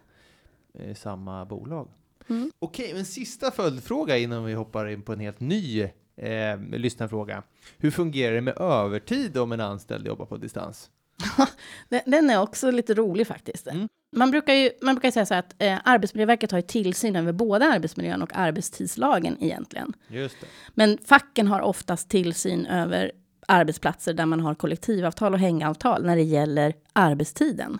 eh, 0.73 0.95
samma 0.95 1.45
bolag. 1.45 1.87
Mm. 2.27 2.51
Okej, 2.59 2.93
men 2.93 3.05
sista 3.05 3.51
följdfråga 3.51 4.17
innan 4.17 4.45
vi 4.45 4.53
hoppar 4.53 4.87
in 4.87 5.01
på 5.01 5.13
en 5.13 5.19
helt 5.19 5.39
ny 5.39 5.81
eh, 6.15 6.59
lyssnarfråga. 6.71 7.43
Hur 7.77 7.91
fungerar 7.91 8.35
det 8.35 8.41
med 8.41 8.57
övertid 8.57 9.37
om 9.37 9.51
en 9.51 9.59
anställd 9.59 10.07
jobbar 10.07 10.25
på 10.25 10.37
distans? 10.37 10.89
Den, 11.89 12.01
den 12.05 12.29
är 12.29 12.41
också 12.41 12.71
lite 12.71 12.93
rolig 12.93 13.27
faktiskt. 13.27 13.67
Mm. 13.67 13.87
Man 14.15 14.31
brukar 14.31 14.53
ju 14.53 14.71
man 14.81 14.95
brukar 14.95 15.11
säga 15.11 15.25
så 15.25 15.33
här 15.33 15.39
att 15.39 15.55
eh, 15.61 15.77
Arbetsmiljöverket 15.83 16.51
har 16.51 16.57
ju 16.57 16.61
tillsyn 16.61 17.15
över 17.15 17.31
både 17.31 17.65
arbetsmiljön 17.65 18.21
och 18.21 18.35
arbetstidslagen 18.35 19.37
egentligen. 19.39 19.93
Just 20.07 20.41
det. 20.41 20.47
Men 20.73 20.97
facken 21.05 21.47
har 21.47 21.61
oftast 21.61 22.09
tillsyn 22.09 22.65
över 22.65 23.11
arbetsplatser 23.49 24.13
där 24.13 24.25
man 24.25 24.39
har 24.39 24.55
kollektivavtal 24.55 25.33
och 25.33 25.39
hängavtal 25.39 26.05
när 26.05 26.15
det 26.15 26.23
gäller 26.23 26.73
arbetstiden. 26.93 27.79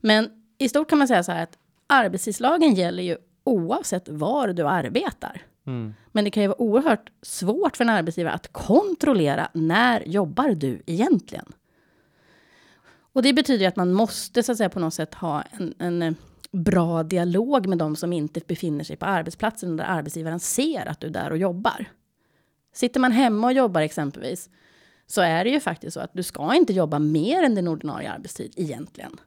Men 0.00 0.30
i 0.58 0.68
stort 0.68 0.88
kan 0.88 0.98
man 0.98 1.08
säga 1.08 1.22
så 1.22 1.32
här 1.32 1.42
att 1.42 1.58
arbetstidslagen 1.86 2.74
gäller 2.74 3.02
ju 3.02 3.16
oavsett 3.44 4.08
var 4.08 4.48
du 4.48 4.66
arbetar. 4.66 5.42
Mm. 5.66 5.94
Men 6.12 6.24
det 6.24 6.30
kan 6.30 6.42
ju 6.42 6.48
vara 6.48 6.60
oerhört 6.60 7.12
svårt 7.22 7.76
för 7.76 7.84
en 7.84 7.90
arbetsgivare 7.90 8.34
att 8.34 8.52
kontrollera 8.52 9.48
när 9.54 10.08
jobbar 10.08 10.48
du 10.48 10.82
egentligen. 10.86 11.52
Och 13.12 13.22
det 13.22 13.32
betyder 13.32 13.60
ju 13.60 13.66
att 13.66 13.76
man 13.76 13.92
måste 13.92 14.42
så 14.42 14.52
att 14.52 14.58
säga 14.58 14.68
på 14.68 14.80
något 14.80 14.94
sätt 14.94 15.14
ha 15.14 15.42
en, 15.42 15.74
en 15.78 16.02
eh, 16.02 16.14
bra 16.52 17.02
dialog 17.02 17.66
med 17.66 17.78
de 17.78 17.96
som 17.96 18.12
inte 18.12 18.40
befinner 18.46 18.84
sig 18.84 18.96
på 18.96 19.06
arbetsplatsen 19.06 19.76
där 19.76 19.84
arbetsgivaren 19.84 20.40
ser 20.40 20.88
att 20.88 21.00
du 21.00 21.06
är 21.06 21.10
där 21.10 21.30
och 21.30 21.38
jobbar. 21.38 21.86
Sitter 22.78 23.00
man 23.00 23.12
hemma 23.12 23.46
och 23.46 23.52
jobbar 23.52 23.80
exempelvis 23.80 24.50
så 25.06 25.20
är 25.20 25.44
det 25.44 25.50
ju 25.50 25.60
faktiskt 25.60 25.94
så 25.94 26.00
att 26.00 26.10
du 26.12 26.22
ska 26.22 26.54
inte 26.54 26.72
jobba 26.72 26.98
mer 26.98 27.42
än 27.42 27.54
din 27.54 27.68
ordinarie 27.68 28.10
arbetstid 28.10 28.52
egentligen. 28.56 29.20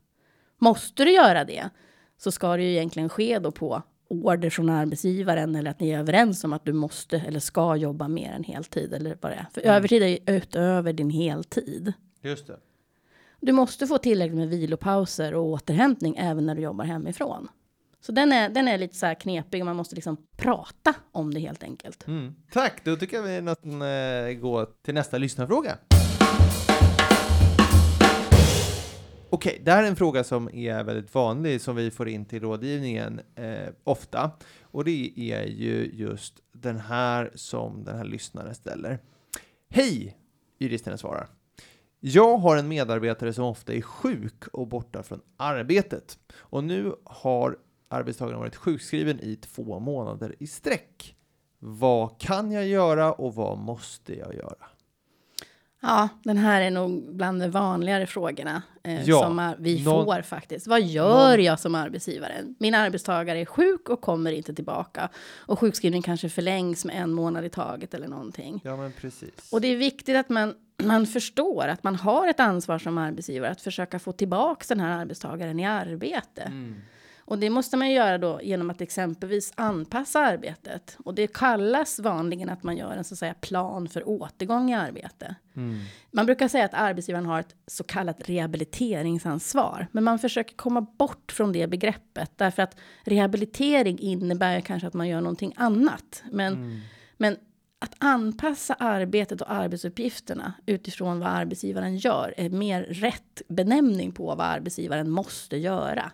Måste 0.58 1.04
du 1.04 1.12
göra 1.12 1.46
det 1.46 1.70
så 2.18 2.32
ska 2.32 2.58
det 2.58 2.64
ju 2.64 2.72
egentligen 2.72 3.10
ske 3.10 3.40
då 3.40 3.52
på 3.52 3.84
order 4.08 4.50
från 4.50 4.70
arbetsgivaren 4.70 5.56
eller 5.56 5.72
att 5.72 5.80
ni 5.80 5.90
är 5.90 6.00
överens 6.00 6.44
om 6.44 6.54
att 6.54 6.66
du 6.66 6.74
måste 6.74 7.18
eller 7.18 7.40
ska 7.40 7.76
jobba 7.76 8.08
mer 8.08 8.32
än 8.32 8.44
heltid 8.44 8.94
eller 8.94 9.18
vad 9.22 9.32
det 9.32 9.36
är. 9.36 9.46
För 9.54 9.62
övertid 9.62 10.04
är 10.04 10.08
ju 10.08 10.18
utöver 10.26 10.94
din 10.94 11.10
heltid. 11.10 11.94
Just 12.22 12.48
det. 12.48 12.58
Du 13.40 13.52
måste 13.52 13.88
få 13.88 13.98
tillräckligt 13.98 14.38
med 14.38 14.50
vilopauser 14.50 15.34
och 15.34 15.46
återhämtning 15.46 16.16
även 16.18 16.46
när 16.46 16.56
du 16.56 16.62
jobbar 16.62 16.86
hemifrån. 16.86 17.48
Så 18.02 18.12
den 18.12 18.32
är, 18.32 18.50
den 18.50 18.68
är 18.68 18.78
lite 18.78 18.96
så 18.96 19.06
här 19.06 19.16
knepig 19.16 19.62
och 19.62 19.66
man 19.66 19.76
måste 19.76 19.96
liksom 19.96 20.18
prata 20.38 20.94
om 21.12 21.34
det 21.34 21.40
helt 21.40 21.64
enkelt. 21.64 22.08
Mm. 22.08 22.36
Tack, 22.52 22.86
då 22.86 22.96
tycker 22.96 23.18
jag 23.18 23.24
vi 23.24 23.42
nästan 23.42 23.82
eh, 23.82 24.34
går 24.34 24.68
till 24.82 24.94
nästa 24.94 25.18
lyssnarfråga. 25.18 25.78
Okej, 29.30 29.62
det 29.66 29.72
här 29.72 29.84
är 29.84 29.88
en 29.88 29.96
fråga 29.96 30.24
som 30.24 30.50
är 30.54 30.84
väldigt 30.84 31.16
vanlig 31.16 31.62
som 31.62 31.76
vi 31.76 31.92
får 31.92 32.08
in 32.08 32.26
till 32.26 32.42
rådgivningen 32.42 33.22
eh, 33.36 33.74
ofta. 33.84 34.32
Och 34.62 34.84
det 34.86 35.14
är 35.18 35.46
ju 35.46 35.92
just 35.94 36.34
den 36.52 36.78
här 36.78 37.32
som 37.36 37.84
den 37.84 37.98
här 37.98 38.06
lyssnaren 38.06 38.56
ställer. 38.56 39.00
Hej! 39.70 40.18
Juristerna 40.60 40.98
svarar. 40.98 41.28
Jag 42.00 42.38
har 42.38 42.58
en 42.58 42.68
medarbetare 42.68 43.34
som 43.34 43.46
ofta 43.46 43.74
är 43.74 43.82
sjuk 43.82 44.48
och 44.48 44.68
borta 44.68 45.04
från 45.04 45.22
arbetet. 45.38 46.18
Och 46.38 46.64
nu 46.64 46.96
har 47.04 47.58
arbetstagaren 47.92 48.40
varit 48.40 48.56
sjukskriven 48.56 49.20
i 49.20 49.36
två 49.36 49.80
månader 49.80 50.36
i 50.40 50.48
sträck. 50.48 51.16
Vad 51.60 52.20
kan 52.20 52.52
jag 52.52 52.68
göra 52.68 53.14
och 53.14 53.36
vad 53.36 53.58
måste 53.58 54.18
jag 54.18 54.36
göra? 54.36 54.56
Ja, 55.84 56.10
den 56.24 56.38
här 56.38 56.62
är 56.62 56.72
nog 56.72 57.16
bland 57.16 57.42
de 57.42 57.50
vanligare 57.50 58.08
frågorna 58.08 58.62
eh, 58.84 59.04
Ja, 59.10 59.20
som 59.24 59.54
vi 59.60 59.84
någon- 59.84 60.06
får 60.06 60.22
faktiskt. 60.22 60.68
Vad 60.68 60.82
gör 60.82 61.30
någon- 61.38 61.46
jag 61.46 61.60
som 61.60 61.76
arbetsgivare? 61.76 62.34
Min 62.60 62.76
arbetstagare 62.76 63.40
är 63.40 63.46
sjuk 63.46 63.90
och 63.90 64.02
kommer 64.02 64.32
inte 64.32 64.54
tillbaka. 64.54 65.10
Och 65.36 65.60
sjukskrivningen 65.60 66.04
kanske 66.04 66.30
förlängs 66.30 66.86
med 66.86 66.96
en 67.02 67.12
månad 67.14 67.46
i 67.46 67.50
taget 67.50 67.94
eller 67.94 68.08
någonting. 68.08 68.62
Ja, 68.64 68.78
men 68.78 68.92
precis. 68.92 69.52
Och 69.52 69.62
det 69.62 69.68
är 69.68 69.78
viktigt 69.78 70.16
att 70.18 70.30
man, 70.30 70.54
man 70.84 71.08
förstår 71.08 71.68
att 71.68 71.84
man 71.84 71.96
har 71.96 72.28
ett 72.28 72.40
ansvar 72.40 72.80
som 72.80 72.98
arbetsgivare 72.98 73.52
att 73.52 73.62
försöka 73.62 74.00
få 74.00 74.12
tillbaka 74.12 74.66
den 74.68 74.80
här 74.80 74.98
arbetstagaren 75.02 75.60
i 75.60 75.66
arbete. 75.66 76.42
Mm. 76.42 76.76
Och 77.32 77.40
det 77.40 77.50
måste 77.50 77.78
man 77.78 77.92
göra 77.92 78.18
då 78.18 78.40
genom 78.44 78.70
att 78.70 78.82
exempelvis 78.82 79.54
anpassa 79.56 80.20
arbetet. 80.20 80.98
Och 81.06 81.16
det 81.16 81.28
kallas 81.28 82.00
vanligen 82.00 82.50
att 82.50 82.64
man 82.64 82.78
gör 82.78 82.92
en 82.92 83.04
så 83.04 83.14
att 83.14 83.20
säga 83.20 83.34
plan 83.34 83.90
för 83.90 84.10
återgång 84.10 84.72
i 84.72 84.76
arbete. 84.76 85.36
Mm. 85.56 85.80
Man 86.12 86.26
brukar 86.26 86.48
säga 86.48 86.66
att 86.66 86.74
arbetsgivaren 86.74 87.26
har 87.26 87.40
ett 87.40 87.56
så 87.68 87.84
kallat 87.84 88.30
rehabiliteringsansvar. 88.30 89.88
Men 89.92 90.04
man 90.04 90.20
försöker 90.20 90.56
komma 90.56 90.82
bort 90.82 91.32
från 91.32 91.52
det 91.52 91.68
begreppet. 91.68 92.32
Därför 92.36 92.64
att 92.64 92.76
rehabilitering 93.04 94.00
innebär 94.00 94.62
kanske 94.62 94.88
att 94.88 94.94
man 94.94 95.08
gör 95.08 95.22
någonting 95.22 95.54
annat. 95.58 96.24
Men, 96.32 96.54
Mm. 96.54 96.80
men 97.18 97.38
att 97.80 97.96
anpassa 97.98 98.74
arbetet 98.74 99.42
och 99.42 99.52
arbetsuppgifterna 99.52 100.54
utifrån 100.66 101.20
vad 101.20 101.30
arbetsgivaren 101.30 101.98
gör 101.98 102.34
är 102.38 102.50
mer 102.50 102.84
rätt 102.84 103.42
benämning 103.48 104.12
på 104.12 104.26
vad 104.26 104.42
arbetsgivaren 104.48 105.10
måste 105.10 105.58
göra. 105.58 106.12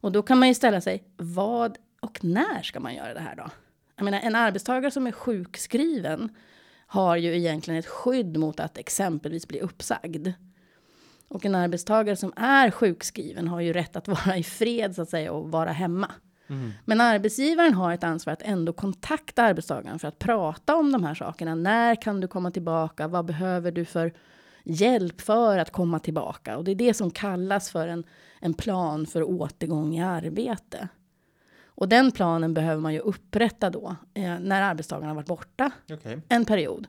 Och 0.00 0.12
då 0.12 0.22
kan 0.22 0.38
man 0.38 0.48
ju 0.48 0.54
ställa 0.54 0.80
sig, 0.80 1.04
vad 1.16 1.78
och 2.00 2.24
när 2.24 2.62
ska 2.62 2.80
man 2.80 2.94
göra 2.94 3.14
det 3.14 3.20
här 3.20 3.36
då? 3.36 3.50
Jag 3.96 4.04
menar, 4.04 4.20
en 4.20 4.34
arbetstagare 4.34 4.90
som 4.90 5.06
är 5.06 5.12
sjukskriven 5.12 6.28
har 6.86 7.16
ju 7.16 7.36
egentligen 7.36 7.80
ett 7.80 7.86
skydd 7.86 8.36
mot 8.36 8.60
att 8.60 8.78
exempelvis 8.78 9.48
bli 9.48 9.60
uppsagd. 9.60 10.28
Och 11.28 11.44
en 11.44 11.54
arbetstagare 11.54 12.16
som 12.16 12.32
är 12.36 12.70
sjukskriven 12.70 13.48
har 13.48 13.60
ju 13.60 13.72
rätt 13.72 13.96
att 13.96 14.08
vara 14.08 14.36
i 14.36 14.42
fred 14.42 14.94
så 14.94 15.02
att 15.02 15.10
säga 15.10 15.32
och 15.32 15.50
vara 15.50 15.72
hemma. 15.72 16.10
Mm. 16.48 16.72
Men 16.84 17.00
arbetsgivaren 17.00 17.74
har 17.74 17.92
ett 17.92 18.04
ansvar 18.04 18.32
att 18.32 18.42
ändå 18.42 18.72
kontakta 18.72 19.42
arbetstagaren 19.42 19.98
för 19.98 20.08
att 20.08 20.18
prata 20.18 20.76
om 20.76 20.92
de 20.92 21.04
här 21.04 21.14
sakerna. 21.14 21.54
När 21.54 22.02
kan 22.02 22.20
du 22.20 22.28
komma 22.28 22.50
tillbaka? 22.50 23.08
Vad 23.08 23.24
behöver 23.24 23.72
du 23.72 23.84
för 23.84 24.12
hjälp 24.68 25.20
för 25.20 25.58
att 25.58 25.70
komma 25.70 25.98
tillbaka? 25.98 26.56
Och 26.56 26.64
det 26.64 26.70
är 26.70 26.74
det 26.74 26.94
som 26.94 27.10
kallas 27.10 27.70
för 27.70 27.88
en, 27.88 28.04
en 28.40 28.54
plan 28.54 29.06
för 29.06 29.22
återgång 29.22 29.94
i 29.94 30.04
arbete. 30.04 30.88
Och 31.64 31.88
den 31.88 32.12
planen 32.12 32.54
behöver 32.54 32.80
man 32.80 32.94
ju 32.94 33.00
upprätta 33.00 33.70
då 33.70 33.96
eh, 34.14 34.38
när 34.40 34.62
arbetstagaren 34.62 35.08
har 35.08 35.14
varit 35.14 35.26
borta 35.26 35.70
Okej. 35.92 36.20
en 36.28 36.44
period. 36.44 36.86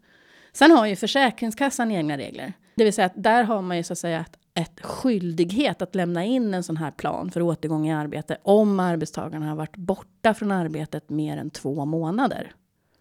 Sen 0.52 0.72
har 0.72 0.86
ju 0.86 0.96
Försäkringskassan 0.96 1.92
egna 1.92 2.18
regler. 2.18 2.54
Det 2.76 2.84
vill 2.84 2.94
säga 2.94 3.06
att 3.06 3.24
där 3.24 3.44
har 3.44 3.62
man 3.62 3.78
ju 3.78 3.84
så 3.84 3.94
att 3.94 4.00
säga 4.00 4.20
ett, 4.20 4.38
ett 4.54 4.86
skyldighet 4.86 5.82
att 5.82 5.96
lämna 5.96 6.26
in 6.26 6.54
en 6.54 6.64
sån 6.64 6.78
här 6.78 6.92
plan 6.92 7.32
för 7.32 7.42
återgång 7.42 7.88
i 7.88 7.94
arbete 7.94 8.38
om 8.44 8.80
arbetstagaren 8.80 9.44
har 9.44 9.56
varit 9.56 9.78
borta 9.78 10.34
från 10.34 10.52
arbetet 10.52 11.10
mer 11.10 11.38
än 11.38 11.50
två 11.50 11.86
månader. 11.86 12.52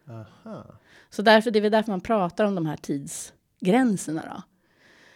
Aha. 0.09 0.65
Så 1.09 1.21
därför, 1.21 1.51
det 1.51 1.59
är 1.59 1.61
väl 1.61 1.71
därför 1.71 1.91
man 1.91 2.01
pratar 2.01 2.45
om 2.45 2.55
de 2.55 2.65
här 2.65 2.77
tidsgränserna. 2.77 4.23
Då. 4.35 4.43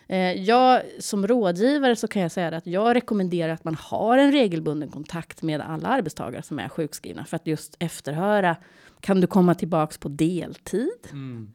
Eh, 0.08 0.44
jag 0.44 0.82
som 1.00 1.28
rådgivare 1.28 1.96
så 1.96 2.08
kan 2.08 2.22
jag 2.22 2.32
säga 2.32 2.58
att 2.58 2.68
jag 2.68 2.96
rekommenderar 2.96 3.54
att 3.54 3.63
man 3.63 3.76
har 3.76 4.18
en 4.18 4.32
regelbunden 4.32 4.89
kontakt 4.89 5.42
med 5.42 5.62
alla 5.62 5.88
arbetstagare 5.88 6.44
som 6.44 6.60
är 6.60 6.70
sjukskrivna 6.70 7.26
för 7.26 7.36
att 7.36 7.48
just 7.48 7.76
efterhöra. 7.80 8.56
Kan 9.00 9.22
du 9.22 9.28
komma 9.28 9.56
tillbaks 9.56 9.98
på 9.98 10.10
deltid? 10.10 11.08
Mm. 11.12 11.52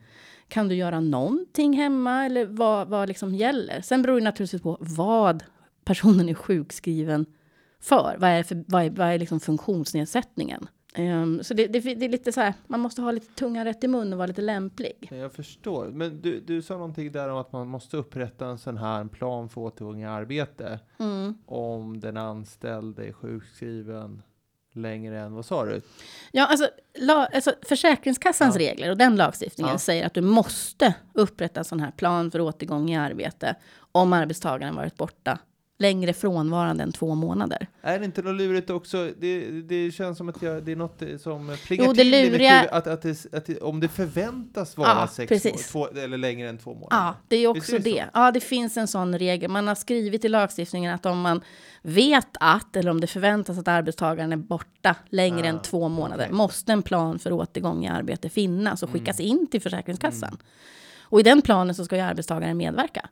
Kan 0.49 0.69
du 0.69 0.75
göra 0.75 1.01
någonting 1.01 1.73
hemma 1.73 2.25
eller 2.25 2.47
vad, 2.47 2.89
vad 2.89 3.09
liksom 3.09 3.35
gäller? 3.35 3.81
Sen 3.81 4.03
beror 4.03 4.19
det 4.19 4.25
naturligtvis 4.25 4.63
på 4.63 4.79
vad 4.81 5.45
personen 5.85 6.29
är 6.29 6.35
sjukskriven 6.35 7.27
för. 7.81 8.17
Vad 8.19 8.31
är, 8.31 8.43
för, 8.43 8.65
vad 8.67 8.85
är, 8.85 8.91
vad 8.91 9.09
är 9.09 9.19
liksom 9.19 9.41
funktionsnedsättningen? 9.41 10.69
Ehm, 10.99 11.45
så 11.45 11.55
det, 11.55 11.67
det, 11.67 11.81
det 11.81 12.05
är 12.05 12.09
lite 12.09 12.33
så 12.33 12.41
här, 12.41 12.55
man 12.67 12.81
måste 12.81 13.03
ha 13.03 13.11
lite 13.11 13.35
tunga 13.35 13.65
rätt 13.65 13.85
i 13.85 13.89
mun 13.89 14.13
och 14.13 14.19
vara 14.19 14.27
lite 14.27 14.43
lämplig. 14.43 15.09
Jag 15.11 15.33
förstår. 15.33 15.87
Men 15.87 16.21
du, 16.21 16.41
du 16.41 16.63
sa 16.63 16.75
någonting 16.75 17.13
där 17.13 17.29
om 17.29 17.39
att 17.39 17.53
man 17.53 17.69
måste 17.69 17.97
upprätta 17.97 18.47
en 18.47 18.59
sån 18.59 18.77
här 18.77 19.05
plan 19.05 19.49
för 19.49 19.61
återgång 19.61 20.01
i 20.03 20.07
arbete. 20.07 20.81
Mm. 20.99 21.35
Om 21.47 22.01
den 22.01 22.17
anställde 22.17 23.07
är 23.09 23.13
sjukskriven 23.13 24.23
längre 24.73 25.21
än, 25.21 25.35
vad 25.35 25.45
sa 25.45 25.65
du? 25.65 25.81
Ja, 26.33 26.47
alltså, 26.47 26.69
la, 26.99 27.27
alltså 27.27 27.53
Försäkringskassans 27.63 28.55
Ja. 28.55 28.61
regler 28.61 28.91
och 28.91 28.97
den 28.97 29.17
lagstiftningen 29.17 29.73
Ja. 29.73 29.79
säger 29.79 30.07
att 30.07 30.15
du 30.15 30.21
måste 30.21 30.95
upprätta 31.13 31.61
en 31.61 31.65
sån 31.65 31.81
här 31.81 31.91
plan 31.91 32.31
för 32.31 32.41
återgång 32.41 32.91
i 32.91 32.97
arbete 32.97 33.55
om 33.93 34.13
arbetstagaren 34.13 34.75
varit 34.77 34.97
borta 34.97 35.39
längre 35.79 36.13
frånvarande 36.13 36.83
än 36.83 36.93
två 36.93 37.15
månader. 37.15 37.67
Är 37.83 37.99
det 37.99 38.05
inte 38.05 38.23
något 38.23 38.35
lurigt 38.35 38.71
också? 38.71 39.11
Det, 39.19 39.51
det 39.63 39.91
känns 39.93 40.19
som 40.19 40.29
att 40.29 40.43
jag, 40.43 40.63
det 40.63 40.73
är 40.73 40.77
något 40.77 41.03
som 41.21 41.57
plingar 41.67 41.85
Jo, 41.85 41.93
det 41.93 41.99
till 41.99 42.11
luriga- 42.11 42.69
att, 42.71 42.87
att, 42.87 43.03
det, 43.03 43.27
att 43.33 43.47
det, 43.47 43.59
om 43.61 43.81
det 43.81 43.89
förväntas 43.89 44.77
vara 44.77 44.89
Ja, 44.89 45.07
sex 45.09 45.29
precis. 45.29 45.69
två, 45.69 45.89
eller 45.89 46.19
längre 46.19 46.49
än 46.49 46.59
två 46.59 46.75
månader. 46.75 46.97
Ja, 46.97 47.15
det 47.29 47.37
är 47.37 47.55
Visst 47.55 47.65
också 47.67 47.77
är 47.77 47.79
det 47.81 47.91
det. 47.91 48.05
så? 48.05 48.11
Ja, 48.15 48.31
det 48.31 48.41
finns 48.41 48.77
en 48.77 48.89
sån 48.89 49.19
regel. 49.19 49.51
Man 49.51 49.69
har 49.69 49.75
skrivit 49.75 50.25
i 50.25 50.29
lagstiftningen 50.29 50.95
att 50.95 51.07
om 51.07 51.21
man 51.21 51.41
vet 51.83 52.29
att, 52.41 52.77
eller 52.77 52.91
om 52.91 53.01
det 53.01 53.07
förväntas 53.07 53.59
att 53.59 53.69
arbetstagaren 53.69 54.33
är 54.33 54.37
borta 54.37 54.95
längre 55.09 55.43
Ah, 55.47 55.49
än 55.49 55.63
två 55.63 55.89
månader, 55.89 56.25
okej. 56.25 56.35
måste 56.37 56.73
en 56.73 56.83
plan 56.83 57.19
för 57.19 57.33
återgång 57.33 57.85
i 57.85 57.89
arbete 57.89 58.29
finnas 58.29 58.83
och 58.83 58.91
skickas 58.91 59.21
Mm. 59.21 59.31
in 59.33 59.47
till 59.47 59.61
Försäkringskassan. 59.63 60.39
Och 61.11 61.21
i 61.21 61.23
den 61.23 61.43
planen 61.43 61.75
så 61.75 61.85
ska 61.85 61.97
ju 61.97 62.03
arbetstagaren 62.03 62.57
medverka. 62.57 63.09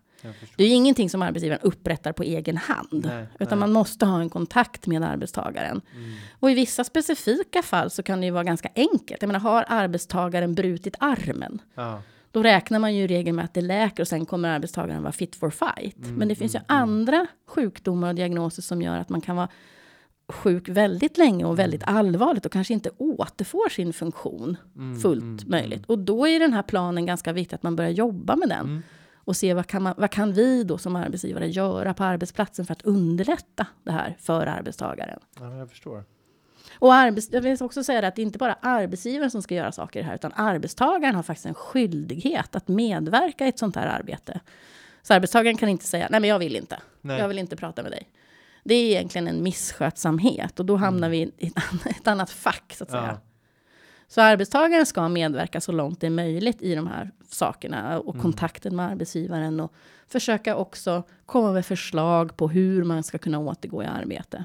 Det 0.56 0.64
är 0.64 0.68
ju 0.68 0.74
ingenting 0.74 1.10
som 1.10 1.22
arbetsgivaren 1.22 1.60
upprättar 1.62 2.12
på 2.12 2.22
egen 2.22 2.56
hand. 2.56 3.04
Nej, 3.06 3.26
utan 3.38 3.58
nej. 3.58 3.68
man 3.68 3.72
måste 3.72 4.06
ha 4.06 4.20
en 4.20 4.30
kontakt 4.30 4.86
med 4.86 5.02
arbetstagaren. 5.02 5.80
Mm. 5.94 6.12
Och 6.40 6.50
i 6.50 6.54
vissa 6.54 6.84
specifika 6.84 7.62
fall 7.62 7.90
så 7.90 8.02
kan 8.02 8.20
det 8.20 8.26
ju 8.26 8.32
vara 8.32 8.44
ganska 8.44 8.68
enkelt. 8.74 9.22
Jag 9.22 9.26
menar, 9.26 9.40
har 9.40 9.64
arbetstagaren 9.68 10.54
brutit 10.54 10.96
armen? 11.00 11.62
Ja. 11.74 12.02
Då 12.30 12.42
räknar 12.42 12.78
man 12.78 12.94
ju 12.94 13.02
i 13.02 13.06
regel 13.06 13.34
med 13.34 13.44
att 13.44 13.54
det 13.54 13.60
läker 13.60 14.02
och 14.02 14.08
sen 14.08 14.26
kommer 14.26 14.48
arbetstagaren 14.48 15.02
vara 15.02 15.12
fit 15.12 15.36
for 15.36 15.50
fight. 15.50 15.98
Mm, 15.98 16.14
Men 16.14 16.28
det 16.28 16.34
finns 16.34 16.54
ju 16.54 16.58
mm, 16.58 16.66
mm. 16.68 16.82
andra 16.82 17.26
sjukdomar 17.46 18.08
och 18.08 18.14
diagnoser 18.14 18.62
som 18.62 18.82
gör 18.82 18.96
att 18.96 19.08
man 19.08 19.20
kan 19.20 19.36
vara 19.36 19.48
sjuk 20.28 20.68
väldigt 20.68 21.18
länge 21.18 21.44
och 21.44 21.58
väldigt 21.58 21.82
allvarligt 21.84 22.46
och 22.46 22.52
kanske 22.52 22.74
inte 22.74 22.90
återfår 22.98 23.68
sin 23.68 23.92
funktion 23.92 24.56
Mm, 24.76 25.00
fullt 25.00 25.22
mm, 25.22 25.38
möjligt. 25.46 25.86
Och 25.86 25.98
då 25.98 26.28
är 26.28 26.40
den 26.40 26.52
här 26.52 26.62
planen 26.62 27.06
ganska 27.06 27.32
viktig 27.32 27.56
att 27.56 27.62
man 27.62 27.76
börjar 27.76 27.90
jobba 27.90 28.36
med 28.36 28.48
den 28.48 28.66
Mm. 28.66 28.82
och 29.14 29.36
se 29.36 29.54
vad 29.54 29.66
kan, 29.66 29.82
man, 29.82 29.94
vad 29.96 30.10
kan 30.10 30.32
vi 30.32 30.64
då 30.64 30.78
som 30.78 30.96
arbetsgivare 30.96 31.48
göra 31.48 31.94
på 31.94 32.04
arbetsplatsen 32.04 32.66
för 32.66 32.72
att 32.72 32.82
underlätta 32.82 33.66
det 33.84 33.92
här 33.92 34.16
för 34.20 34.46
arbetstagaren. 34.46 35.18
Ja, 35.38 35.48
men 35.48 35.58
jag 35.58 35.70
förstår. 35.70 36.04
Och 36.78 36.94
arbets, 36.94 37.28
jag 37.32 37.40
vill 37.40 37.56
också 37.60 37.84
säga 37.84 38.00
det 38.00 38.06
att 38.08 38.16
det 38.16 38.22
är 38.22 38.26
inte 38.26 38.38
bara 38.38 38.58
arbetsgivaren 38.62 39.30
som 39.30 39.42
ska 39.42 39.54
göra 39.54 39.72
saker 39.72 40.02
här, 40.02 40.14
utan 40.14 40.32
arbetstagaren 40.36 41.14
har 41.14 41.22
faktiskt 41.22 41.46
en 41.46 41.54
skyldighet 41.54 42.56
att 42.56 42.68
medverka 42.68 43.46
i 43.46 43.48
ett 43.48 43.58
sånt 43.58 43.76
här 43.76 43.86
arbete. 43.86 44.40
Så 45.02 45.14
arbetstagaren 45.14 45.56
kan 45.56 45.68
inte 45.68 45.84
säga, 45.84 46.08
nej 46.10 46.20
men 46.20 46.30
jag 46.30 46.38
vill 46.38 46.56
inte, 46.56 46.78
Nej. 47.00 47.18
jag 47.18 47.28
vill 47.28 47.38
inte 47.38 47.56
prata 47.56 47.82
med 47.82 47.92
dig. 47.92 48.08
Det 48.68 48.74
är 48.74 48.90
egentligen 48.90 49.28
en 49.28 49.42
misskötsamhet 49.42 50.60
och 50.60 50.66
då 50.66 50.76
hamnar 50.76 51.08
vi 51.08 51.18
i 51.38 51.46
ett 51.46 51.56
an- 51.56 51.80
ett 52.00 52.06
annat 52.08 52.30
fack 52.30 52.74
så 52.76 52.84
att 52.84 52.90
säga. 52.90 53.02
Mm. 53.02 53.14
Ja. 53.14 53.20
Så 54.08 54.20
arbetstagaren 54.20 54.86
ska 54.86 55.08
medverka 55.08 55.60
så 55.60 55.72
långt 55.72 56.00
det 56.00 56.06
är 56.06 56.10
möjligt 56.10 56.62
i 56.62 56.74
de 56.74 56.86
här 56.86 57.10
sakerna 57.28 57.98
och 58.00 58.14
Mm. 58.14 58.22
kontakten 58.22 58.76
med 58.76 58.86
arbetsgivaren 58.86 59.60
och 59.60 59.72
försöka 60.08 60.56
också 60.56 61.02
komma 61.26 61.52
med 61.52 61.66
förslag 61.66 62.36
på 62.36 62.48
hur 62.48 62.84
man 62.84 63.02
ska 63.02 63.18
kunna 63.18 63.38
återgå 63.38 63.82
i 63.82 63.86
arbete. 63.86 64.44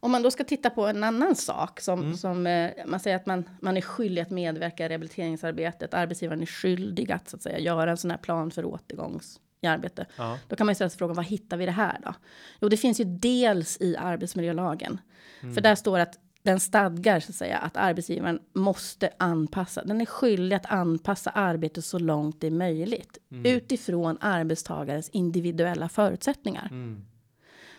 Om 0.00 0.10
man 0.10 0.22
då 0.22 0.30
ska 0.30 0.44
titta 0.44 0.70
på 0.70 0.86
en 0.86 1.04
annan 1.04 1.36
sak 1.36 1.80
som, 1.80 2.00
Mm. 2.02 2.16
som 2.16 2.46
eh, 2.46 2.70
man 2.86 3.00
säger 3.00 3.16
att 3.16 3.26
man, 3.26 3.44
man 3.62 3.76
är 3.76 3.80
skyldig 3.80 4.22
att 4.22 4.30
medverka 4.30 4.84
i 4.84 4.88
rehabiliteringsarbetet. 4.88 5.94
Arbetsgivaren 5.94 6.42
är 6.42 6.46
skyldig 6.46 7.12
att, 7.12 7.28
så 7.28 7.36
att 7.36 7.42
säga, 7.42 7.58
göra 7.58 7.90
en 7.90 7.96
sån 7.96 8.10
här 8.10 8.18
plan 8.18 8.50
för 8.50 8.64
återgångs 8.64 9.40
i 9.60 9.66
arbete. 9.66 10.06
Ja. 10.16 10.38
Då 10.48 10.56
kan 10.56 10.66
man 10.66 10.70
ju 10.70 10.74
ställa 10.74 10.90
sig 10.90 10.98
frågan, 10.98 11.16
vad 11.16 11.24
hittar 11.24 11.56
vi 11.56 11.66
det 11.66 11.72
här 11.72 12.00
då? 12.04 12.14
Jo, 12.60 12.68
det 12.68 12.76
finns 12.76 13.00
ju 13.00 13.04
dels 13.04 13.80
i 13.80 13.96
arbetsmiljölagen. 13.96 15.00
Mm. 15.40 15.54
För 15.54 15.60
där 15.60 15.74
står 15.74 15.98
att 15.98 16.18
den 16.42 16.60
stadgar 16.60 17.20
så 17.20 17.30
att 17.30 17.36
säga 17.36 17.58
att 17.58 17.76
arbetsgivaren 17.76 18.40
måste 18.52 19.10
anpassa. 19.18 19.84
Den 19.84 20.00
är 20.00 20.06
skyldig 20.06 20.56
att 20.56 20.66
anpassa 20.66 21.30
arbetet 21.30 21.84
så 21.84 21.98
långt 21.98 22.40
det 22.40 22.46
är 22.46 22.50
möjligt 22.50 23.18
utifrån 23.44 24.18
arbetstagarens 24.20 25.08
individuella 25.08 25.88
förutsättningar. 25.88 26.68
Mm. 26.70 27.04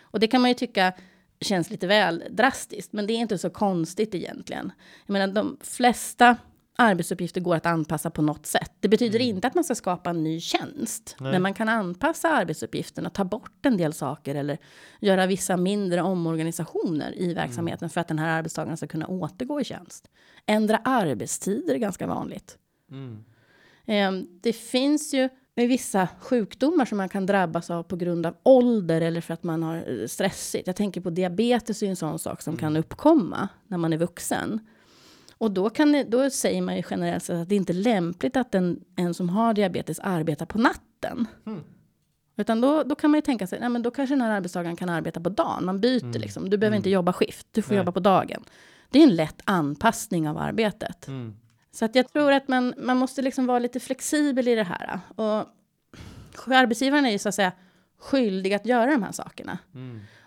Och 0.00 0.20
det 0.20 0.26
kan 0.26 0.40
man 0.40 0.50
ju 0.50 0.54
tycka 0.54 0.92
känns 1.40 1.70
lite 1.70 1.86
väl 1.86 2.24
drastiskt, 2.30 2.92
men 2.92 3.06
det 3.06 3.12
är 3.12 3.18
inte 3.18 3.38
så 3.38 3.50
konstigt 3.50 4.14
egentligen. 4.14 4.72
Jag 5.06 5.12
menar, 5.12 5.34
de 5.34 5.56
flesta 5.60 6.36
arbetsuppgifter 6.80 7.40
går 7.40 7.56
att 7.56 7.66
anpassa 7.66 8.10
på 8.10 8.22
något 8.22 8.46
sätt. 8.46 8.72
Det 8.80 8.88
betyder 8.88 9.18
inte 9.18 9.48
att 9.48 9.54
man 9.54 9.64
ska 9.64 9.74
skapa 9.74 10.10
en 10.10 10.24
ny 10.24 10.40
tjänst, 10.40 11.16
Nej. 11.20 11.32
men 11.32 11.42
man 11.42 11.54
kan 11.54 11.68
anpassa 11.68 12.28
arbetsuppgifterna, 12.28 13.10
ta 13.10 13.24
bort 13.24 13.66
en 13.66 13.76
del 13.76 13.92
saker 13.92 14.34
eller 14.34 14.58
göra 15.00 15.26
vissa 15.26 15.56
mindre 15.56 16.02
omorganisationer 16.02 17.18
i 17.18 17.34
verksamheten 17.34 17.90
för 17.90 18.00
att 18.00 18.08
den 18.08 18.18
här 18.18 18.38
arbetstagaren 18.38 18.76
ska 18.76 18.86
kunna 18.86 19.06
återgå 19.06 19.60
i 19.60 19.64
tjänst. 19.64 20.08
Ändra 20.46 20.76
arbetstider 20.76 21.74
är 21.74 21.78
ganska 21.78 22.06
vanligt. 22.06 22.58
Mm. 22.90 23.24
Eh, 23.86 24.26
Det 24.40 24.52
finns 24.52 25.14
ju 25.14 25.28
med 25.56 25.68
vissa 25.68 26.08
sjukdomar 26.20 26.84
som 26.84 26.98
man 26.98 27.08
kan 27.08 27.26
drabbas 27.26 27.70
av 27.70 27.82
på 27.82 27.96
grund 27.96 28.26
av 28.26 28.36
ålder 28.42 29.00
eller 29.00 29.20
för 29.20 29.34
att 29.34 29.42
man 29.42 29.62
har 29.62 30.00
eh, 30.00 30.06
stressigt. 30.06 30.66
Jag 30.66 30.76
tänker 30.76 31.00
på 31.00 31.10
diabetes 31.10 31.82
är 31.82 31.86
en 31.86 31.96
sån 31.96 32.18
sak 32.18 32.42
som 32.42 32.56
kan 32.56 32.76
uppkomma 32.76 33.48
när 33.66 33.78
man 33.78 33.92
är 33.92 33.96
vuxen. 33.98 34.60
Och 35.40 35.50
då, 35.50 35.70
kan 35.70 36.04
då 36.08 36.30
säger 36.30 36.62
man 36.62 36.76
ju 36.76 36.82
generellt 36.90 37.24
sett 37.24 37.36
att 37.36 37.48
det 37.48 37.54
inte 37.56 37.72
är 37.72 37.74
lämpligt 37.74 38.36
att 38.36 38.54
en, 38.54 38.80
en 38.96 39.14
som 39.14 39.28
har 39.28 39.54
diabetes 39.54 39.98
arbetar 39.98 40.46
på 40.46 40.58
natten. 40.58 41.26
Mm. 41.46 41.60
Utan 42.36 42.60
då, 42.60 42.82
då 42.82 42.94
kan 42.94 43.10
man 43.10 43.18
ju 43.18 43.22
tänka 43.22 43.46
sig, 43.46 43.60
nej 43.60 43.68
men 43.68 43.82
då 43.82 43.90
kanske 43.90 44.14
den 44.14 44.22
här 44.22 44.30
arbetstagaren 44.30 44.76
kan 44.76 44.88
arbeta 44.88 45.20
på 45.20 45.28
dagen. 45.28 45.64
Man 45.64 45.80
byter 45.80 46.04
Mm. 46.04 46.20
liksom. 46.20 46.50
Du 46.50 46.58
behöver 46.58 46.74
Mm. 46.74 46.76
inte 46.76 46.90
jobba 46.90 47.12
skift, 47.12 47.46
du 47.50 47.62
får 47.62 47.70
Nej. 47.72 47.78
jobba 47.78 47.92
på 47.92 48.00
dagen. 48.00 48.44
Det 48.90 48.98
är 48.98 49.02
en 49.02 49.14
lätt 49.16 49.40
anpassning 49.44 50.28
av 50.28 50.38
arbetet. 50.38 51.08
Mm. 51.08 51.36
Så 51.72 51.84
att 51.84 51.94
jag 51.94 52.08
tror 52.12 52.32
att 52.32 52.48
man, 52.48 52.74
man 52.78 52.96
måste 52.96 53.22
liksom 53.22 53.46
vara 53.46 53.58
lite 53.58 53.80
flexibel 53.80 54.48
i 54.48 54.54
det 54.54 54.62
här. 54.64 55.00
Och 55.16 55.46
arbetsgivaren 56.46 57.06
är 57.06 57.10
ju 57.10 57.18
så 57.18 57.28
att 57.28 57.34
säga 57.34 57.52
skyldig 57.98 58.54
att 58.54 58.66
göra 58.66 58.90
de 58.90 59.02
här 59.02 59.12
sakerna. 59.12 59.58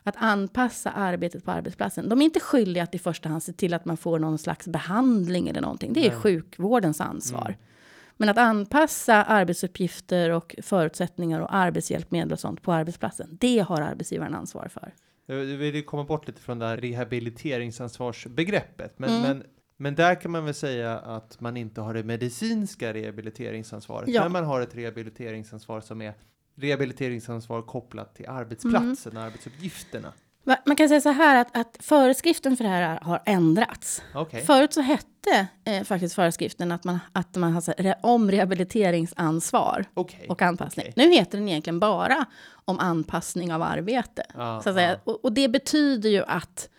Att 0.03 0.15
anpassa 0.17 0.91
arbetet 0.91 1.45
på 1.45 1.51
arbetsplatsen. 1.51 2.09
De 2.09 2.21
är 2.21 2.25
inte 2.25 2.39
skyldiga 2.39 2.83
att 2.83 2.95
i 2.95 2.99
första 2.99 3.29
hand 3.29 3.43
se 3.43 3.53
till 3.53 3.73
att 3.73 3.85
man 3.85 3.97
får 3.97 4.19
någon 4.19 4.37
slags 4.37 4.67
behandling 4.67 5.49
eller 5.49 5.61
någonting. 5.61 5.93
Det 5.93 6.07
är 6.07 6.11
Nej. 6.11 6.19
sjukvårdens 6.19 7.01
ansvar. 7.01 7.45
Mm. 7.47 7.59
Men 8.17 8.29
att 8.29 8.37
anpassa 8.37 9.23
arbetsuppgifter 9.23 10.29
och 10.29 10.55
förutsättningar 10.61 11.41
och 11.41 11.55
arbetshjälpmedel 11.55 12.33
och 12.33 12.39
sånt 12.39 12.61
på 12.61 12.73
arbetsplatsen, 12.73 13.27
det 13.31 13.59
har 13.59 13.81
arbetsgivaren 13.81 14.35
ansvar 14.35 14.67
för. 14.67 14.93
Jag 15.25 15.35
vill 15.35 15.75
ju 15.75 15.83
komma 15.83 16.03
bort 16.03 16.27
lite 16.27 16.41
från 16.41 16.59
det 16.59 16.65
här 16.65 16.77
rehabiliteringsansvarsbegreppet. 16.77 18.99
Men, 18.99 19.09
Mm. 19.09 19.21
men, 19.21 19.43
men 19.77 19.95
där 19.95 20.21
kan 20.21 20.31
man 20.31 20.45
väl 20.45 20.53
säga 20.53 20.99
att 20.99 21.39
man 21.39 21.57
inte 21.57 21.81
har 21.81 21.93
det 21.93 22.03
medicinska 22.03 22.93
rehabiliteringsansvaret. 22.93 24.09
Ja. 24.09 24.23
Men 24.23 24.31
man 24.31 24.45
har 24.45 24.61
ett 24.61 24.75
rehabiliteringsansvar 24.75 25.81
som 25.81 26.01
är 26.01 26.13
rehabiliteringsansvar 26.55 27.61
kopplat 27.61 28.15
till 28.15 28.27
arbetsplatsen, 28.29 29.11
Mm. 29.11 29.23
arbetsuppgifterna. 29.23 30.13
Man 30.65 30.75
kan 30.75 30.87
säga 30.89 31.01
så 31.01 31.09
här 31.11 31.41
att, 31.41 31.57
att 31.57 31.77
föreskriften 31.79 32.57
för 32.57 32.63
det 32.63 32.69
här 32.69 32.99
har 33.01 33.21
ändrats. 33.25 34.01
Okej. 34.15 34.41
Förut 34.45 34.73
så 34.73 34.81
hette 34.81 35.47
eh, 35.65 35.83
faktiskt 35.83 36.15
föreskriften 36.15 36.71
att 36.71 36.83
man, 36.83 36.99
att 37.13 37.35
man 37.35 37.61
re, 37.61 37.95
om 38.03 38.31
rehabiliteringsansvar 38.31 39.85
Okej. 39.93 40.25
och 40.29 40.41
anpassning. 40.41 40.85
okej. 40.89 41.07
Nu 41.07 41.13
heter 41.13 41.37
den 41.37 41.49
egentligen 41.49 41.79
bara 41.79 42.25
om 42.65 42.79
anpassning 42.79 43.53
av 43.53 43.61
arbete. 43.61 44.23
Ja, 44.33 44.61
Så 44.63 44.69
att 44.69 44.75
säga. 44.75 44.89
ja. 44.91 44.97
Och, 45.03 45.25
och 45.25 45.33
det 45.33 45.47
betyder 45.49 46.09
ju 46.09 46.23
att, 46.23 46.69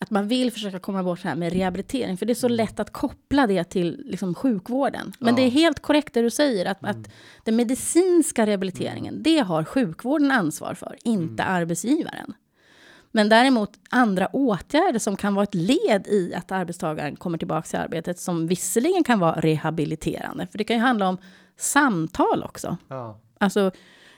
att 0.00 0.10
man 0.10 0.28
vill 0.28 0.52
försöka 0.52 0.78
komma 0.78 1.02
bort 1.02 1.22
här 1.24 1.34
med 1.36 1.52
rehabilitering, 1.52 2.16
för 2.16 2.26
det 2.26 2.32
är 2.32 2.34
så 2.34 2.48
lätt 2.48 2.80
att 2.80 2.92
koppla 2.92 3.46
det 3.46 3.64
till 3.64 4.02
liksom, 4.06 4.34
sjukvården. 4.34 5.12
Men 5.18 5.28
Mm. 5.28 5.38
Ja. 5.38 5.44
det 5.44 5.48
är 5.48 5.60
helt 5.60 5.80
korrekt 5.80 6.14
det 6.14 6.22
du 6.22 6.30
säger, 6.30 6.66
att, 6.66 6.82
Mm. 6.82 6.90
att 7.00 7.10
den 7.44 7.56
medicinska 7.56 8.46
rehabiliteringen, 8.46 9.22
det 9.22 9.38
har 9.38 9.64
sjukvården 9.64 10.30
ansvar 10.30 10.74
för, 10.74 10.96
inte 11.04 11.42
Mm. 11.42 11.54
arbetsgivaren. 11.54 12.34
Men 13.12 13.28
däremot 13.28 13.70
andra 13.90 14.26
åtgärder 14.26 14.98
som 14.98 15.16
kan 15.16 15.34
vara 15.34 15.42
ett 15.42 15.54
led 15.54 16.06
i 16.06 16.34
att 16.34 16.52
arbetstagaren 16.52 17.16
kommer 17.16 17.38
tillbaka 17.38 17.62
till 17.68 17.78
arbetet, 17.78 18.18
som 18.20 18.46
visserligen 18.46 19.04
kan 19.04 19.18
vara 19.18 19.40
rehabiliterande, 19.40 20.46
för 20.46 20.58
det 20.58 20.64
kan 20.64 20.76
ju 20.76 20.82
handla 20.82 21.08
om 21.08 21.18
samtal 21.56 22.42
också. 22.42 22.76
Ja. 22.88 23.20
Alltså 23.40 23.70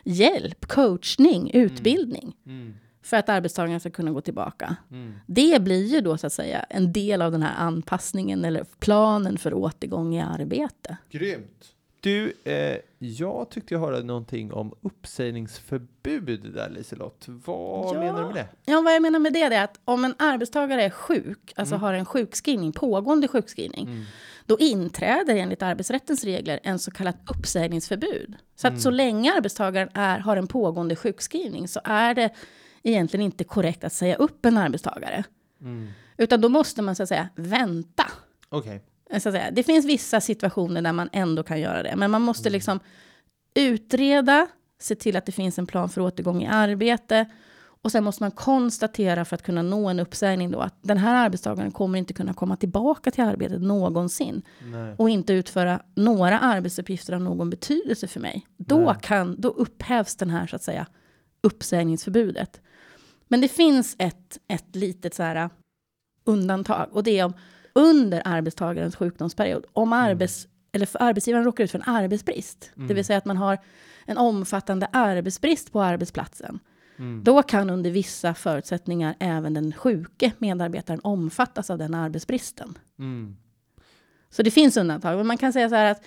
hjälp, 0.05 0.67
coachning, 0.69 1.51
utbildning 1.55 2.37
Mm. 2.47 2.75
För 3.03 3.17
att 3.17 3.29
arbetstagaren 3.29 3.81
ska 3.81 3.91
kunna 3.91 4.11
gå 4.11 4.21
tillbaka. 4.21 4.77
Mm. 4.91 5.15
Det 5.27 5.63
blir 5.63 5.87
ju 5.87 6.01
då 6.01 6.17
så 6.19 6.27
att 6.27 6.33
säga 6.33 6.61
en 6.71 6.93
del 6.93 7.23
av 7.23 7.33
den 7.33 7.43
här 7.43 7.55
anpassningen 7.67 8.45
eller 8.45 8.65
planen 8.79 9.39
för 9.39 9.55
återgång 9.55 10.15
i 10.15 10.21
arbete. 10.23 10.97
Grymt. 11.11 11.67
Du, 12.03 12.33
eh, 12.45 12.77
jag 12.99 13.51
tyckte 13.51 13.75
jag 13.75 13.81
hörde 13.81 14.03
någonting 14.03 14.53
om 14.53 14.75
uppsägningsförbud 15.51 16.53
där 16.55 16.71
Liselott. 16.71 17.25
Vad 17.27 17.97
Ja. 17.97 18.01
menar 18.01 18.21
du 18.21 18.27
med 18.27 18.35
det? 18.35 18.49
Ja, 18.73 18.81
vad 18.81 18.95
jag 18.95 19.03
menar 19.03 19.19
med 19.19 19.33
det 19.33 19.43
är 19.43 19.65
att 19.65 19.81
om 19.85 20.05
en 20.05 20.15
arbetstagare 20.19 20.83
är 20.83 20.91
sjuk, 20.91 21.53
alltså 21.57 21.75
Mm. 21.75 21.83
har 21.83 21.93
en 21.95 22.05
sjukskrivning, 22.05 22.73
pågående 22.73 23.29
sjukskrivning, 23.29 23.87
Mm. 23.87 24.05
då 24.47 24.59
inträder 24.59 25.37
enligt 25.37 25.63
arbetsrättens 25.63 26.25
regler 26.25 26.61
en 26.63 26.79
så 26.79 26.91
kallat 26.91 27.17
uppsägningsförbud. 27.37 28.35
Så 28.57 28.67
att 28.67 28.71
Mm. 28.73 28.81
så 28.81 28.91
länge 28.91 29.33
arbetstagaren 29.37 29.89
är, 29.95 30.19
har 30.19 30.37
en 30.37 30.47
pågående 30.47 30.97
sjukskrivning 30.97 31.69
så 31.69 31.81
är 31.85 32.15
det 32.15 32.31
egentligen 32.83 33.25
inte 33.27 33.45
korrekt 33.45 33.85
att 33.85 33.93
säga 33.93 34.17
upp 34.17 34.45
en 34.47 34.57
arbetstagare. 34.57 35.25
Mm. 35.61 35.89
Utan 36.17 36.41
då 36.41 36.49
måste 36.49 36.83
man 36.83 36.97
så 36.97 37.03
att 37.03 37.09
säga 37.09 37.29
vänta. 37.37 38.05
Okej. 38.49 38.83
Så 39.11 39.17
att 39.29 39.35
säga. 39.35 39.51
Det 39.53 39.63
finns 39.63 39.87
vissa 39.87 40.21
situationer 40.21 40.83
där 40.83 40.93
man 40.93 41.09
ändå 41.13 41.43
kan 41.43 41.61
göra 41.61 41.83
det, 41.83 41.97
men 41.97 42.11
man 42.11 42.23
måste 42.23 42.49
Mm. 42.49 42.53
liksom 42.53 42.81
utreda, 43.55 44.47
se 44.81 44.95
till 44.95 45.17
att 45.17 45.27
det 45.27 45.33
finns 45.33 45.59
en 45.59 45.67
plan 45.67 45.89
för 45.89 46.01
återgång 46.01 46.43
i 46.43 46.47
arbete 46.47 47.27
och 47.83 47.93
sen 47.93 48.05
måste 48.05 48.23
man 48.23 48.31
konstatera 48.31 49.25
för 49.25 49.35
att 49.35 49.43
kunna 49.43 49.63
nå 49.63 49.89
en 49.89 50.01
uppsägning 50.01 50.51
då 50.51 50.61
att 50.61 50.75
den 50.83 50.99
här 50.99 51.25
arbetstagaren 51.25 51.71
kommer 51.71 51.99
inte 51.99 52.13
kunna 52.15 52.35
komma 52.35 52.57
tillbaka 52.57 53.11
till 53.11 53.25
arbetet 53.25 53.63
någonsin 53.63 54.43
Nej. 54.63 54.95
och 54.99 55.11
inte 55.11 55.33
utföra 55.33 55.83
några 55.95 56.39
arbetsuppgifter 56.39 57.13
av 57.13 57.21
någon 57.21 57.51
betydelse 57.51 58.07
för 58.07 58.21
mig. 58.21 58.47
Då, 58.57 58.79
Nej. 58.79 58.95
kan, 59.03 59.41
då 59.41 59.49
upphävs 59.49 60.17
den 60.17 60.31
här 60.31 60.47
så 60.47 60.57
att 60.57 60.63
säga 60.63 60.87
uppsägningsförbudet. 61.43 62.61
Men 63.31 63.41
det 63.41 63.49
finns 63.49 63.97
ett, 63.99 64.39
ett 64.49 64.77
litet 64.77 65.15
så 65.15 65.23
här 65.23 65.51
undantag 66.25 66.89
och 66.93 67.03
det 67.03 67.19
är 67.19 67.25
om 67.25 67.33
under 67.73 68.23
arbetstagarens 68.25 68.97
sjukdomsperiod, 68.97 69.65
om 69.73 69.93
arbets, 69.93 70.49
eller 70.73 70.87
för 70.87 71.03
arbetsgivaren 71.03 71.45
råkar 71.45 71.65
ut 71.65 71.71
för 71.71 71.79
en 71.79 71.95
arbetsbrist, 71.95 72.71
det 72.75 72.81
Mm. 72.83 72.95
vill 72.97 73.05
säga 73.05 73.19
att 73.19 73.25
man 73.25 73.37
har 73.37 73.59
en 74.07 74.19
omfattande 74.19 74.87
arbetsbrist 74.93 75.73
på 75.73 75.83
arbetsplatsen, 75.83 76.59
Mm. 76.97 77.25
då 77.25 77.43
kan 77.43 77.71
under 77.71 77.91
vissa 77.91 78.35
förutsättningar 78.35 79.15
även 79.21 79.55
den 79.55 79.73
sjuke 79.73 80.33
medarbetaren 80.39 81.01
omfattas 81.05 81.71
av 81.71 81.79
den 81.79 81.95
arbetsbristen. 81.95 82.79
Mm. 82.99 83.37
Så 84.31 84.43
det 84.43 84.51
finns 84.51 84.77
undantag, 84.77 85.17
men 85.17 85.27
man 85.27 85.39
kan 85.39 85.53
säga 85.53 85.69
så 85.69 85.75
här 85.75 85.91
att 85.91 86.03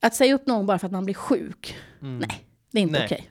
att 0.00 0.14
säga 0.14 0.34
upp 0.34 0.46
någon 0.46 0.66
bara 0.66 0.78
för 0.78 0.86
att 0.86 0.92
man 0.92 1.04
blir 1.04 1.14
sjuk, 1.14 1.76
Mm. 2.00 2.18
Nej. 2.18 2.44
det 2.72 2.78
är 2.78 2.82
inte 2.82 3.04
okej. 3.04 3.30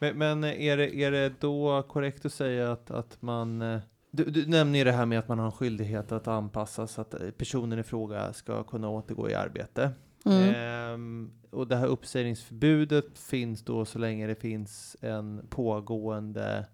Men, 0.00 0.18
men 0.18 0.44
är, 0.44 0.76
det, 0.76 0.94
är 0.94 1.10
det 1.10 1.32
då 1.40 1.82
korrekt 1.82 2.26
att 2.26 2.32
säga 2.32 2.72
att, 2.72 2.90
att 2.90 3.22
man... 3.22 3.62
eh, 3.62 3.80
Du, 4.10 4.24
du 4.24 4.46
nämner 4.46 4.78
ju 4.78 4.84
det 4.84 4.92
här 4.92 5.06
med 5.06 5.18
att 5.18 5.28
man 5.28 5.38
har 5.38 5.46
en 5.46 5.52
skyldighet 5.52 6.12
att 6.12 6.28
anpassa 6.28 6.86
så 6.86 7.00
att 7.00 7.14
eh, 7.14 7.30
personen 7.30 7.78
i 7.78 7.82
fråga 7.82 8.32
ska 8.32 8.62
kunna 8.62 8.88
återgå 8.88 9.30
i 9.30 9.34
arbete. 9.34 9.90
Mm. 10.26 10.54
Ehm, 10.54 11.30
och 11.50 11.66
det 11.66 11.76
här 11.76 11.86
uppsägningsförbudet 11.86 13.18
finns 13.18 13.62
då 13.64 13.84
så 13.84 13.98
länge 13.98 14.26
det 14.26 14.34
finns 14.34 14.96
en 15.00 15.46
pågående 15.50 16.66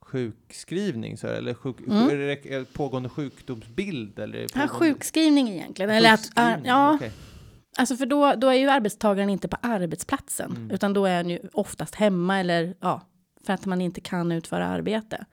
sjukskrivning, 0.00 1.16
så, 1.16 1.26
eller 1.26 1.54
sjuk, 1.54 1.76
Mm. 1.80 2.66
pågående 2.72 3.08
sjukdomsbild? 3.08 4.18
Eller 4.18 4.38
Ja, 4.40 4.46
pågående, 4.48 4.68
sjukskrivning 4.74 5.48
egentligen. 5.48 5.90
Eller 5.90 6.12
att, 6.12 6.30
ja, 6.64 6.94
okej. 6.94 7.12
Alltså 7.76 7.96
för 7.96 8.06
då, 8.06 8.34
då 8.34 8.48
är 8.48 8.54
ju 8.54 8.68
arbetstagaren 8.70 9.30
inte 9.30 9.48
på 9.48 9.56
arbetsplatsen, 9.62 10.50
Mm. 10.50 10.70
utan 10.70 10.92
då 10.92 11.06
är 11.06 11.16
han 11.16 11.30
ju 11.30 11.38
oftast 11.52 11.94
hemma 11.94 12.38
eller 12.40 12.74
ja, 12.80 13.00
för 13.46 13.52
att 13.52 13.66
man 13.66 13.80
inte 13.80 14.00
kan 14.00 14.32
utföra 14.32 14.66
arbete. 14.66 15.24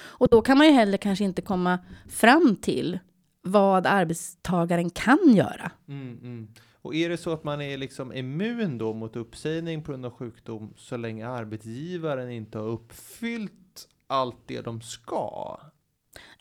Och 0.00 0.28
då 0.28 0.42
kan 0.42 0.58
man 0.58 0.66
ju 0.66 0.72
heller 0.72 0.98
kanske 0.98 1.24
inte 1.24 1.42
komma 1.42 1.78
fram 2.08 2.56
till 2.56 2.98
vad 3.42 3.86
arbetstagaren 3.86 4.90
kan 4.90 5.18
göra. 5.34 5.70
Mm, 5.88 6.18
mm. 6.22 6.48
Och 6.82 6.94
är 6.94 7.08
det 7.08 7.16
så 7.16 7.32
att 7.32 7.44
man 7.44 7.60
är 7.60 7.76
liksom 7.76 8.12
immun 8.12 8.78
då 8.78 8.94
mot 8.94 9.16
uppsägning 9.16 9.82
på 9.82 9.92
grund 9.92 10.06
av 10.06 10.12
sjukdom 10.12 10.74
så 10.76 10.96
länge 10.96 11.28
arbetsgivaren 11.28 12.30
inte 12.30 12.58
har 12.58 12.66
uppfyllt 12.66 13.88
allt 14.06 14.36
det 14.46 14.60
de 14.60 14.80
ska? 14.80 15.58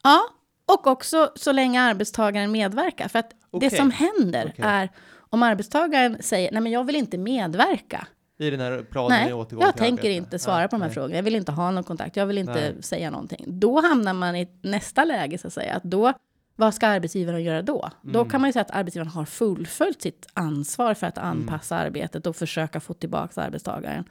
Ja, 0.03 0.21
och 0.65 0.87
också 0.87 1.31
så 1.35 1.51
länge 1.51 1.81
arbetstagaren 1.81 2.51
medverkar. 2.51 3.07
För 3.07 3.19
att 3.19 3.31
Okej. 3.51 3.69
det 3.69 3.75
som 3.75 3.91
händer 3.91 4.45
Okej. 4.53 4.65
är 4.65 4.89
om 5.29 5.43
arbetstagaren 5.43 6.17
säger 6.19 6.51
nej 6.51 6.61
men 6.61 6.71
jag 6.71 6.83
vill 6.83 6.95
inte 6.95 7.17
medverka. 7.17 8.07
I 8.39 8.49
den 8.49 8.59
här 8.59 8.85
planen 8.91 9.23
Nej, 9.23 9.33
återgång 9.33 9.65
jag 9.65 9.77
tänker 9.77 10.03
arbete? 10.03 10.11
inte 10.11 10.39
svara 10.39 10.61
Ja, 10.61 10.67
på 10.67 10.75
de 10.75 10.81
här 10.81 10.87
nej. 10.89 10.93
frågorna. 10.93 11.15
Jag 11.15 11.23
vill 11.23 11.35
inte 11.35 11.51
ha 11.51 11.71
någon 11.71 11.83
kontakt. 11.83 12.15
Jag 12.15 12.25
vill 12.25 12.37
inte 12.37 12.51
Nej. 12.53 12.83
säga 12.83 13.09
någonting. 13.11 13.43
Då 13.47 13.81
hamnar 13.81 14.13
man 14.13 14.35
i 14.35 14.47
nästa 14.61 15.05
läge 15.05 15.37
så 15.37 15.47
att 15.47 15.53
säga. 15.53 15.73
Att 15.73 15.83
då, 15.83 16.13
vad 16.55 16.73
ska 16.73 16.87
arbetsgivaren 16.87 17.43
göra 17.43 17.61
då? 17.61 17.89
Då 18.01 18.19
Mm. 18.19 18.29
kan 18.31 18.41
man 18.41 18.47
ju 18.47 18.51
säga 18.53 18.61
att 18.61 18.71
arbetsgivaren 18.71 19.11
har 19.11 19.25
fullföljt 19.25 20.01
sitt 20.01 20.27
ansvar 20.33 20.93
för 20.93 21.07
att 21.07 21.17
anpassa 21.17 21.77
arbetet 21.77 22.27
och 22.27 22.35
försöka 22.35 22.79
få 22.79 22.93
tillbaka 22.93 23.41
arbetstagaren. 23.41 24.03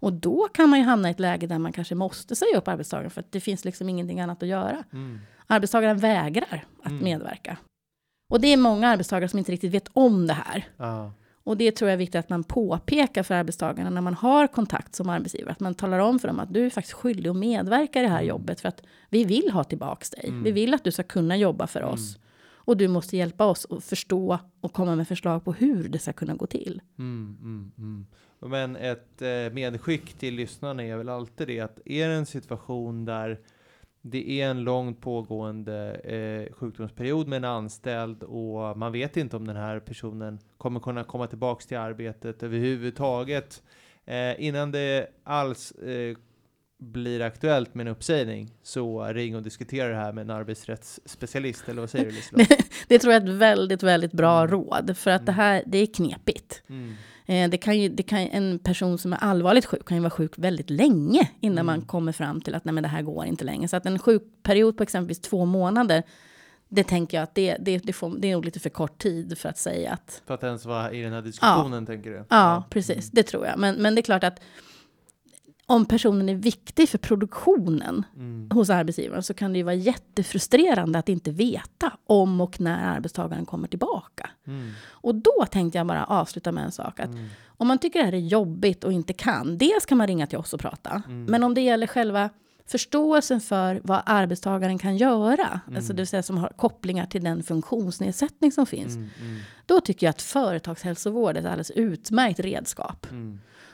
Och 0.00 0.12
då 0.12 0.48
kan 0.54 0.68
man 0.70 0.78
ju 0.78 0.84
hamna 0.84 1.08
i 1.08 1.10
ett 1.10 1.20
läge 1.20 1.46
där 1.46 1.58
man 1.58 1.72
kanske 1.72 1.94
måste 1.94 2.36
säga 2.36 2.56
upp 2.58 2.68
arbetstagaren 2.68 3.10
för 3.10 3.20
att 3.20 3.32
det 3.32 3.40
finns 3.40 3.64
liksom 3.64 3.88
ingenting 3.88 4.20
annat 4.20 4.42
att 4.42 4.48
göra. 4.48 4.84
Mm. 4.92 5.20
Arbetstagaren 5.46 5.98
vägrar 5.98 6.64
att 6.82 6.90
Mm. 6.90 7.04
medverka. 7.04 7.56
Och 8.28 8.40
det 8.40 8.52
är 8.52 8.56
många 8.56 8.88
arbetstagare 8.88 9.28
som 9.28 9.38
inte 9.38 9.52
riktigt 9.52 9.74
vet 9.74 9.88
om 9.92 10.26
det 10.26 10.32
här. 10.32 10.68
Ja. 10.76 11.12
Och 11.44 11.56
det 11.56 11.72
tror 11.72 11.88
jag 11.90 11.92
är 11.92 11.98
viktigt 11.98 12.18
att 12.18 12.28
man 12.28 12.44
påpekar 12.44 13.22
för 13.22 13.34
arbetstagarna 13.34 13.90
när 13.90 14.00
man 14.00 14.14
har 14.14 14.46
kontakt 14.46 14.94
som 14.94 15.08
arbetsgivare. 15.08 15.52
Att 15.52 15.60
man 15.60 15.74
talar 15.74 15.98
om 15.98 16.18
för 16.18 16.28
dem 16.28 16.40
att 16.40 16.54
du 16.54 16.66
är 16.66 16.70
faktiskt 16.70 16.94
skyldig 16.94 17.30
att 17.30 17.36
medverka 17.36 17.98
i 17.98 18.02
det 18.02 18.08
här 18.08 18.22
jobbet 18.22 18.60
för 18.60 18.68
att 18.68 18.82
vi 19.10 19.24
vill 19.24 19.50
ha 19.50 19.64
tillbaks 19.64 20.10
dig. 20.10 20.24
Mm. 20.28 20.42
Vi 20.42 20.52
vill 20.52 20.74
att 20.74 20.84
du 20.84 20.92
ska 20.92 21.02
kunna 21.02 21.36
jobba 21.36 21.66
för 21.66 21.82
oss. 21.82 22.18
Och 22.68 22.76
du 22.76 22.88
måste 22.88 23.16
hjälpa 23.16 23.44
oss 23.44 23.66
att 23.70 23.84
förstå 23.84 24.38
och 24.60 24.72
komma 24.72 24.96
med 24.96 25.08
förslag 25.08 25.44
på 25.44 25.52
hur 25.52 25.88
det 25.88 25.98
ska 25.98 26.12
kunna 26.12 26.34
gå 26.34 26.46
till. 26.46 26.80
Mm, 26.98 27.36
mm, 27.40 27.72
mm. 27.78 28.06
Men 28.40 28.76
ett 28.76 29.22
eh, 29.22 29.52
medskick 29.52 30.14
till 30.14 30.34
lyssnarna 30.34 30.82
är 30.82 30.96
väl 30.96 31.08
alltid 31.08 31.48
det 31.48 31.60
att 31.60 31.80
är 31.84 32.08
det 32.08 32.14
en 32.14 32.26
situation 32.26 33.04
där 33.04 33.40
det 34.10 34.40
är 34.40 34.50
en 34.50 34.60
långt 34.64 35.00
pågående 35.00 35.94
eh, 35.94 36.54
sjukdomsperiod 36.54 37.28
med 37.28 37.36
en 37.36 37.44
anställd 37.44 38.22
och 38.22 38.78
man 38.78 38.92
vet 38.92 39.16
inte 39.16 39.36
om 39.36 39.46
den 39.46 39.56
här 39.56 39.80
personen 39.80 40.38
kommer 40.58 40.80
kunna 40.80 41.04
komma 41.04 41.26
tillbaks 41.26 41.66
till 41.66 41.78
arbetet 41.78 42.42
överhuvudtaget 42.42 43.62
Eh, 44.06 44.34
innan 44.44 44.72
det 44.72 45.06
alls 45.24 45.72
eh, 45.72 46.16
blir 46.78 47.20
aktuellt 47.20 47.74
med 47.74 47.86
en 47.86 47.92
uppsägning 47.92 48.50
så 48.62 49.04
ring 49.04 49.36
och 49.36 49.42
diskutera 49.42 49.88
det 49.88 49.94
här 49.94 50.12
med 50.12 50.22
en 50.22 50.30
arbetsrättsspecialist, 50.30 51.68
eller 51.68 51.80
vad 51.80 51.90
säger 51.90 52.04
du 52.04 52.10
Liselott? 52.10 52.48
Det 52.88 52.98
tror 52.98 53.12
jag 53.12 53.22
är 53.22 53.28
ett 53.28 53.34
väldigt, 53.34 53.82
väldigt 53.82 54.12
bra 54.12 54.38
Mm. 54.38 54.50
råd. 54.50 54.96
För 54.96 55.10
att 55.10 55.26
det 55.26 55.32
här, 55.32 55.62
det 55.66 55.78
är 55.78 55.86
knepigt. 55.86 56.62
Mm. 56.68 56.94
Eh, 57.30 57.50
det 57.50 57.56
kan 57.58 57.78
ju, 57.78 57.88
det 57.88 58.02
kan, 58.02 58.18
en 58.18 58.58
person 58.58 58.98
som 58.98 59.12
är 59.12 59.16
allvarligt 59.16 59.66
sjuk 59.66 59.84
kan 59.88 59.96
ju 59.96 60.00
vara 60.00 60.10
sjuk 60.10 60.32
väldigt 60.36 60.70
länge 60.70 61.30
innan 61.40 61.52
Mm. 61.58 61.66
man 61.66 61.82
kommer 61.82 62.12
fram 62.12 62.40
till 62.40 62.54
att 62.54 62.64
nej, 62.64 62.72
men 62.72 62.82
det 62.82 62.88
här 62.88 63.02
går 63.02 63.24
inte 63.26 63.44
längre. 63.44 63.68
Så 63.68 63.76
att 63.76 63.86
en 63.86 63.98
sjukperiod 63.98 64.76
på 64.76 64.82
exempelvis 64.82 65.20
två 65.20 65.44
månader, 65.44 66.02
det 66.68 66.84
tänker 66.84 67.16
jag 67.16 67.22
att 67.24 67.34
det, 67.34 67.56
det, 67.60 67.78
det, 67.78 67.92
får, 67.92 68.18
det 68.18 68.28
är 68.28 68.32
nog 68.32 68.44
lite 68.44 68.60
för 68.60 68.70
kort 68.70 68.98
tid 68.98 69.38
för 69.38 69.48
att 69.48 69.58
säga 69.58 69.92
att 69.92 70.22
För 70.26 70.34
att 70.34 70.42
ens 70.44 70.64
vara 70.64 70.92
i 70.92 71.02
den 71.02 71.12
här 71.12 71.22
diskussionen, 71.22 71.86
tänker 71.86 72.10
du? 72.10 72.24
ja, 72.28 72.64
precis, 72.70 73.10
det 73.10 73.22
tror 73.22 73.46
jag. 73.46 73.58
Men, 73.58 73.74
men 73.82 73.94
det 73.94 74.00
är 74.00 74.02
klart 74.02 74.24
att 74.24 74.40
om 75.70 75.84
personen 75.86 76.28
är 76.28 76.34
viktig 76.34 76.88
för 76.88 76.98
produktionen 76.98 78.04
Mm. 78.16 78.50
hos 78.54 78.70
arbetsgivaren 78.70 79.22
så 79.22 79.34
kan 79.34 79.52
det 79.52 79.58
ju 79.58 79.62
vara 79.62 79.74
jättefrustrerande 79.74 80.98
att 80.98 81.08
inte 81.08 81.30
veta 81.30 81.92
om 82.06 82.40
och 82.40 82.60
när 82.60 82.96
arbetstagaren 82.96 83.46
kommer 83.46 83.68
tillbaka. 83.68 84.30
Mm. 84.46 84.70
Och 84.88 85.14
då 85.14 85.46
tänkte 85.50 85.78
jag 85.78 85.86
bara 85.86 86.04
avsluta 86.04 86.52
med 86.52 86.64
en 86.64 86.72
sak. 86.72 87.00
Att 87.00 87.06
Mm. 87.10 87.26
Om 87.46 87.68
man 87.68 87.78
tycker 87.78 87.98
det 87.98 88.04
här 88.04 88.12
är 88.12 88.18
jobbigt 88.18 88.84
och 88.84 88.92
inte 88.92 89.12
kan, 89.12 89.58
dels 89.58 89.86
kan 89.86 89.98
man 89.98 90.06
ringa 90.06 90.26
till 90.26 90.38
oss 90.38 90.52
och 90.54 90.60
prata. 90.60 91.02
Mm. 91.06 91.24
Men 91.24 91.44
om 91.44 91.54
det 91.54 91.60
gäller 91.60 91.86
själva 91.86 92.30
förståelsen 92.66 93.40
för 93.40 93.80
vad 93.84 94.02
arbetstagaren 94.06 94.78
kan 94.78 94.96
göra, 94.96 95.60
alltså 95.76 95.92
det 95.92 95.96
vill 96.02 96.06
säga 96.06 96.22
som 96.22 96.38
har 96.38 96.48
kopplingar 96.48 97.06
till 97.06 97.24
den 97.24 97.42
funktionsnedsättning 97.42 98.52
som 98.52 98.66
finns, 98.66 98.96
Mm. 98.96 99.08
Mm. 99.20 99.38
då 99.66 99.80
tycker 99.80 100.06
jag 100.06 100.10
att 100.10 100.22
företagshälsovård 100.22 101.36
är 101.36 101.40
ett 101.40 101.46
alldeles 101.46 101.70
utmärkt 101.70 102.40
redskap. 102.40 103.06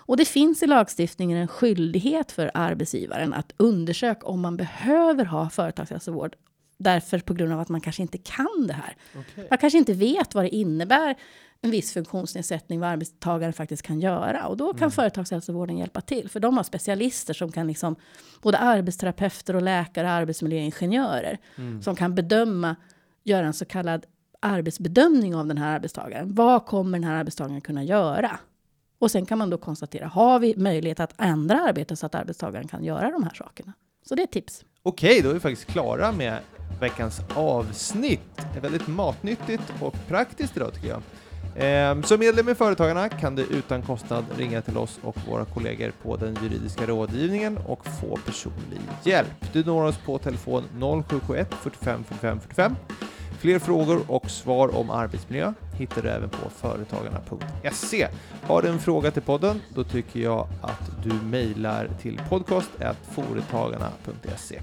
Mm. 0.06 0.12
Och 0.12 0.16
det 0.16 0.24
finns 0.24 0.62
i 0.62 0.66
lagstiftningen 0.66 1.38
en 1.38 1.48
skyldighet 1.48 2.32
för 2.32 2.50
arbetsgivaren 2.54 3.34
att 3.34 3.52
undersöka 3.56 4.26
om 4.26 4.40
man 4.40 4.56
behöver 4.56 5.24
ha 5.24 5.50
företagshälsovård. 5.50 6.36
Därför 6.78 7.18
på 7.18 7.34
grund 7.34 7.52
av 7.52 7.60
att 7.60 7.68
man 7.68 7.80
kanske 7.80 8.02
inte 8.02 8.18
kan 8.18 8.66
det 8.66 8.72
här. 8.74 8.96
Okej. 9.18 9.46
Man 9.50 9.58
kanske 9.58 9.78
inte 9.78 9.92
vet 9.92 10.34
vad 10.34 10.44
det 10.44 10.54
innebär 10.54 11.14
en 11.60 11.70
viss 11.70 11.92
funktionsnedsättning, 11.92 12.80
vad 12.80 12.88
arbetstagaren 12.90 13.52
faktiskt 13.52 13.82
kan 13.82 14.00
göra. 14.00 14.46
Och 14.46 14.56
då 14.56 14.74
kan 14.74 14.90
företagshälsovården 14.90 15.78
hjälpa 15.78 16.00
till. 16.00 16.28
För 16.30 16.40
de 16.40 16.56
har 16.56 16.64
specialister 16.64 17.34
som 17.34 17.52
kan 17.52 17.66
liksom, 17.66 17.96
både 18.42 18.58
arbetsterapeuter 18.58 19.56
och 19.56 19.62
läkare 19.62 20.10
arbetsmiljöingenjörer, 20.10 21.38
Mm. 21.56 21.82
som 21.82 21.96
kan 21.96 22.14
bedöma, 22.14 22.76
göra 23.24 23.46
en 23.46 23.52
så 23.52 23.64
kallad 23.64 24.06
arbetsbedömning 24.40 25.34
av 25.34 25.46
den 25.46 25.58
här 25.58 25.74
arbetstagaren. 25.74 26.34
Vad 26.34 26.66
kommer 26.66 26.98
den 26.98 27.08
här 27.08 27.14
arbetstagaren 27.14 27.60
kunna 27.60 27.84
göra? 27.84 28.38
Och 28.98 29.10
sen 29.10 29.26
kan 29.26 29.38
man 29.38 29.50
då 29.50 29.58
konstatera, 29.58 30.06
har 30.06 30.38
vi 30.38 30.54
möjlighet 30.56 31.00
att 31.00 31.14
ändra 31.18 31.60
arbetet 31.60 31.98
så 31.98 32.06
att 32.06 32.14
arbetstagaren 32.14 32.68
kan 32.68 32.84
göra 32.84 33.10
de 33.10 33.22
här 33.22 33.34
sakerna? 33.34 33.72
Så 34.08 34.14
det 34.14 34.22
är 34.22 34.24
ett 34.24 34.32
tips. 34.32 34.64
Okej, 34.82 35.20
då 35.22 35.30
är 35.30 35.34
vi 35.34 35.40
faktiskt 35.40 35.66
klara 35.66 36.12
med 36.12 36.38
veckans 36.80 37.20
avsnitt. 37.34 38.36
Det 38.52 38.58
är 38.58 38.62
väldigt 38.62 38.86
matnyttigt 38.86 39.62
och 39.80 39.94
praktiskt 40.08 40.56
idag 40.56 40.74
tycker 40.74 40.88
jag. 40.88 41.02
Ehm, 41.56 42.02
Som 42.02 42.20
medlem 42.20 42.48
i 42.48 42.54
Företagarna 42.54 43.08
kan 43.08 43.34
du 43.36 43.42
utan 43.42 43.82
kostnad 43.82 44.24
ringa 44.36 44.62
till 44.62 44.76
oss 44.76 44.98
och 45.02 45.16
våra 45.28 45.44
kollegor 45.44 45.92
på 46.02 46.16
den 46.16 46.38
juridiska 46.42 46.86
rådgivningen 46.86 47.58
och 47.66 47.86
få 47.86 48.16
personlig 48.26 48.80
hjälp. 49.04 49.52
Du 49.52 49.64
når 49.64 49.84
oss 49.84 49.98
på 50.06 50.18
telefon 50.18 50.64
0771 51.08 51.54
45 51.54 52.04
45 52.04 52.40
45. 52.40 52.76
Fler 53.44 53.58
frågor 53.58 54.04
och 54.08 54.30
svar 54.30 54.76
om 54.76 54.90
arbetsmiljö 54.90 55.52
hittar 55.78 56.02
du 56.02 56.08
även 56.08 56.28
på 56.28 56.50
företagarna.se. 56.50 58.08
Har 58.42 58.62
du 58.62 58.68
en 58.68 58.78
fråga 58.78 59.10
till 59.10 59.22
podden, 59.22 59.60
då 59.74 59.84
tycker 59.84 60.20
jag 60.20 60.48
att 60.62 60.90
du 61.04 61.12
mejlar 61.12 61.88
till 62.02 62.20
podcast.foretagarna.se. 62.28 64.60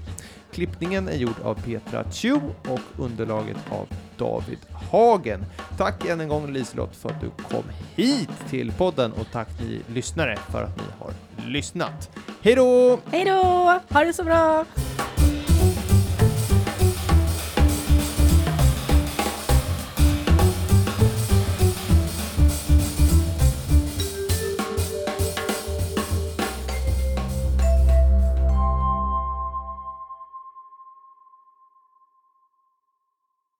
Klippningen 0.52 1.08
är 1.08 1.16
gjord 1.16 1.40
av 1.44 1.54
Petra 1.54 2.04
Chu 2.12 2.40
och 2.68 2.80
underlaget 2.98 3.56
av 3.70 3.88
David 4.18 4.58
Hagen. 4.90 5.44
Tack 5.78 6.06
än 6.06 6.20
en 6.20 6.28
gång 6.28 6.52
Liselott 6.52 6.96
för 6.96 7.10
att 7.10 7.20
du 7.20 7.30
kom 7.50 7.64
hit 7.94 8.30
till 8.50 8.72
podden 8.72 9.12
och 9.12 9.26
tack 9.32 9.48
ni 9.60 9.80
lyssnare 9.94 10.38
för 10.50 10.62
att 10.62 10.76
ni 10.76 10.84
har 10.98 11.12
lyssnat. 11.50 12.10
Hej 12.40 12.54
då! 12.54 12.98
Hej 13.10 13.24
då! 13.24 13.80
Ha 13.90 14.04
det 14.04 14.12
så 14.12 14.24
bra! 14.24 14.64